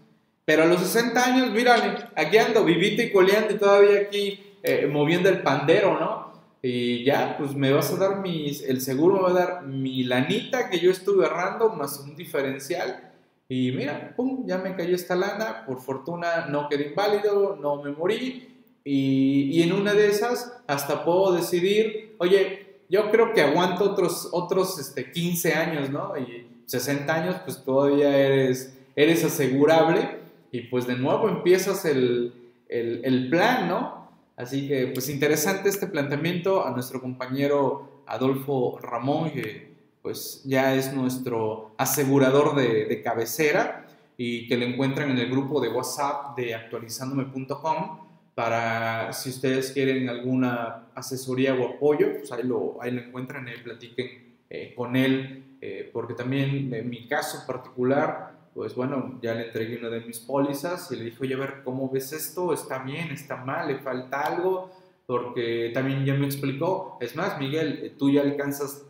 Pero 0.44 0.64
a 0.64 0.66
los 0.66 0.80
60 0.80 1.24
años, 1.24 1.50
mírale, 1.52 1.96
aquí 2.16 2.36
ando 2.36 2.64
vivito 2.64 3.00
y 3.02 3.12
coleando 3.12 3.54
y 3.54 3.58
todavía 3.58 4.00
aquí 4.00 4.51
eh, 4.62 4.86
moviendo 4.86 5.28
el 5.28 5.42
pandero, 5.42 5.98
¿no? 5.98 6.32
Y 6.62 7.02
ya, 7.04 7.36
pues 7.38 7.56
me 7.56 7.72
vas 7.72 7.92
a 7.92 7.96
dar 7.96 8.20
mis, 8.20 8.62
el 8.62 8.80
seguro 8.80 9.16
me 9.16 9.22
va 9.22 9.30
a 9.30 9.44
dar 9.44 9.66
mi 9.66 10.04
lanita 10.04 10.70
que 10.70 10.78
yo 10.78 10.90
estuve 10.90 11.26
ahorrando 11.26 11.70
más 11.70 11.98
un 11.98 12.14
diferencial. 12.14 13.10
Y 13.48 13.72
mira, 13.72 14.14
pum, 14.16 14.46
ya 14.46 14.58
me 14.58 14.76
cayó 14.76 14.94
esta 14.94 15.16
lana, 15.16 15.64
por 15.66 15.80
fortuna 15.80 16.46
no 16.46 16.68
quedé 16.68 16.90
inválido, 16.90 17.58
no 17.60 17.82
me 17.82 17.90
morí. 17.90 18.48
Y, 18.84 19.50
y 19.52 19.62
en 19.62 19.72
una 19.72 19.92
de 19.94 20.06
esas 20.06 20.62
hasta 20.66 21.04
puedo 21.04 21.32
decidir, 21.32 22.14
oye, 22.18 22.78
yo 22.88 23.10
creo 23.10 23.32
que 23.32 23.40
aguanto 23.40 23.84
otros, 23.84 24.28
otros 24.32 24.78
este, 24.78 25.10
15 25.10 25.54
años, 25.54 25.90
¿no? 25.90 26.12
Y 26.16 26.46
60 26.66 27.12
años, 27.12 27.36
pues 27.44 27.64
todavía 27.64 28.16
eres, 28.16 28.78
eres 28.94 29.24
asegurable 29.24 30.20
y 30.52 30.60
pues 30.62 30.86
de 30.86 30.96
nuevo 30.96 31.28
empiezas 31.28 31.84
el, 31.86 32.32
el, 32.68 33.00
el 33.04 33.30
plan, 33.30 33.68
¿no? 33.68 34.01
Así 34.36 34.68
que 34.68 34.88
pues 34.88 35.08
interesante 35.08 35.68
este 35.68 35.86
planteamiento 35.86 36.66
a 36.66 36.70
nuestro 36.70 37.00
compañero 37.00 38.02
Adolfo 38.06 38.78
Ramón, 38.80 39.30
que 39.30 39.72
pues 40.02 40.42
ya 40.44 40.74
es 40.74 40.92
nuestro 40.92 41.74
asegurador 41.78 42.56
de, 42.56 43.02
cabecera 43.02 43.86
y 44.16 44.48
que 44.48 44.56
lo 44.56 44.64
encuentran 44.64 45.10
en 45.10 45.18
el 45.18 45.30
grupo 45.30 45.60
de 45.60 45.68
WhatsApp 45.68 46.36
de 46.36 46.54
actualizandome.com 46.54 48.00
para 48.34 49.12
si 49.12 49.30
ustedes 49.30 49.72
quieren 49.72 50.08
alguna 50.08 50.86
asesoría 50.94 51.54
o 51.54 51.76
apoyo, 51.76 52.18
pues 52.18 52.32
ahí 52.32 52.42
lo, 52.42 52.78
ahí 52.80 52.90
lo 52.90 53.02
encuentran, 53.02 53.46
ahí 53.46 53.60
platiquen 53.62 54.34
eh, 54.50 54.72
con 54.74 54.96
él, 54.96 55.56
eh, 55.60 55.88
porque 55.92 56.14
también 56.14 56.72
en 56.72 56.88
mi 56.88 57.06
caso 57.06 57.46
particular, 57.46 58.31
pues 58.54 58.74
bueno, 58.74 59.18
ya 59.22 59.34
le 59.34 59.46
entregué 59.46 59.78
una 59.78 59.88
de 59.88 60.00
mis 60.00 60.18
pólizas 60.20 60.90
y 60.92 60.96
le 60.96 61.04
dije, 61.04 61.18
oye, 61.20 61.34
a 61.34 61.38
ver, 61.38 61.62
¿cómo 61.64 61.88
ves 61.90 62.12
esto? 62.12 62.52
¿Está 62.52 62.78
bien? 62.80 63.10
¿Está 63.10 63.36
mal? 63.36 63.68
¿Le 63.68 63.78
falta 63.78 64.20
algo? 64.20 64.70
Porque 65.06 65.70
también 65.72 66.04
ya 66.04 66.14
me 66.14 66.26
explicó, 66.26 66.98
es 67.00 67.16
más, 67.16 67.38
Miguel, 67.38 67.80
eh, 67.82 67.94
tú 67.98 68.10
ya 68.10 68.22
alcanzas 68.22 68.84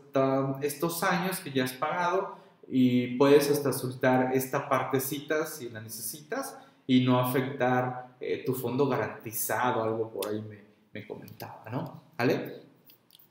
estos 0.61 1.03
años 1.03 1.39
que 1.39 1.51
ya 1.51 1.63
has 1.63 1.73
pagado 1.73 2.37
y 2.69 3.17
puedes 3.17 3.49
hasta 3.49 3.73
soltar 3.73 4.31
esta 4.35 4.69
partecita 4.69 5.47
si 5.47 5.69
la 5.69 5.81
necesitas 5.81 6.57
y 6.85 7.03
no 7.03 7.19
afectar 7.19 8.15
eh, 8.19 8.43
tu 8.45 8.53
fondo 8.53 8.87
garantizado, 8.87 9.83
algo 9.83 10.11
por 10.11 10.29
ahí 10.29 10.41
me, 10.41 10.59
me 10.93 11.07
comentaba, 11.07 11.63
¿no? 11.71 12.03
¿Vale? 12.17 12.61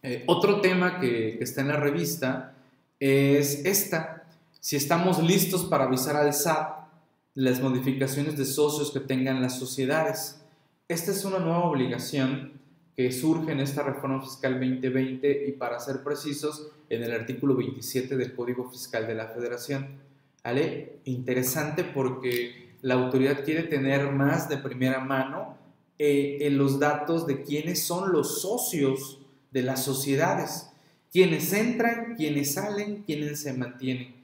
Eh, 0.03 0.25
otro 0.27 0.61
tema 0.61 0.99
que, 0.99 1.37
que, 1.39 1.45
está 1.45 1.61
en 1.61 1.69
la 1.69 1.77
revista 1.77 2.55
es 2.99 3.65
esta, 3.65 4.22
si 4.63 4.77
estamos 4.77 5.21
listos 5.21 5.65
para 5.65 5.85
avisar 5.85 6.15
al 6.15 6.33
SAT 6.33 6.87
las 7.35 7.61
modificaciones 7.61 8.39
de 8.39 8.45
socios 8.45 8.93
que 8.93 9.01
tengan 9.01 9.43
las 9.43 9.59
sociedades. 9.59 10.41
Esta 10.87 11.11
es 11.11 11.25
una 11.25 11.41
nueva 11.41 11.65
obligación 11.65 12.61
que 12.95 13.11
surge 13.11 13.51
en 13.51 13.59
esta 13.59 13.83
reforma 13.83 14.23
fiscal 14.23 14.61
2020 14.61 15.49
y 15.49 15.53
para 15.53 15.81
ser 15.81 16.05
precisos, 16.05 16.69
en 16.89 17.03
el 17.03 17.11
artículo 17.11 17.57
27 17.57 18.17
del 18.17 18.37
Código 18.37 18.71
Fiscal 18.71 19.09
de 19.09 19.17
la 19.17 19.27
Federación. 19.27 19.99
¿Vale? 20.45 21.01
Interesante 21.07 21.83
porque 21.83 22.77
la 22.83 22.95
autoridad 22.95 23.45
quiere 23.45 23.65
tener 23.65 24.13
más 24.13 24.49
de 24.49 24.59
primera 24.59 25.01
mano 25.01 25.59
eh, 25.99 26.39
en 26.43 26.57
los 26.57 26.79
datos 26.79 27.27
de 27.27 27.43
quiénes 27.43 27.83
son 27.83 28.13
los 28.13 28.41
socios 28.41 29.19
de 29.51 29.63
las 29.63 29.83
sociedades, 29.85 30.71
quienes 31.11 31.53
entran, 31.53 32.15
quienes 32.15 32.55
salen, 32.55 33.03
quienes 33.03 33.41
se 33.41 33.55
mantienen. 33.55 34.22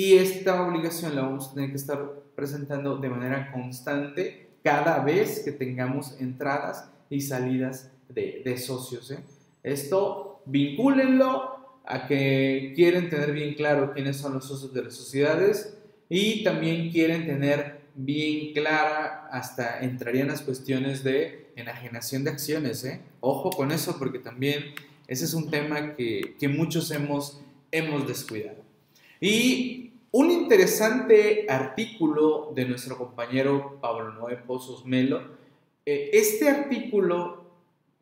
Y 0.00 0.14
esta 0.14 0.62
obligación 0.62 1.16
la 1.16 1.22
vamos 1.22 1.48
a 1.48 1.54
tener 1.54 1.70
que 1.70 1.76
estar 1.76 1.98
presentando 2.36 2.98
de 2.98 3.08
manera 3.08 3.50
constante 3.50 4.48
cada 4.62 5.02
vez 5.02 5.40
que 5.44 5.50
tengamos 5.50 6.20
entradas 6.20 6.88
y 7.10 7.20
salidas 7.20 7.90
de, 8.08 8.56
socios. 8.58 9.10
¿eh? 9.10 9.18
Esto 9.64 10.40
vincúlenlo 10.46 11.80
a 11.84 12.06
que 12.06 12.74
quieren 12.76 13.10
tener 13.10 13.32
bien 13.32 13.54
claro 13.54 13.92
quiénes 13.92 14.18
son 14.18 14.34
los 14.34 14.46
socios 14.46 14.72
de 14.72 14.84
las 14.84 14.94
sociedades 14.94 15.76
y 16.08 16.44
también 16.44 16.92
quieren 16.92 17.26
tener 17.26 17.80
bien 17.96 18.52
clara, 18.52 19.26
hasta 19.32 19.80
entrarían 19.80 20.28
las 20.28 20.42
cuestiones 20.42 21.02
de 21.02 21.50
enajenación 21.56 22.22
de 22.22 22.30
acciones. 22.30 22.84
¿eh? 22.84 23.00
Ojo 23.18 23.50
con 23.50 23.72
eso 23.72 23.98
porque 23.98 24.20
también 24.20 24.62
ese 25.08 25.24
es 25.24 25.34
un 25.34 25.50
tema 25.50 25.96
que, 25.96 26.36
que 26.38 26.46
muchos 26.46 26.92
hemos, 26.92 27.40
hemos 27.72 28.06
descuidado. 28.06 28.68
Y 29.20 29.87
un 30.10 30.30
interesante 30.30 31.46
artículo 31.48 32.52
de 32.54 32.64
nuestro 32.64 32.96
compañero 32.96 33.78
Pablo 33.80 34.12
Noé 34.12 34.36
Pozos 34.36 34.86
Melo. 34.86 35.20
Eh, 35.84 36.10
este 36.12 36.48
artículo 36.48 37.44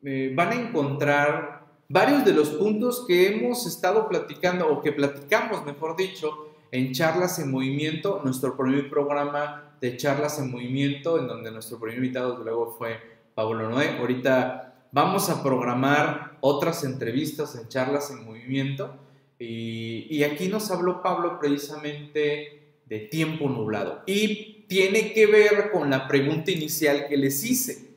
eh, 0.04 0.32
van 0.34 0.50
a 0.50 0.54
encontrar 0.54 1.66
varios 1.88 2.24
de 2.24 2.32
los 2.32 2.50
puntos 2.50 3.04
que 3.06 3.28
hemos 3.28 3.66
estado 3.66 4.08
platicando 4.08 4.68
o 4.68 4.82
que 4.82 4.92
platicamos, 4.92 5.64
mejor 5.64 5.96
dicho, 5.96 6.52
en 6.70 6.92
charlas 6.92 7.38
en 7.38 7.50
movimiento, 7.50 8.20
nuestro 8.24 8.56
primer 8.56 8.88
programa 8.88 9.76
de 9.80 9.96
charlas 9.96 10.38
en 10.38 10.50
movimiento, 10.50 11.18
en 11.18 11.26
donde 11.26 11.50
nuestro 11.50 11.78
primer 11.78 11.98
invitado 11.98 12.38
luego 12.42 12.74
fue 12.78 13.00
Pablo 13.34 13.68
Noé. 13.68 13.98
Ahorita 13.98 14.86
vamos 14.92 15.28
a 15.28 15.42
programar 15.42 16.38
otras 16.40 16.84
entrevistas 16.84 17.56
en 17.56 17.68
charlas 17.68 18.10
en 18.10 18.24
movimiento 18.24 19.05
y, 19.38 20.22
aquí 20.24 20.48
nos 20.48 20.70
habló 20.70 21.02
Pablo 21.02 21.38
precisamente 21.38 22.62
de 22.86 22.98
tiempo 23.00 23.48
nublado 23.48 24.02
y 24.06 24.64
tiene 24.68 25.12
que 25.12 25.26
ver 25.26 25.70
con 25.70 25.90
la 25.90 26.08
pregunta 26.08 26.50
inicial 26.50 27.06
que 27.08 27.16
les 27.16 27.44
hice. 27.44 27.90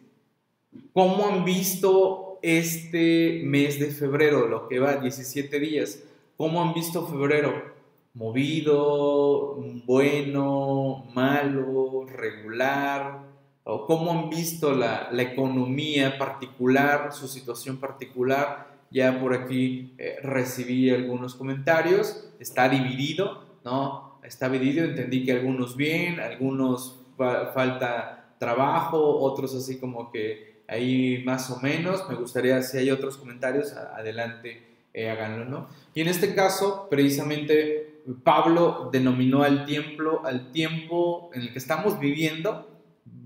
¿Cómo 0.94 1.28
han 1.28 1.46
visto 1.46 2.40
este 2.42 3.42
mes 3.44 3.80
de 3.80 3.92
febrero, 3.92 4.48
lo 4.48 4.68
que 4.68 4.80
va 4.80 4.98
17 4.98 5.60
días? 5.60 6.04
¿Cómo 6.38 6.62
han 6.62 6.74
visto 6.74 7.08
febrero? 7.08 7.80
movido, 8.14 9.56
bueno, 9.86 11.06
malo, 11.14 12.06
regular, 12.06 13.24
o 13.64 13.86
cómo 13.86 14.12
han 14.12 14.30
visto 14.30 14.74
la, 14.74 15.10
economía 15.18 16.18
particular, 16.18 17.14
su 17.14 17.28
situación 17.28 17.78
particular. 17.78 18.79
Ya 18.92 19.20
por 19.20 19.34
aquí 19.34 19.94
eh, 19.98 20.18
recibí 20.24 20.90
algunos 20.90 21.36
comentarios, 21.36 22.30
está 22.40 22.68
dividido, 22.70 23.46
¿no? 23.64 24.10
está 24.24 24.50
dividido, 24.50 24.86
entendí 24.86 25.26
que 25.26 25.32
algunos 25.32 25.76
bien, 25.76 26.20
algunos 26.20 27.00
falta 27.18 28.34
trabajo, 28.40 29.20
otros 29.20 29.54
así 29.56 29.80
como 29.80 30.12
que 30.12 30.62
ahí 30.68 31.24
más 31.26 31.50
o 31.50 31.60
menos, 31.60 32.08
me 32.08 32.16
gustaría 32.16 32.62
si 32.62 32.78
hay 32.78 32.92
otros 32.92 33.18
comentarios, 33.18 33.74
adelante 33.74 34.70
eh, 34.94 35.10
háganlo, 35.10 35.46
¿no? 35.46 35.68
Y 35.94 36.02
en 36.02 36.08
este 36.08 36.34
caso, 36.34 36.88
precisamente, 36.90 38.02
Pablo 38.24 38.90
denominó 38.92 39.44
al 39.44 39.66
tiempo, 39.66 40.22
al 40.24 40.52
tiempo 40.52 41.30
en 41.34 41.42
el 41.42 41.52
que 41.52 41.60
estamos 41.60 42.00
viviendo, 42.00 42.68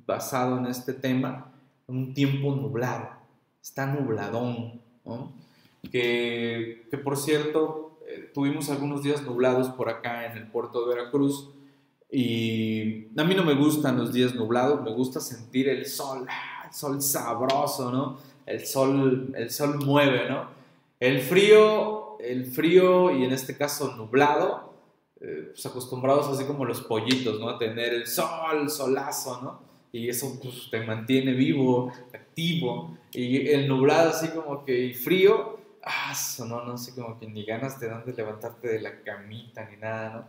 basado 0.06 0.58
en 0.58 0.66
este 0.66 0.94
tema, 0.94 1.54
un 1.88 2.14
tiempo 2.14 2.56
nublado, 2.56 3.10
está 3.62 3.86
nubladón, 3.86 4.82
¿no? 5.06 5.34
Que, 5.92 6.88
por 7.04 7.18
cierto, 7.18 7.98
eh, 8.08 8.30
tuvimos 8.34 8.70
algunos 8.70 9.04
días 9.04 9.22
nublados 9.24 9.70
por 9.70 9.90
acá 9.90 10.26
en 10.26 10.38
el 10.38 10.48
puerto 10.48 10.88
de 10.88 10.96
Veracruz, 10.96 11.50
y 12.16 13.08
a 13.18 13.24
mí 13.24 13.34
no 13.34 13.44
me 13.44 13.56
gustan 13.56 13.98
los 13.98 14.14
días 14.14 14.36
nublados, 14.36 14.84
me 14.84 14.92
gusta 14.94 15.20
sentir 15.20 15.68
el 15.68 15.88
sol, 15.88 16.28
el 16.64 16.72
sol 16.72 17.02
sabroso, 17.02 17.92
¿no? 17.92 18.20
El 18.46 18.66
sol, 18.68 19.34
el 19.36 19.50
sol 19.50 19.80
mueve, 19.84 20.30
¿no? 20.30 20.48
El 21.00 21.22
frío, 21.22 22.20
el 22.20 22.46
frío 22.46 23.12
y 23.18 23.24
en 23.24 23.32
este 23.32 23.58
caso 23.58 23.96
nublado, 23.96 24.74
eh, 25.22 25.50
pues 25.54 25.66
acostumbrados 25.66 26.28
así 26.28 26.46
como 26.46 26.66
los 26.66 26.82
pollitos, 26.82 27.40
¿no? 27.40 27.50
A 27.50 27.58
tener 27.58 27.96
el 27.96 28.06
sol, 28.06 28.70
solazo, 28.70 29.42
¿no? 29.42 29.60
Y 29.92 30.08
eso 30.08 30.40
pues, 30.40 30.70
te 30.70 30.86
mantiene 30.86 31.34
vivo, 31.34 31.92
activo. 32.14 32.96
Y 33.12 33.48
el 33.48 33.68
nublado 33.68 34.10
así 34.10 34.28
como 34.28 34.66
que 34.66 34.94
frío, 34.94 35.58
ah, 35.86 36.14
no, 36.40 36.64
no 36.66 36.78
sé, 36.78 36.94
como 36.96 37.20
que 37.20 37.28
ni 37.28 37.46
ganas 37.46 37.80
te 37.80 37.88
dan 37.88 38.06
de 38.06 38.14
levantarte 38.14 38.68
de 38.68 38.82
la 38.82 39.02
camita 39.02 39.68
ni 39.70 39.78
nada, 39.78 40.14
¿no? 40.14 40.26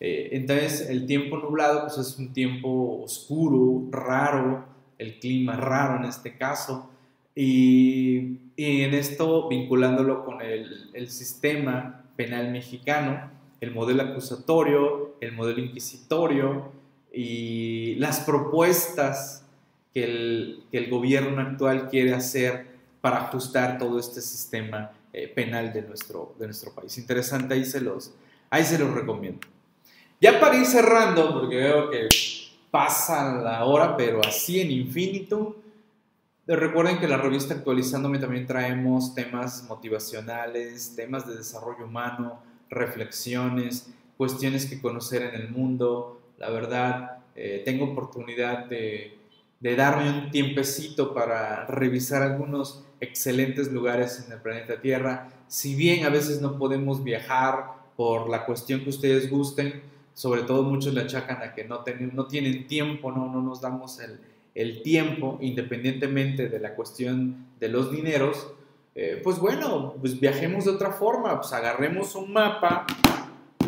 Eh, 0.00 0.30
entonces, 0.32 0.88
el 0.90 1.06
tiempo 1.06 1.38
nublado 1.38 1.82
pues, 1.82 1.98
es 1.98 2.18
un 2.18 2.32
tiempo 2.32 3.02
oscuro, 3.02 3.88
raro, 3.90 4.64
el 4.98 5.18
clima 5.18 5.56
raro 5.56 5.96
en 5.96 6.04
este 6.04 6.36
caso. 6.36 6.90
Y, 7.34 8.38
en 8.56 8.94
esto, 8.94 9.48
vinculándolo 9.48 10.24
con 10.24 10.40
el, 10.40 10.90
el, 10.94 11.10
sistema 11.10 12.04
penal 12.16 12.52
mexicano, 12.52 13.30
el 13.60 13.72
modelo 13.72 14.02
acusatorio, 14.02 15.16
el 15.20 15.32
modelo 15.32 15.60
inquisitorio 15.60 16.70
y 17.12 17.94
las 17.96 18.20
propuestas 18.20 19.44
que 19.92 20.04
el, 20.04 20.64
que 20.70 20.78
el 20.78 20.90
gobierno 20.90 21.40
actual 21.40 21.88
quiere 21.88 22.14
hacer 22.14 22.73
para 23.04 23.18
ajustar 23.18 23.76
todo 23.76 23.98
este 23.98 24.22
sistema 24.22 24.90
eh, 25.12 25.28
penal 25.28 25.74
de 25.74 25.82
nuestro, 25.82 26.34
de 26.38 26.46
nuestro 26.46 26.72
país. 26.72 26.96
Interesante, 26.96 27.52
ahí 27.52 27.66
se 27.66 27.78
los, 27.78 28.14
ahí 28.48 28.64
se 28.64 28.78
los 28.78 28.94
recomiendo. 28.94 29.46
Ya 30.18 30.40
para 30.40 30.56
ir 30.56 30.64
cerrando, 30.64 31.34
porque 31.34 31.56
veo 31.56 31.90
que 31.90 32.08
pasa 32.70 33.34
la 33.42 33.62
hora, 33.66 33.94
pero 33.94 34.22
así 34.26 34.58
en 34.58 34.70
infinito. 34.70 35.54
Recuerden 36.46 36.98
que 36.98 37.06
la 37.06 37.18
revista 37.18 37.52
Actualizándome 37.52 38.18
también 38.18 38.46
traemos 38.46 39.14
temas 39.14 39.64
motivacionales, 39.68 40.96
temas 40.96 41.26
de 41.26 41.36
desarrollo 41.36 41.84
humano, 41.84 42.40
reflexiones, 42.70 43.92
cuestiones 44.16 44.64
que 44.64 44.80
conocer 44.80 45.20
en 45.24 45.34
el 45.34 45.50
mundo. 45.50 46.22
La 46.38 46.48
verdad, 46.48 47.18
eh, 47.36 47.60
tengo 47.66 47.84
oportunidad 47.84 48.64
de, 48.64 49.18
de 49.60 49.76
darme 49.76 50.08
un 50.08 50.30
tiempecito 50.30 51.12
para 51.12 51.66
revisar 51.66 52.22
algunos 52.22 52.82
excelentes 53.04 53.70
lugares 53.70 54.24
en 54.26 54.32
el 54.32 54.40
planeta 54.40 54.80
Tierra. 54.80 55.28
Si 55.48 55.74
bien 55.74 56.04
a 56.04 56.08
veces 56.08 56.40
no 56.40 56.58
podemos 56.58 57.04
viajar 57.04 57.66
por 57.96 58.28
la 58.28 58.44
cuestión 58.44 58.80
que 58.80 58.90
ustedes 58.90 59.30
gusten, 59.30 59.82
sobre 60.14 60.42
todo 60.42 60.62
muchos 60.62 60.94
le 60.94 61.02
achacan 61.02 61.42
a 61.42 61.54
que 61.54 61.64
no, 61.64 61.84
no 62.12 62.26
tienen 62.26 62.66
tiempo, 62.66 63.12
no, 63.12 63.30
no 63.30 63.42
nos 63.42 63.60
damos 63.60 64.00
el, 64.00 64.18
el, 64.54 64.82
tiempo, 64.82 65.38
independientemente 65.40 66.48
de 66.48 66.60
la 66.60 66.74
cuestión 66.74 67.46
de 67.60 67.68
los 67.68 67.90
dineros, 67.90 68.48
eh, 68.94 69.20
pues 69.22 69.38
bueno, 69.38 69.94
pues 70.00 70.20
viajemos 70.20 70.66
de 70.66 70.70
otra 70.70 70.92
forma, 70.92 71.40
pues 71.40 71.52
agarremos 71.52 72.14
un 72.14 72.32
mapa, 72.32 72.86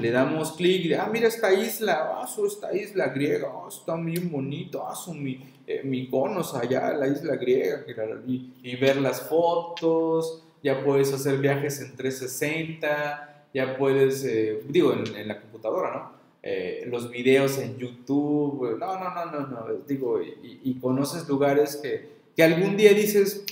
le 0.00 0.10
damos 0.10 0.52
clic, 0.52 0.92
ah, 0.98 1.08
mira 1.10 1.28
esta 1.28 1.52
isla, 1.52 2.22
ah, 2.22 2.28
esta 2.46 2.74
isla 2.74 3.08
griega, 3.08 3.48
ah, 3.50 3.68
está 3.68 3.96
bien 3.96 4.30
bonito, 4.30 4.86
ah, 4.86 4.94
mi, 5.12 5.40
eh, 5.66 5.82
mi 5.84 6.08
conos 6.08 6.54
allá, 6.54 6.92
la 6.92 7.08
isla 7.08 7.36
griega, 7.36 7.84
y, 8.26 8.52
y, 8.62 8.76
ver 8.76 8.96
las 8.96 9.22
fotos, 9.22 10.42
ya 10.62 10.84
puedes 10.84 11.12
hacer 11.12 11.38
viajes 11.38 11.80
en 11.80 11.96
360, 11.96 13.48
ya 13.54 13.76
puedes, 13.76 14.24
eh, 14.24 14.62
digo, 14.68 14.92
en, 14.92 15.28
la 15.28 15.40
computadora, 15.40 15.92
¿no? 15.92 16.16
Eh, 16.42 16.84
los 16.88 17.10
videos 17.10 17.58
en 17.58 17.76
YouTube, 17.76 18.78
no, 18.78 18.98
no, 18.98 19.14
no, 19.14 19.24
no, 19.26 19.46
no, 19.46 19.66
digo, 19.86 20.20
y, 20.22 20.74
conoces 20.80 21.28
lugares 21.28 21.76
que, 21.76 22.08
que, 22.36 22.42
algún 22.42 22.76
día 22.76 22.92
dices, 22.92 23.44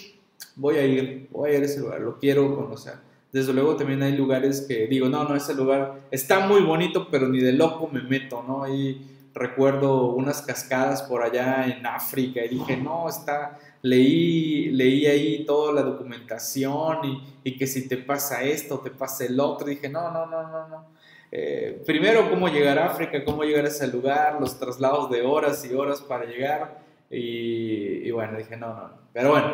voy 0.54 0.76
a 0.76 0.84
ir, 0.84 1.28
voy 1.30 1.50
a 1.50 1.56
ir 1.56 1.62
a 1.62 1.66
ese 1.66 1.80
lugar, 1.80 2.00
lo 2.00 2.18
quiero 2.18 2.54
conocer. 2.54 2.94
Desde 3.34 3.52
luego 3.52 3.76
también 3.76 4.02
hay 4.02 4.16
lugares 4.16 4.64
que 4.66 4.86
digo, 4.86 5.10
no, 5.10 5.24
no, 5.24 5.36
ese 5.36 5.54
lugar 5.54 6.00
está 6.10 6.46
muy 6.46 6.62
bonito, 6.62 7.08
pero 7.10 7.28
ni 7.28 7.40
de 7.40 7.52
loco 7.52 7.90
me 7.92 8.00
meto, 8.00 8.42
¿no? 8.46 8.66
Y 8.72 9.06
recuerdo 9.34 10.06
unas 10.12 10.40
cascadas 10.40 11.02
por 11.02 11.22
allá 11.22 11.66
en 11.66 11.84
África 11.84 12.42
y 12.44 12.48
dije, 12.48 12.76
no, 12.78 13.08
está, 13.08 13.58
leí, 13.82 14.70
leí 14.70 15.04
ahí 15.06 15.44
toda 15.44 15.74
la 15.74 15.82
documentación 15.82 17.04
y, 17.04 17.22
y 17.42 17.58
que 17.58 17.66
si 17.66 17.86
te 17.88 17.98
pasa 17.98 18.42
esto, 18.42 18.78
te 18.78 18.90
pasa 18.90 19.26
el 19.26 19.38
otro, 19.38 19.66
dije, 19.66 19.90
no, 19.90 20.10
no, 20.10 20.24
no, 20.24 20.42
no, 20.44 20.68
no 20.68 20.94
eh, 21.36 21.82
primero 21.84 22.30
cómo 22.30 22.46
llegar 22.46 22.78
a 22.78 22.86
África, 22.86 23.24
cómo 23.24 23.42
llegar 23.42 23.64
a 23.64 23.68
ese 23.68 23.88
lugar, 23.88 24.36
los 24.38 24.56
traslados 24.56 25.10
de 25.10 25.22
horas 25.22 25.64
y 25.64 25.74
horas 25.74 26.00
para 26.00 26.26
llegar. 26.26 26.78
Y, 27.10 28.08
bueno, 28.12 28.38
dije, 28.38 28.56
no, 28.56 28.68
no, 28.68 28.82
no. 28.82 28.98
Pero 29.12 29.30
bueno, 29.30 29.52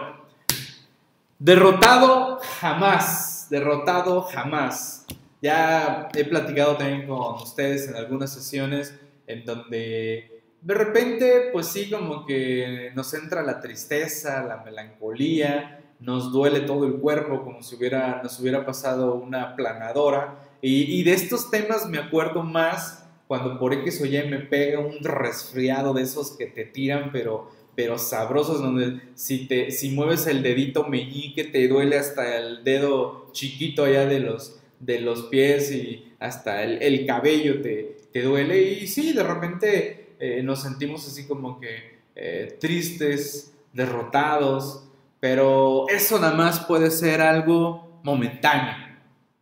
derrotado 1.38 2.38
jamás, 2.60 3.29
derrotado 3.50 4.22
jamás. 4.22 5.06
Ya 5.42 6.08
he 6.14 6.24
platicado 6.24 6.76
también 6.76 7.06
con 7.06 7.34
ustedes 7.34 7.88
en 7.88 7.96
algunas 7.96 8.32
sesiones 8.32 8.94
en 9.26 9.44
donde 9.44 10.40
de 10.62 10.74
repente, 10.74 11.48
pues 11.52 11.66
sí, 11.66 11.90
como 11.90 12.26
que 12.26 12.92
nos 12.94 13.14
entra 13.14 13.42
la 13.42 13.60
tristeza, 13.60 14.42
la 14.44 14.58
melancolía, 14.58 15.80
nos 16.00 16.32
duele 16.32 16.60
todo 16.60 16.86
el 16.86 16.94
cuerpo 16.94 17.42
como 17.42 17.62
si 17.62 17.76
hubiera, 17.76 18.22
nos 18.22 18.38
hubiera 18.40 18.64
pasado 18.64 19.14
una 19.14 19.56
planadora 19.56 20.38
y, 20.62 21.02
de 21.04 21.12
estos 21.14 21.50
temas 21.50 21.88
me 21.88 21.98
acuerdo 21.98 22.42
más 22.42 23.06
cuando 23.26 23.58
por 23.58 23.72
X 23.72 24.02
o 24.02 24.28
me 24.28 24.40
pega 24.40 24.80
un 24.80 24.98
resfriado 25.02 25.94
de 25.94 26.02
esos 26.02 26.36
que 26.36 26.46
te 26.46 26.64
tiran, 26.64 27.10
pero, 27.12 27.50
pero 27.80 27.96
sabrosos, 27.96 28.60
donde 28.60 29.00
si, 29.14 29.46
te, 29.46 29.70
si 29.70 29.88
mueves 29.88 30.26
el 30.26 30.42
dedito 30.42 30.84
meñique 30.84 31.44
te 31.44 31.66
duele 31.66 31.96
hasta 31.96 32.36
el 32.36 32.62
dedo 32.62 33.30
chiquito 33.32 33.84
allá 33.84 34.04
de 34.04 34.20
los, 34.20 34.60
de 34.80 35.00
los 35.00 35.22
pies 35.22 35.72
y 35.72 36.12
hasta 36.18 36.62
el, 36.62 37.06
cabello 37.06 37.62
te, 37.62 37.96
te, 38.12 38.20
duele. 38.20 38.60
Y 38.60 38.86
sí, 38.86 39.14
de 39.14 39.22
repente 39.22 40.10
eh, 40.18 40.42
nos 40.42 40.60
sentimos 40.60 41.08
así 41.08 41.26
como 41.26 41.58
que 41.58 42.00
eh, 42.14 42.58
tristes, 42.60 43.54
derrotados, 43.72 44.84
pero 45.18 45.88
eso 45.88 46.18
nada 46.18 46.34
más 46.34 46.60
puede 46.60 46.90
ser 46.90 47.22
algo 47.22 48.02
momentáneo. 48.04 48.74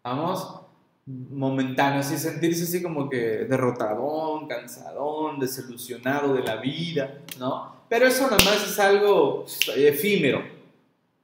Vamos, 0.05 0.61
momentáneo, 1.07 1.99
así 1.99 2.17
sentirse 2.17 2.63
así 2.63 2.85
como 2.85 3.09
que 3.09 3.47
derrotadón, 3.47 4.47
cansadón, 4.47 5.41
desilusionado 5.41 6.35
de 6.35 6.45
la 6.45 6.55
vida, 6.55 7.19
¿no? 7.41 7.78
Pero 7.89 8.07
eso 8.07 8.25
nada 8.25 8.45
más 8.45 8.63
es 8.67 8.79
algo 8.79 9.47
efímero, 9.77 10.43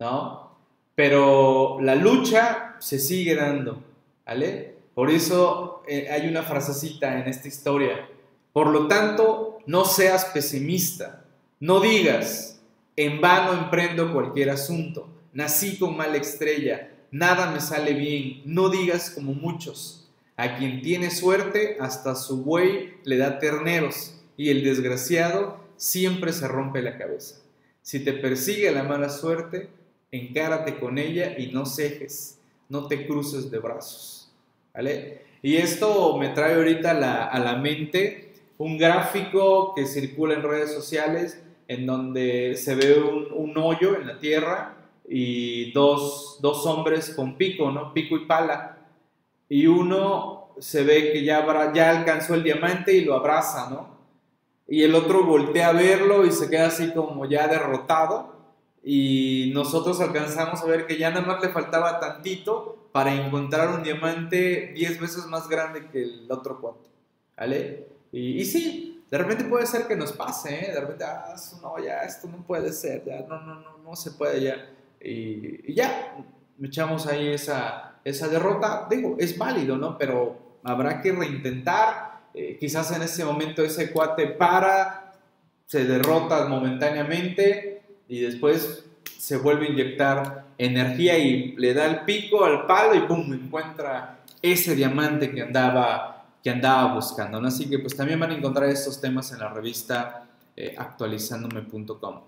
¿no? 0.01 0.51
Pero 0.95 1.79
la 1.81 1.95
lucha 1.95 2.77
se 2.79 2.99
sigue 2.99 3.35
dando, 3.35 3.83
¿vale? 4.25 4.75
Por 4.95 5.11
eso 5.11 5.83
eh, 5.89 6.09
hay 6.11 6.29
una 6.29 6.43
frasecita 6.43 7.21
en 7.21 7.29
esta 7.29 7.49
historia. 7.49 8.09
Por 8.53 8.69
lo 8.69 8.87
tanto, 8.87 9.59
no 9.67 9.85
seas 9.85 10.27
pesimista, 10.27 11.25
no 11.61 11.81
digas, 11.81 12.61
en 12.97 13.21
vano 13.21 13.53
emprendo 13.53 14.13
cualquier 14.13 14.51
asunto, 14.51 15.09
nací 15.33 15.79
con 15.79 15.97
mala 15.97 16.17
estrella, 16.17 16.91
nada 17.11 17.51
me 17.51 17.61
sale 17.61 17.95
bien, 17.95 18.43
no 18.45 18.69
digas 18.69 19.11
como 19.11 19.35
muchos. 19.35 20.09
A 20.37 20.57
quien 20.57 20.83
tiene 20.83 21.11
suerte, 21.11 21.77
hasta 21.81 22.15
su 22.15 22.45
buey 22.45 22.95
le 23.05 23.17
da 23.17 23.39
terneros, 23.39 24.21
y 24.37 24.51
el 24.51 24.65
desgraciado 24.65 25.64
siempre 25.85 26.33
se 26.33 26.49
rompe 26.49 26.81
la 26.81 26.97
cabeza. 26.97 27.43
Si 27.83 28.03
te 28.03 28.15
persigue 28.15 28.71
la 28.71 28.85
mala 28.85 29.11
suerte, 29.11 29.69
encárate 30.11 30.79
con 30.79 30.97
ella 30.97 31.39
y 31.39 31.49
no 31.49 31.67
cejes, 31.67 32.39
no 32.71 32.87
te 32.87 33.07
cruces 33.07 33.51
de 33.51 33.59
brazos. 33.59 34.33
¿Vale? 34.73 35.21
Y 35.43 35.57
esto 35.57 36.17
me 36.17 36.31
trae 36.31 36.55
ahorita 36.55 37.27
a 37.27 37.39
la 37.39 37.57
mente 37.57 38.33
un 38.57 38.79
gráfico 38.79 39.75
que 39.75 39.87
circula 39.87 40.33
en 40.35 40.43
redes 40.43 40.73
sociales 40.73 41.43
en 41.69 41.85
donde 41.85 42.57
se 42.57 42.75
ve 42.75 42.99
un, 42.99 43.29
un 43.31 43.59
hoyo 43.59 43.95
en 43.95 44.07
la 44.07 44.19
tierra 44.19 44.77
y 45.07 45.71
dos, 45.73 46.39
hombres 46.65 47.11
con 47.11 47.37
pico, 47.37 47.71
¿no? 47.71 47.93
Pico 47.93 48.17
y 48.17 48.25
pala. 48.25 48.79
Y 49.51 49.67
uno 49.67 50.49
se 50.59 50.83
ve 50.83 51.13
que 51.13 51.23
ya, 51.25 51.45
ya 51.75 51.91
alcanzó 51.91 52.35
el 52.35 52.43
diamante 52.43 52.95
y 52.95 53.05
lo 53.05 53.15
abraza, 53.15 53.69
¿no? 53.69 53.94
Y 54.67 54.83
el 54.83 54.95
otro 54.95 55.25
voltea 55.25 55.69
a 55.69 55.73
verlo 55.73 56.25
y 56.25 56.33
se 56.33 56.49
queda 56.49 56.69
así 56.69 56.93
como 56.93 57.27
ya 57.27 57.49
derrotado. 57.49 58.35
Y 58.83 59.51
nosotros 59.55 60.01
alcanzamos 60.01 60.63
a 60.63 60.67
ver 60.67 60.87
que 60.87 60.99
ya 60.99 61.11
nada 61.11 61.27
más 61.27 61.43
le 61.43 61.49
faltaba 61.49 62.01
tantito 62.01 62.89
para 62.93 63.15
encontrar 63.15 63.75
un 63.75 63.83
diamante 63.83 64.73
10 64.75 65.01
veces 65.01 65.27
más 65.27 65.49
grande 65.49 65.89
que 65.91 66.03
el 66.03 66.27
otro 66.31 66.61
cuarto. 66.61 66.91
¿Vale? 67.37 67.89
Y, 68.13 68.41
y 68.41 68.45
sí, 68.45 69.05
de 69.11 69.19
repente 69.19 69.45
puede 69.45 69.67
ser 69.67 69.87
que 69.87 69.97
nos 69.97 70.13
pase, 70.13 70.67
¿eh? 70.67 70.73
De 70.73 70.81
repente, 70.81 71.05
ah, 71.05 71.35
no, 71.63 71.79
ya, 71.79 72.03
esto 72.03 72.29
no 72.29 72.39
puede 72.47 72.73
ser, 72.73 73.05
ya, 73.05 73.21
no, 73.29 73.41
no, 73.41 73.61
no, 73.61 73.79
no 73.79 73.97
se 73.97 74.13
puede 74.13 74.43
ya. 74.43 74.71
Y, 75.01 75.71
y 75.71 75.75
ya, 75.75 76.17
echamos 76.63 77.07
ahí 77.07 77.29
esa, 77.29 77.97
esa 78.05 78.29
derrota. 78.29 78.87
Digo, 78.91 79.17
es 79.19 79.37
válido, 79.37 79.77
¿no? 79.77 79.99
Pero 79.99 80.59
habrá 80.63 81.01
que 81.01 81.13
reintentar. 81.13 82.04
Eh, 82.35 82.57
quizás 82.59 82.91
en 82.91 83.03
ese 83.03 83.25
momento 83.25 83.63
ese 83.63 83.91
cuate 83.91 84.27
para, 84.27 85.13
se 85.67 85.85
derrota 85.85 86.47
momentáneamente 86.47 87.83
y 88.09 88.21
después 88.21 88.85
se 89.19 89.37
vuelve 89.37 89.67
a 89.67 89.71
inyectar 89.71 90.45
energía 90.59 91.19
y 91.19 91.57
le 91.57 91.73
da 91.73 91.87
el 91.87 92.01
pico 92.01 92.45
al 92.45 92.67
palo 92.67 92.95
y 92.95 93.01
¡pum! 93.01 93.33
encuentra 93.33 94.19
ese 94.43 94.75
diamante 94.75 95.31
que 95.31 95.43
andaba 95.43 96.15
que 96.45 96.51
andaba 96.51 96.95
buscando. 96.95 97.41
¿no? 97.41 97.49
Así 97.49 97.69
que 97.71 97.79
pues 97.79 97.97
también 97.97 98.21
van 98.21 98.31
a 98.31 98.35
encontrar 98.35 98.69
estos 98.69 99.01
temas 99.01 99.33
en 99.33 99.39
la 99.39 99.49
revista 99.49 100.27
eh, 100.55 100.75
actualizándome.com. 100.77 102.21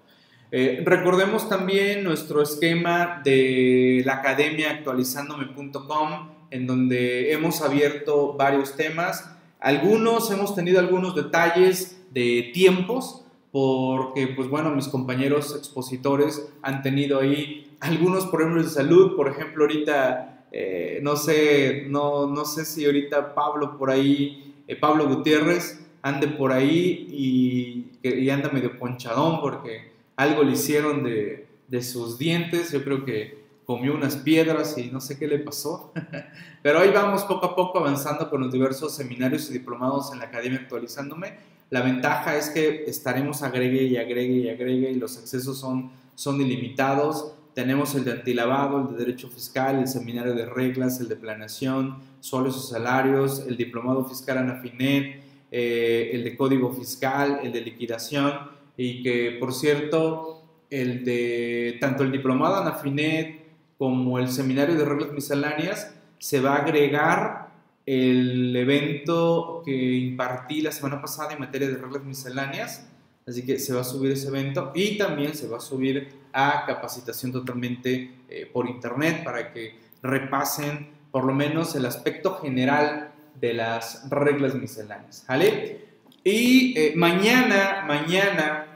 Eh, 0.50 0.82
recordemos 0.84 1.48
también 1.50 2.02
nuestro 2.02 2.40
esquema 2.40 3.20
de 3.22 4.02
la 4.06 4.14
academia 4.14 4.70
actualizándome.com 4.70 6.30
en 6.50 6.66
donde 6.66 7.32
hemos 7.32 7.60
abierto 7.60 8.32
varios 8.32 8.74
temas. 8.74 9.35
Algunos 9.60 10.30
hemos 10.30 10.54
tenido 10.54 10.78
algunos 10.78 11.14
detalles 11.14 12.00
de 12.12 12.50
tiempos 12.52 13.22
porque 13.52 14.26
pues 14.28 14.48
bueno, 14.48 14.74
mis 14.74 14.88
compañeros 14.88 15.54
expositores 15.56 16.48
han 16.62 16.82
tenido 16.82 17.20
ahí 17.20 17.74
algunos 17.80 18.26
problemas 18.26 18.64
de 18.64 18.70
salud, 18.70 19.16
por 19.16 19.28
ejemplo, 19.28 19.64
ahorita 19.64 20.36
eh, 20.52 21.00
no 21.02 21.16
sé, 21.16 21.84
no, 21.88 22.26
no 22.26 22.44
sé 22.44 22.64
si 22.64 22.84
ahorita 22.84 23.34
Pablo 23.34 23.76
por 23.76 23.90
ahí, 23.90 24.54
eh, 24.68 24.76
Pablo 24.76 25.06
Gutiérrez, 25.08 25.80
ande 26.02 26.28
por 26.28 26.52
ahí 26.52 27.08
y, 27.10 28.08
y, 28.08 28.30
anda 28.30 28.48
medio 28.50 28.78
ponchadón 28.78 29.40
porque 29.40 29.90
algo 30.16 30.44
le 30.44 30.52
hicieron 30.52 31.02
de, 31.02 31.46
de 31.68 31.82
sus 31.82 32.16
dientes, 32.16 32.72
yo 32.72 32.84
creo 32.84 33.04
que 33.04 33.45
comió 33.66 33.94
unas 33.94 34.16
piedras 34.16 34.78
y 34.78 34.90
no 34.92 35.00
sé 35.00 35.18
qué 35.18 35.26
le 35.26 35.40
pasó. 35.40 35.92
Pero 36.62 36.78
ahí 36.78 36.90
vamos 36.94 37.24
poco 37.24 37.46
a 37.46 37.56
poco 37.56 37.78
avanzando 37.78 38.30
con 38.30 38.40
los 38.40 38.52
diversos 38.52 38.94
seminarios 38.94 39.50
y 39.50 39.52
diplomados 39.52 40.12
en 40.12 40.20
la 40.20 40.26
academia 40.26 40.60
actualizándome. 40.60 41.34
La 41.68 41.82
ventaja 41.82 42.36
es 42.36 42.48
que 42.50 42.84
estaremos 42.84 43.42
agregue 43.42 43.82
y 43.82 43.96
agregue 43.96 44.34
y 44.34 44.48
agregue 44.48 44.92
y 44.92 44.94
los 44.94 45.18
accesos 45.18 45.58
son, 45.58 45.90
son 46.14 46.40
ilimitados. 46.40 47.32
Tenemos 47.54 47.94
el 47.96 48.04
de 48.04 48.12
antilavado, 48.12 48.82
el 48.82 48.96
de 48.96 49.04
derecho 49.04 49.28
fiscal, 49.28 49.80
el 49.80 49.88
seminario 49.88 50.34
de 50.34 50.46
reglas, 50.46 51.00
el 51.00 51.08
de 51.08 51.16
planeación, 51.16 51.96
sueldos 52.20 52.64
y 52.64 52.72
salarios, 52.72 53.44
el 53.48 53.56
diplomado 53.56 54.04
fiscal 54.04 54.38
ANAFINET, 54.38 55.22
eh, 55.50 56.10
el 56.12 56.22
de 56.22 56.36
código 56.36 56.72
fiscal, 56.72 57.40
el 57.42 57.50
de 57.52 57.62
liquidación 57.62 58.32
y 58.76 59.02
que 59.02 59.36
por 59.40 59.52
cierto, 59.52 60.44
el 60.70 61.04
de 61.04 61.78
tanto 61.80 62.04
el 62.04 62.12
diplomado 62.12 62.56
ANAFINET 62.56 63.45
como 63.78 64.18
el 64.18 64.28
seminario 64.28 64.74
de 64.74 64.84
reglas 64.84 65.12
misceláneas 65.12 65.94
se 66.18 66.40
va 66.40 66.56
a 66.56 66.62
agregar 66.62 67.50
el 67.84 68.56
evento 68.56 69.62
que 69.64 69.94
impartí 69.96 70.60
la 70.60 70.72
semana 70.72 71.00
pasada 71.00 71.32
en 71.32 71.40
materia 71.40 71.68
de 71.68 71.76
reglas 71.76 72.04
misceláneas 72.04 72.86
Así 73.26 73.44
que 73.44 73.58
se 73.58 73.74
va 73.74 73.80
a 73.80 73.84
subir 73.84 74.12
ese 74.12 74.28
evento 74.28 74.70
y 74.72 74.96
también 74.96 75.34
se 75.34 75.48
va 75.48 75.56
a 75.56 75.60
subir 75.60 76.08
a 76.32 76.64
capacitación 76.64 77.32
totalmente 77.32 78.12
eh, 78.28 78.48
por 78.52 78.68
internet 78.68 79.24
para 79.24 79.52
que 79.52 79.74
repasen 80.00 80.90
por 81.10 81.24
lo 81.24 81.34
menos 81.34 81.74
el 81.74 81.86
aspecto 81.86 82.36
general 82.36 83.10
de 83.40 83.54
las 83.54 84.08
reglas 84.10 84.54
misceláneas. 84.54 85.24
¿vale? 85.26 85.86
Y 86.22 86.78
eh, 86.78 86.92
mañana, 86.94 87.82
mañana 87.84 88.66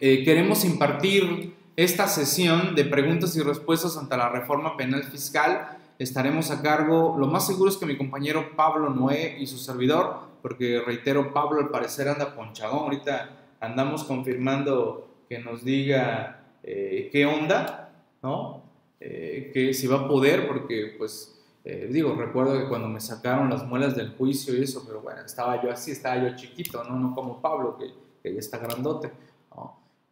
eh, 0.00 0.22
queremos 0.22 0.66
impartir 0.66 1.54
esta 1.76 2.06
sesión 2.06 2.74
de 2.74 2.84
preguntas 2.84 3.34
y 3.36 3.42
respuestas 3.42 3.96
ante 3.96 4.16
la 4.16 4.28
reforma 4.28 4.76
penal 4.76 5.04
fiscal. 5.04 5.78
Estaremos 5.98 6.50
a 6.50 6.62
cargo, 6.62 7.16
lo 7.18 7.26
más 7.26 7.46
seguro 7.46 7.70
es 7.70 7.76
que 7.76 7.86
mi 7.86 7.96
compañero 7.96 8.56
Pablo 8.56 8.90
Noé 8.90 9.36
y 9.38 9.46
su 9.46 9.58
servidor, 9.58 10.32
porque 10.42 10.82
reitero, 10.84 11.32
Pablo 11.32 11.60
al 11.60 11.70
parecer 11.70 12.08
anda 12.08 12.34
ponchadón 12.34 12.80
ahorita 12.80 13.30
andamos 13.60 14.04
confirmando 14.04 15.08
que 15.28 15.38
nos 15.38 15.64
diga 15.64 16.44
eh, 16.62 17.08
qué 17.12 17.24
onda, 17.26 17.90
¿no? 18.22 18.64
Eh, 19.00 19.50
que 19.54 19.72
si 19.72 19.86
va 19.86 20.00
a 20.00 20.08
poder, 20.08 20.46
porque 20.48 20.94
pues 20.98 21.40
eh, 21.64 21.88
digo, 21.90 22.14
recuerdo 22.14 22.58
que 22.58 22.68
cuando 22.68 22.88
me 22.88 23.00
sacaron 23.00 23.48
las 23.48 23.64
muelas 23.64 23.96
del 23.96 24.10
juicio 24.16 24.56
y 24.56 24.62
eso, 24.62 24.82
pero 24.86 25.00
bueno, 25.00 25.20
estaba 25.24 25.62
yo 25.62 25.70
así, 25.70 25.92
estaba 25.92 26.16
yo 26.16 26.36
chiquito, 26.36 26.82
no, 26.84 26.98
no 26.98 27.14
como 27.14 27.40
Pablo, 27.40 27.76
que, 27.78 27.92
que 28.22 28.34
ya 28.34 28.40
está 28.40 28.58
grandote, 28.58 29.12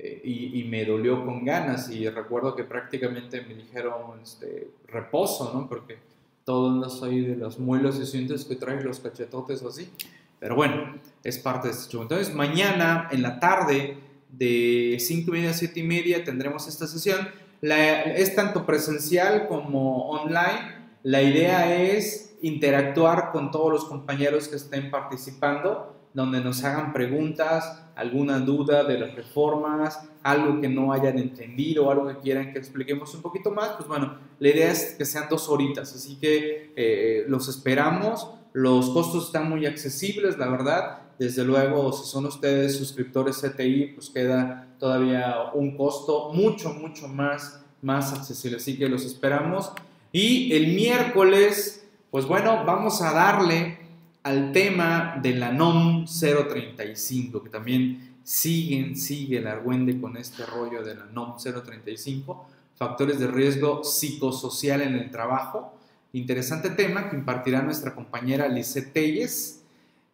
¿no? 0.02 0.20
y, 0.24 0.64
me 0.64 0.84
dolió 0.84 1.24
con 1.24 1.44
ganas 1.44 1.90
y 1.90 2.08
recuerdo 2.08 2.54
que 2.54 2.64
prácticamente 2.64 3.42
me 3.42 3.54
dijeron 3.54 4.20
este, 4.22 4.70
reposo, 4.86 5.52
¿no? 5.52 5.68
Porque 5.68 5.98
todo 6.44 6.70
no 6.70 6.88
soy 6.88 7.20
de 7.20 7.36
las 7.36 7.58
muelas 7.58 7.98
y 7.98 8.06
sientes 8.06 8.44
que 8.44 8.56
traes 8.56 8.84
los 8.84 9.00
cachetotes 9.00 9.62
así. 9.62 9.90
Pero 10.38 10.56
bueno, 10.56 10.94
es 11.22 11.38
parte 11.38 11.68
de 11.68 11.74
este 11.74 11.92
show. 11.92 12.02
Entonces, 12.02 12.34
mañana 12.34 13.08
en 13.10 13.22
la 13.22 13.38
tarde, 13.38 13.98
de 14.32 14.96
5 14.98 15.30
y 15.30 15.32
media 15.32 15.50
a 15.50 15.54
7 15.54 15.80
y 15.80 15.82
media, 15.82 16.24
tendremos 16.24 16.66
esta 16.66 16.86
sesión. 16.86 17.28
es 17.62 18.34
tanto 18.34 18.64
presencial 18.64 19.48
como 19.48 20.08
online. 20.10 20.80
La 21.02 21.22
idea 21.22 21.74
es 21.74 22.36
interactuar 22.42 23.32
con 23.32 23.50
todos 23.50 23.70
los 23.70 23.84
compañeros 23.84 24.48
que 24.48 24.56
estén 24.56 24.90
participando, 24.90 25.99
donde 26.12 26.40
nos 26.40 26.64
hagan 26.64 26.92
preguntas, 26.92 27.82
alguna 27.94 28.38
duda 28.40 28.84
de 28.84 28.98
las 28.98 29.14
reformas, 29.14 30.00
algo 30.22 30.60
que 30.60 30.68
no 30.68 30.92
hayan 30.92 31.18
entendido, 31.18 31.90
algo 31.90 32.08
que 32.08 32.16
quieran 32.16 32.52
que 32.52 32.58
expliquemos 32.58 33.14
un 33.14 33.22
poquito 33.22 33.50
más. 33.50 33.70
Pues 33.70 33.88
bueno, 33.88 34.18
la 34.38 34.48
idea 34.48 34.70
es 34.70 34.94
que 34.96 35.04
sean 35.04 35.26
dos 35.30 35.48
horitas, 35.48 35.94
así 35.94 36.16
que 36.16 36.72
eh, 36.76 37.24
los 37.28 37.48
esperamos. 37.48 38.30
Los 38.52 38.90
costos 38.90 39.26
están 39.26 39.48
muy 39.48 39.66
accesibles, 39.66 40.36
la 40.38 40.48
verdad. 40.48 41.02
Desde 41.18 41.44
luego, 41.44 41.92
si 41.92 42.10
son 42.10 42.26
ustedes 42.26 42.76
suscriptores 42.76 43.40
CTI, 43.40 43.92
pues 43.94 44.10
queda 44.10 44.66
todavía 44.78 45.50
un 45.54 45.76
costo 45.76 46.30
mucho, 46.32 46.72
mucho 46.72 47.06
más, 47.06 47.62
más 47.82 48.12
accesible. 48.12 48.56
Así 48.56 48.78
que 48.78 48.88
los 48.88 49.04
esperamos. 49.04 49.70
Y 50.10 50.52
el 50.54 50.74
miércoles, 50.74 51.86
pues 52.10 52.24
bueno, 52.24 52.64
vamos 52.64 53.00
a 53.02 53.12
darle 53.12 53.79
al 54.22 54.52
tema 54.52 55.18
de 55.22 55.34
la 55.34 55.50
NOM 55.52 56.04
035, 56.06 57.42
que 57.42 57.48
también 57.48 58.18
siguen, 58.22 58.96
sigue 58.96 59.38
el 59.38 59.46
argüende 59.46 60.00
con 60.00 60.16
este 60.16 60.44
rollo 60.44 60.82
de 60.82 60.94
la 60.94 61.06
NOM 61.06 61.36
035, 61.38 62.46
factores 62.76 63.18
de 63.18 63.26
riesgo 63.26 63.82
psicosocial 63.82 64.82
en 64.82 64.94
el 64.94 65.10
trabajo. 65.10 65.74
Interesante 66.12 66.70
tema 66.70 67.08
que 67.08 67.16
impartirá 67.16 67.62
nuestra 67.62 67.94
compañera 67.94 68.48
Lice 68.48 68.82
Telles, 68.82 69.62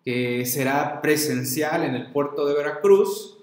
que 0.04 0.46
será 0.46 1.00
presencial 1.00 1.82
en 1.82 1.94
el 1.94 2.12
puerto 2.12 2.46
de 2.46 2.54
Veracruz 2.54 3.38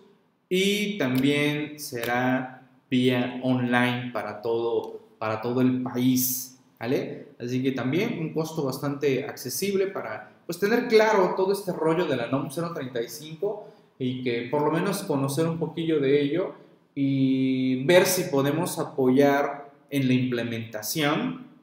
y 0.47 0.97
también 0.97 1.79
será 1.79 2.69
vía 2.89 3.39
online 3.43 4.11
para 4.13 4.41
todo, 4.41 5.01
para 5.17 5.41
todo 5.41 5.61
el 5.61 5.81
país. 5.81 6.57
¿vale? 6.79 7.27
Así 7.39 7.61
que 7.61 7.71
también 7.71 8.19
un 8.19 8.33
costo 8.33 8.63
bastante 8.63 9.25
accesible 9.25 9.87
para 9.87 10.32
pues, 10.45 10.59
tener 10.59 10.87
claro 10.87 11.33
todo 11.35 11.53
este 11.53 11.71
rollo 11.71 12.05
de 12.05 12.15
la 12.15 12.27
NOM 12.27 12.49
035 12.49 13.67
y 13.99 14.23
que 14.23 14.47
por 14.49 14.63
lo 14.63 14.71
menos 14.71 15.03
conocer 15.03 15.47
un 15.47 15.57
poquillo 15.57 15.99
de 15.99 16.21
ello 16.21 16.53
y 16.95 17.83
ver 17.85 18.05
si 18.05 18.23
podemos 18.23 18.79
apoyar 18.79 19.71
en 19.89 20.07
la 20.07 20.13
implementación 20.13 21.53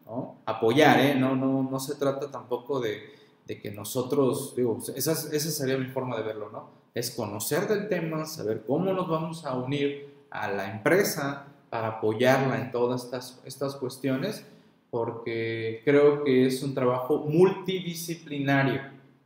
Apoyar, 0.45 1.01
¿eh? 1.01 1.15
No, 1.15 1.37
no, 1.37 1.63
no 1.63 1.79
se 1.79 1.95
trata 1.95 2.31
tampoco 2.31 2.81
de, 2.81 3.15
de 3.47 3.61
que 3.61 3.71
nosotros, 3.71 4.55
digo, 4.57 4.79
esa, 4.97 5.13
esa, 5.13 5.51
sería 5.51 5.79
mi 5.79 5.87
forma 5.87 6.17
de 6.17 6.25
verlo, 6.25 6.51
¿no? 6.51 6.71
Es 6.95 7.13
conocer 7.13 7.69
del 7.69 7.89
tema, 7.89 8.27
saber 8.27 8.65
cómo 8.67 8.93
nos 8.93 9.09
vamos 9.09 9.45
a 9.45 9.55
unir 9.55 10.13
a 10.31 10.51
la 10.51 10.73
empresa 10.73 11.47
para 11.71 11.87
apoyarla 11.89 12.61
en 12.61 12.73
todas 12.73 13.05
estas, 13.05 13.41
estas 13.45 13.77
cuestiones, 13.77 14.45
porque 14.91 15.83
creo 15.85 16.25
que 16.25 16.47
es 16.47 16.63
un 16.63 16.75
trabajo 16.75 17.19
multidisciplinario, 17.19 18.81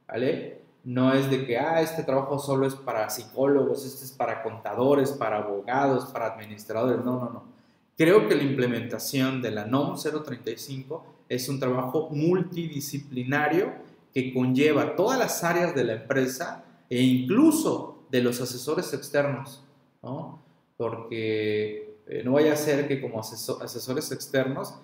¿vale? 0.06 0.62
No 0.84 1.14
es 1.14 1.30
de 1.30 1.46
que, 1.46 1.58
ah, 1.58 1.80
este 1.80 2.02
trabajo 2.02 2.38
solo 2.38 2.66
es 2.66 2.74
para 2.74 3.08
psicólogos, 3.08 3.86
este 3.86 4.04
es 4.04 4.12
para 4.12 4.42
contadores, 4.42 5.12
para 5.12 5.38
abogados, 5.38 6.06
para 6.06 6.26
administradores, 6.26 7.04
no, 7.04 7.18
no, 7.18 7.30
no 7.30 7.54
Creo 7.96 8.28
que 8.28 8.34
la 8.34 8.42
implementación 8.42 9.40
de 9.40 9.52
la 9.52 9.66
NOM 9.66 9.96
035 9.96 11.04
es 11.28 11.48
un 11.48 11.60
trabajo 11.60 12.08
multidisciplinario 12.10 13.72
que 14.12 14.34
conlleva 14.34 14.96
todas 14.96 15.18
las 15.18 15.44
áreas 15.44 15.74
de 15.74 15.84
la 15.84 15.92
empresa 15.94 16.64
e 16.90 17.00
incluso 17.00 18.04
de 18.10 18.20
los 18.20 18.40
asesores 18.40 18.92
externos, 18.92 19.62
¿no? 20.02 20.42
Porque 20.76 21.98
eh, 22.08 22.22
no 22.24 22.32
vaya 22.32 22.52
a 22.52 22.56
ser 22.56 22.88
que 22.88 23.00
como 23.00 23.20
asesores 23.20 24.10
externos 24.10 24.74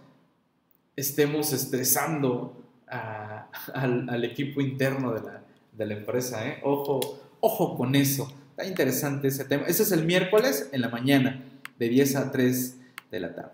estemos 0.97 1.53
estresando 1.53 2.57
al, 2.87 4.25
equipo 4.25 4.61
interno 4.61 5.13
de 5.13 5.87
la, 5.87 5.95
empresa. 5.95 6.47
¿eh? 6.47 6.61
Ojo, 6.63 7.01
ojo 7.41 7.77
con 7.77 7.95
eso. 7.95 8.33
Está 8.51 8.67
interesante 8.67 9.29
ese 9.29 9.45
tema. 9.45 9.65
Ese 9.67 9.83
es 9.83 9.93
el 9.93 10.05
miércoles 10.05 10.69
en 10.73 10.83
la 10.83 10.89
mañana, 10.89 11.43
de 11.79 11.89
10 11.89 12.17
a 12.17 12.31
3 12.31 12.77
de 13.11 13.21
la 13.21 13.35
tarde. 13.35 13.53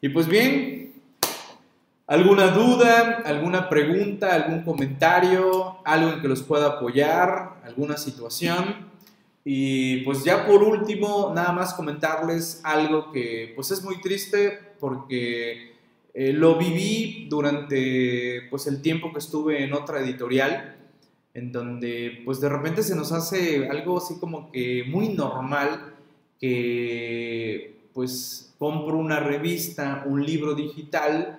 Y 0.00 0.08
pues 0.08 0.26
bien, 0.26 0.94
¿alguna 2.06 2.48
duda, 2.48 3.22
alguna 3.24 3.68
pregunta, 3.68 4.34
algún 4.34 4.62
comentario, 4.62 5.78
algo 5.84 6.14
en 6.14 6.20
que 6.20 6.28
los 6.28 6.42
pueda 6.42 6.66
apoyar, 6.66 7.60
alguna 7.64 7.96
situación? 7.96 8.90
Y 9.44 9.98
pues 9.98 10.24
ya 10.24 10.46
por 10.46 10.62
último, 10.62 11.32
nada 11.34 11.52
más 11.52 11.74
comentarles 11.74 12.60
algo 12.64 13.12
que 13.12 13.52
pues 13.54 13.70
es 13.70 13.82
muy 13.82 14.00
triste 14.00 14.58
porque 14.78 15.69
eh, 16.12 16.32
lo 16.32 16.56
viví 16.56 17.26
durante 17.28 18.42
pues 18.50 18.66
el 18.66 18.82
tiempo 18.82 19.12
que 19.12 19.20
estuve 19.20 19.64
en 19.64 19.72
otra 19.72 20.00
editorial, 20.00 20.76
en 21.34 21.52
donde 21.52 22.22
pues 22.24 22.40
de 22.40 22.48
repente 22.48 22.82
se 22.82 22.96
nos 22.96 23.12
hace 23.12 23.68
algo 23.68 23.98
así 23.98 24.18
como 24.18 24.50
que 24.50 24.84
muy 24.88 25.10
normal 25.10 25.94
que 26.40 27.76
pues 27.94 28.54
compro 28.58 28.96
una 28.98 29.20
revista, 29.20 30.04
un 30.06 30.24
libro 30.24 30.54
digital 30.54 31.38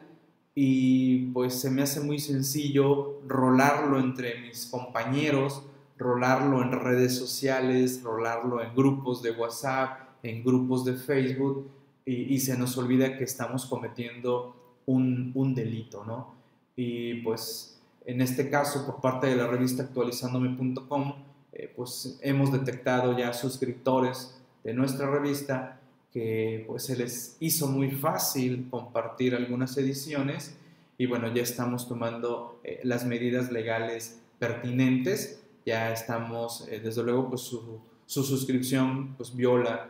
y 0.56 1.28
pues 1.34 1.60
se 1.60 1.70
me 1.70 1.82
hace 1.82 2.00
muy 2.00 2.20
sencillo 2.20 3.20
rolarlo 3.28 4.00
entre 4.00 4.40
mis 4.40 4.68
compañeros, 4.68 5.64
rolarlo 5.98 6.62
en 6.62 6.72
redes 6.72 7.18
sociales, 7.18 8.02
rolarlo 8.04 8.62
en 8.62 8.74
grupos 8.74 9.22
de 9.22 9.32
WhatsApp, 9.32 10.00
en 10.24 10.44
grupos 10.44 10.86
de 10.86 10.94
Facebook 10.94 11.70
y, 12.06 12.34
y 12.34 12.40
se 12.40 12.58
nos 12.58 12.78
olvida 12.78 13.18
que 13.18 13.26
estamos 13.26 13.66
cometiendo 13.66 14.61
un, 14.86 15.54
delito, 15.56 16.04
¿no? 16.06 16.34
Y 16.76 17.16
pues 17.22 17.80
en 18.06 18.22
este 18.22 18.50
caso, 18.50 18.86
por 18.86 19.02
parte 19.02 19.28
de 19.28 19.36
la 19.36 19.48
revista 19.48 19.84
actualizándome.com, 19.84 21.14
eh, 21.54 21.72
pues 21.76 22.20
hemos 22.22 22.52
detectado 22.52 23.18
ya 23.18 23.34
suscriptores 23.34 24.40
de 24.64 24.74
nuestra 24.74 25.10
revista 25.10 25.80
que 26.14 26.66
pues 26.68 26.84
se 26.84 26.98
les 26.98 27.38
hizo 27.40 27.68
muy 27.68 27.92
fácil 27.92 28.68
compartir 28.70 29.36
algunas 29.36 29.78
ediciones 29.78 30.58
y 30.98 31.06
bueno, 31.06 31.34
ya 31.34 31.42
estamos 31.42 31.88
tomando 31.88 32.60
eh, 32.64 32.80
las 32.84 33.06
medidas 33.06 33.52
legales 33.52 34.20
pertinentes, 34.40 35.42
ya 35.66 35.92
estamos, 35.92 36.68
eh, 36.70 36.80
desde 36.80 37.04
luego, 37.04 37.30
pues 37.30 37.42
su, 37.42 37.80
su 38.06 38.24
suscripción 38.24 39.16
pues 39.16 39.36
viola 39.36 39.90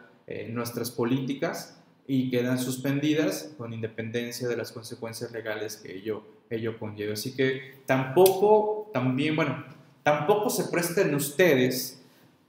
nuestras 0.49 0.91
políticas 0.91 1.80
y 2.13 2.29
quedan 2.29 2.59
suspendidas 2.59 3.53
con 3.57 3.71
independencia 3.71 4.49
de 4.49 4.57
las 4.57 4.73
consecuencias 4.73 5.31
legales 5.31 5.77
que 5.77 5.95
ello, 5.95 6.23
ello 6.49 6.77
conlleva. 6.77 7.13
Así 7.13 7.33
que 7.33 7.75
tampoco, 7.85 8.89
también, 8.93 9.37
bueno, 9.37 9.63
tampoco 10.03 10.49
se 10.49 10.65
presten 10.65 11.15
ustedes 11.15 12.03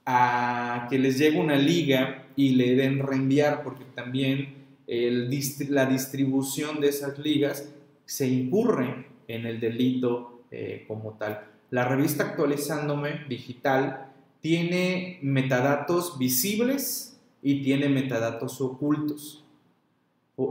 a 0.05 0.89
que 0.91 0.99
les 0.99 1.17
llegue 1.17 1.39
una 1.39 1.55
liga 1.55 2.27
y 2.35 2.57
le 2.57 2.75
den 2.75 3.07
reenviar, 3.07 3.63
porque 3.63 3.85
también 3.95 4.65
el, 4.89 5.31
la 5.69 5.87
distribución 5.87 6.81
de 6.81 6.89
esas 6.89 7.21
ligas 7.21 7.73
se 8.05 8.27
incurre 8.27 9.07
en 9.29 9.47
el 9.47 9.61
delito 9.61 10.43
eh, 10.51 10.85
como 10.89 11.13
tal. 11.13 11.41
La 11.71 11.85
revista 11.85 12.25
Actualizándome 12.25 13.27
Digital 13.29 14.13
tiene 14.41 15.21
metadatos 15.23 16.19
visibles 16.19 17.17
y 17.43 17.63
tiene 17.63 17.89
metadatos 17.89 18.61
ocultos. 18.61 19.39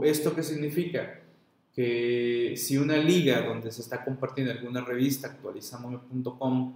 ¿Esto 0.04 0.34
qué 0.34 0.42
significa? 0.42 1.20
Que 1.74 2.54
si 2.56 2.76
una 2.78 2.96
liga 2.96 3.42
donde 3.42 3.72
se 3.72 3.82
está 3.82 4.04
compartiendo 4.04 4.52
alguna 4.52 4.82
revista, 4.82 5.28
actualizandome.com, 5.28 6.74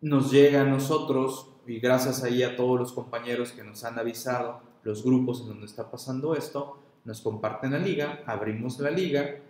nos 0.00 0.30
llega 0.30 0.62
a 0.62 0.64
nosotros, 0.64 1.50
y 1.66 1.78
gracias 1.78 2.22
ahí 2.22 2.42
a 2.42 2.56
todos 2.56 2.78
los 2.78 2.92
compañeros 2.92 3.52
que 3.52 3.64
nos 3.64 3.84
han 3.84 3.98
avisado, 3.98 4.60
los 4.82 5.04
grupos 5.04 5.40
en 5.40 5.48
donde 5.48 5.66
está 5.66 5.90
pasando 5.90 6.34
esto, 6.34 6.78
nos 7.04 7.20
comparten 7.20 7.72
la 7.72 7.78
liga, 7.78 8.22
abrimos 8.26 8.78
la 8.78 8.90
liga 8.90 9.40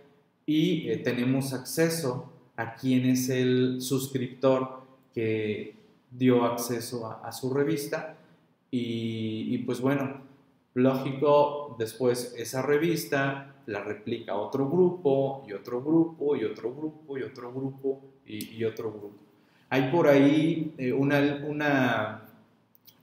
y 0.45 0.89
eh, 0.89 0.97
tenemos 0.97 1.53
acceso 1.53 2.31
a 2.55 2.75
quién 2.75 3.05
es 3.05 3.29
el 3.29 3.81
suscriptor 3.81 4.81
que 5.13 5.75
dio 6.11 6.45
acceso 6.45 7.07
a, 7.23 7.31
su 7.31 7.53
revista. 7.53 8.17
y, 8.71 9.57
pues 9.59 9.79
bueno, 9.79 10.26
Lógico, 10.77 11.75
después 11.79 12.35
esa 12.37 12.61
revista 12.61 13.55
la 13.65 13.83
replica 13.83 14.35
otro 14.35 14.69
grupo 14.69 15.43
y 15.47 15.53
otro 15.53 15.81
grupo 15.81 16.35
y 16.35 16.43
otro 16.43 16.71
grupo 16.71 17.17
y 17.17 17.23
otro 17.23 17.51
grupo 17.51 18.01
y, 18.27 18.63
otro 18.63 18.91
grupo. 18.91 19.17
Hay 19.69 19.89
por 19.89 20.07
ahí 20.07 20.75
eh, 20.77 20.93
una, 20.93 21.43
una, 21.47 22.29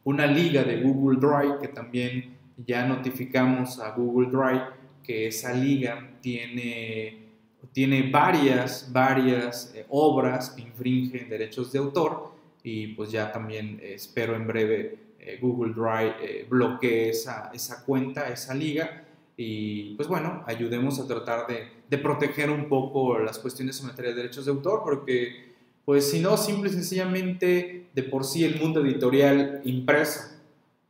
una 0.04 0.24
liga 0.24 0.62
de 0.62 0.82
Google 0.82 1.18
Drive 1.18 1.58
que 1.62 1.66
también 1.66 2.36
ya 2.64 2.86
notificamos 2.86 3.80
a 3.80 3.90
Google 3.90 4.28
Drive 4.30 4.62
que 5.02 5.26
esa 5.26 5.52
liga 5.52 6.12
tiene, 6.20 7.26
tiene 7.72 8.08
varias, 8.08 8.88
varias 8.92 9.74
eh, 9.74 9.84
obras 9.88 10.50
que 10.50 10.62
infringen 10.62 11.28
derechos 11.28 11.72
de 11.72 11.80
autor 11.80 12.34
y 12.62 12.86
pues 12.94 13.10
ya 13.10 13.32
también 13.32 13.80
espero 13.82 14.36
en 14.36 14.46
breve 14.46 15.03
eh, 15.24 15.38
Google 15.40 15.72
Drive 15.72 16.16
eh, 16.20 16.46
bloquee 16.48 17.08
esa, 17.08 17.50
cuenta, 17.86 18.28
esa 18.28 18.54
liga. 18.54 19.04
Y 19.36 19.94
pues 19.94 20.06
bueno, 20.06 20.44
ayudemos 20.46 21.00
a 21.00 21.06
tratar 21.06 21.46
de, 21.46 21.98
proteger 21.98 22.50
un 22.50 22.68
poco 22.68 23.20
las 23.20 23.38
cuestiones 23.38 23.80
en 23.80 23.86
materia 23.86 24.10
de 24.10 24.16
derechos 24.16 24.46
de 24.46 24.50
autor, 24.50 24.82
porque 24.84 25.54
pues 25.84 26.10
si 26.10 26.18
no, 26.18 26.36
simple 26.36 26.70
y 26.70 26.72
sencillamente 26.72 27.86
de 27.94 28.02
por 28.02 28.24
sí 28.24 28.44
el 28.44 28.60
mundo 28.60 28.80
editorial 28.80 29.60
impreso 29.64 30.22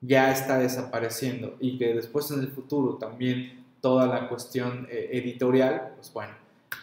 ya 0.00 0.32
está 0.32 0.58
desapareciendo 0.58 1.56
y 1.60 1.76
que 1.76 1.92
después 1.92 2.30
en 2.30 2.40
el 2.40 2.48
futuro 2.48 2.94
también 2.94 3.64
toda 3.82 4.06
la 4.06 4.28
cuestión 4.30 4.88
eh, 4.90 5.10
editorial, 5.12 5.92
pues 5.96 6.10
bueno, 6.14 6.32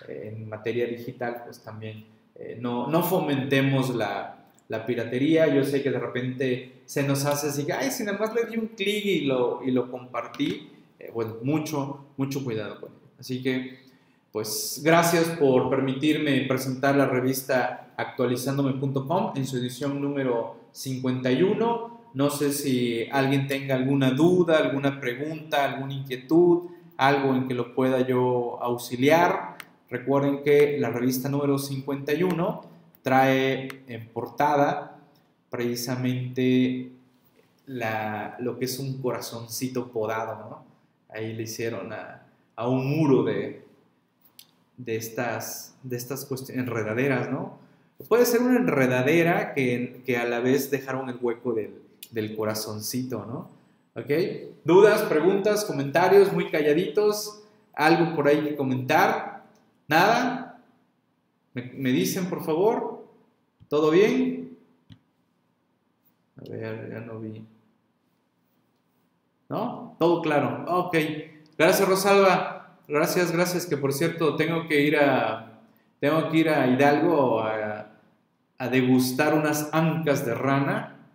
en 0.08 0.48
materia 0.48 0.86
digital, 0.86 1.42
pues 1.46 1.60
también 1.62 2.06
no, 2.60 2.88
no 2.88 3.04
fomentemos 3.04 3.94
la, 3.96 4.41
la 4.72 4.86
piratería. 4.86 5.54
Yo 5.54 5.66
sé 5.66 5.84
que 5.84 5.92
de 5.92 6.00
repente 6.00 6.82
se 6.86 7.04
nos 7.04 7.26
hace 7.26 7.50
así, 7.50 7.68
ay, 7.78 7.92
si 7.92 8.06
nada 8.06 8.18
más 8.18 8.34
le 8.34 8.46
di 8.46 8.58
un 8.58 8.68
clic 8.68 9.06
y 9.06 9.22
lo, 9.26 9.62
y 9.66 9.72
lo 9.72 9.92
compartí, 9.92 10.70
eh, 10.98 11.12
bueno, 11.14 11.36
mucho, 11.44 12.06
mucho 12.16 12.42
cuidado 12.44 12.80
con 12.80 12.90
ello. 12.90 13.12
Así 13.20 13.44
que, 13.44 13.80
pues, 14.32 14.80
gracias 14.82 15.26
por 15.38 15.70
permitirme 15.70 16.46
presentar 16.48 16.96
la 16.96 17.06
revista 17.06 17.94
actualizándome.com 17.98 19.34
en 19.36 19.46
su 19.46 19.58
edición 19.58 20.02
número 20.02 20.56
51. 20.72 22.02
No 22.14 22.30
sé 22.30 22.54
si 22.54 23.08
alguien 23.12 23.48
tenga 23.48 23.76
alguna 23.76 24.12
duda, 24.12 24.58
alguna 24.58 25.02
pregunta, 25.02 25.66
alguna 25.66 25.94
inquietud, 25.94 26.70
algo 26.96 27.36
en 27.36 27.50
que 27.50 27.54
lo 27.54 27.76
pueda 27.76 28.08
yo 28.08 28.58
auxiliar. 28.62 29.58
Recuerden 29.90 30.44
que 30.44 30.78
la 30.80 30.90
revista 30.92 31.28
número 31.28 31.58
51 31.58 32.71
trae 33.02 33.84
en 33.88 34.08
portada 34.10 35.00
precisamente 35.50 36.92
lo 37.68 38.58
que 38.58 38.66
es 38.66 38.80
un 38.80 39.02
corazoncito 39.02 39.92
podado, 39.92 40.36
¿no? 40.36 40.66
Ahí 41.10 41.34
le 41.34 41.44
hicieron 41.44 41.92
a, 41.94 42.26
un 42.68 42.86
muro 42.90 43.24
de, 43.24 43.66
de, 44.78 44.96
estas, 44.96 45.76
de 45.84 45.98
estas 45.98 46.28
enredaderas, 46.50 47.30
¿no? 47.30 47.60
Puede 48.08 48.26
ser 48.26 48.42
una 48.42 48.58
enredadera 48.58 49.54
que, 49.54 50.04
que 50.06 50.18
a 50.18 50.26
la 50.26 50.40
vez 50.40 50.70
dejaron 50.70 51.10
el 51.10 51.18
hueco 51.20 51.54
del, 51.54 51.82
del 52.12 52.36
corazoncito, 52.36 53.26
¿no? 53.26 53.50
¿Ok? 53.96 54.10
¿Dudas, 54.64 55.02
preguntas, 55.04 55.66
comentarios, 55.66 56.32
muy 56.32 56.50
calladitos? 56.50 57.42
¿Algo 57.74 58.16
por 58.16 58.28
ahí 58.28 58.42
que 58.42 58.56
comentar? 58.56 59.44
¿Nada? 59.88 60.51
¿Me, 61.54 61.92
dicen, 61.92 62.30
por 62.30 62.44
favor? 62.44 63.06
¿Todo 63.68 63.92
bien? 63.92 64.58
A 66.38 66.50
ver, 66.50 66.90
ya 66.92 67.00
no 67.02 67.20
vi. 67.20 67.46
¿No? 69.50 69.96
Todo 70.00 70.22
claro. 70.22 70.64
Ok. 70.68 70.96
Gracias, 71.58 71.88
Rosalba. 71.88 72.78
Gracias, 72.88 73.32
gracias. 73.32 73.66
Que 73.66 73.78
por 73.78 73.92
cierto, 73.94 74.36
tengo 74.36 74.68
que 74.68 74.82
ir 74.82 74.98
a, 74.98 75.62
tengo 76.00 76.30
que 76.30 76.38
ir 76.38 76.50
a 76.50 76.68
Hidalgo 76.68 77.42
a, 77.42 77.88
degustar 78.72 79.34
unas 79.34 79.74
ancas 79.74 80.24
de 80.24 80.36
rana, 80.36 81.08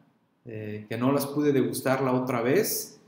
eh, 0.45 0.84
que 0.89 0.99
no 0.99 1.12
las 1.12 1.26
pude 1.26 1.53
degustar 1.53 2.03
la 2.03 2.12
otra 2.12 2.43
vez. 2.43 3.01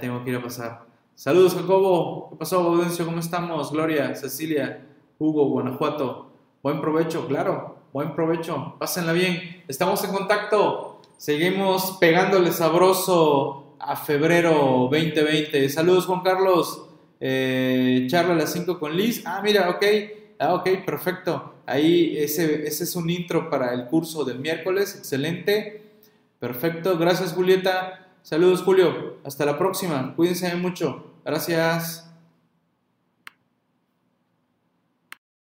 Tengo 0.00 0.24
que 0.24 0.30
ir 0.30 0.36
a 0.36 0.42
pasar. 0.42 0.86
Saludos, 1.14 1.54
Jacobo. 1.54 2.30
¿Qué 2.30 2.36
pasó, 2.36 2.60
Audencio? 2.60 3.04
¿Cómo 3.04 3.18
estamos? 3.18 3.70
Gloria, 3.70 4.14
Cecilia, 4.14 4.86
Hugo, 5.18 5.50
Guanajuato. 5.50 6.29
Buen 6.62 6.82
provecho, 6.82 7.26
claro. 7.26 7.76
buen 7.90 8.14
provecho, 8.14 8.74
pásenla 8.78 9.14
bien, 9.14 9.64
estamos 9.66 10.04
en 10.04 10.12
contacto, 10.12 11.00
seguimos 11.16 11.96
pegándole 11.98 12.52
sabroso 12.52 13.76
a 13.78 13.96
febrero 13.96 14.86
2020. 14.90 15.70
Saludos 15.70 16.04
Juan 16.04 16.20
Carlos, 16.20 16.86
eh, 17.18 18.06
charla 18.10 18.34
a 18.34 18.36
las 18.36 18.52
5 18.52 18.78
con 18.78 18.94
Liz, 18.94 19.22
ah 19.24 19.40
mira, 19.42 19.70
ok, 19.70 19.84
ah, 20.38 20.52
ok, 20.52 20.84
perfecto, 20.84 21.54
ahí 21.64 22.18
ese, 22.18 22.66
ese 22.66 22.84
es 22.84 22.94
un 22.94 23.08
intro 23.08 23.48
para 23.48 23.72
el 23.72 23.86
curso 23.86 24.26
del 24.26 24.38
miércoles, 24.38 24.96
excelente, 24.96 25.82
perfecto, 26.40 26.98
gracias 26.98 27.32
Julieta, 27.32 28.06
saludos 28.20 28.60
Julio, 28.60 29.16
hasta 29.24 29.46
la 29.46 29.56
próxima, 29.56 30.14
cuídense 30.14 30.54
mucho, 30.56 31.14
gracias. 31.24 32.09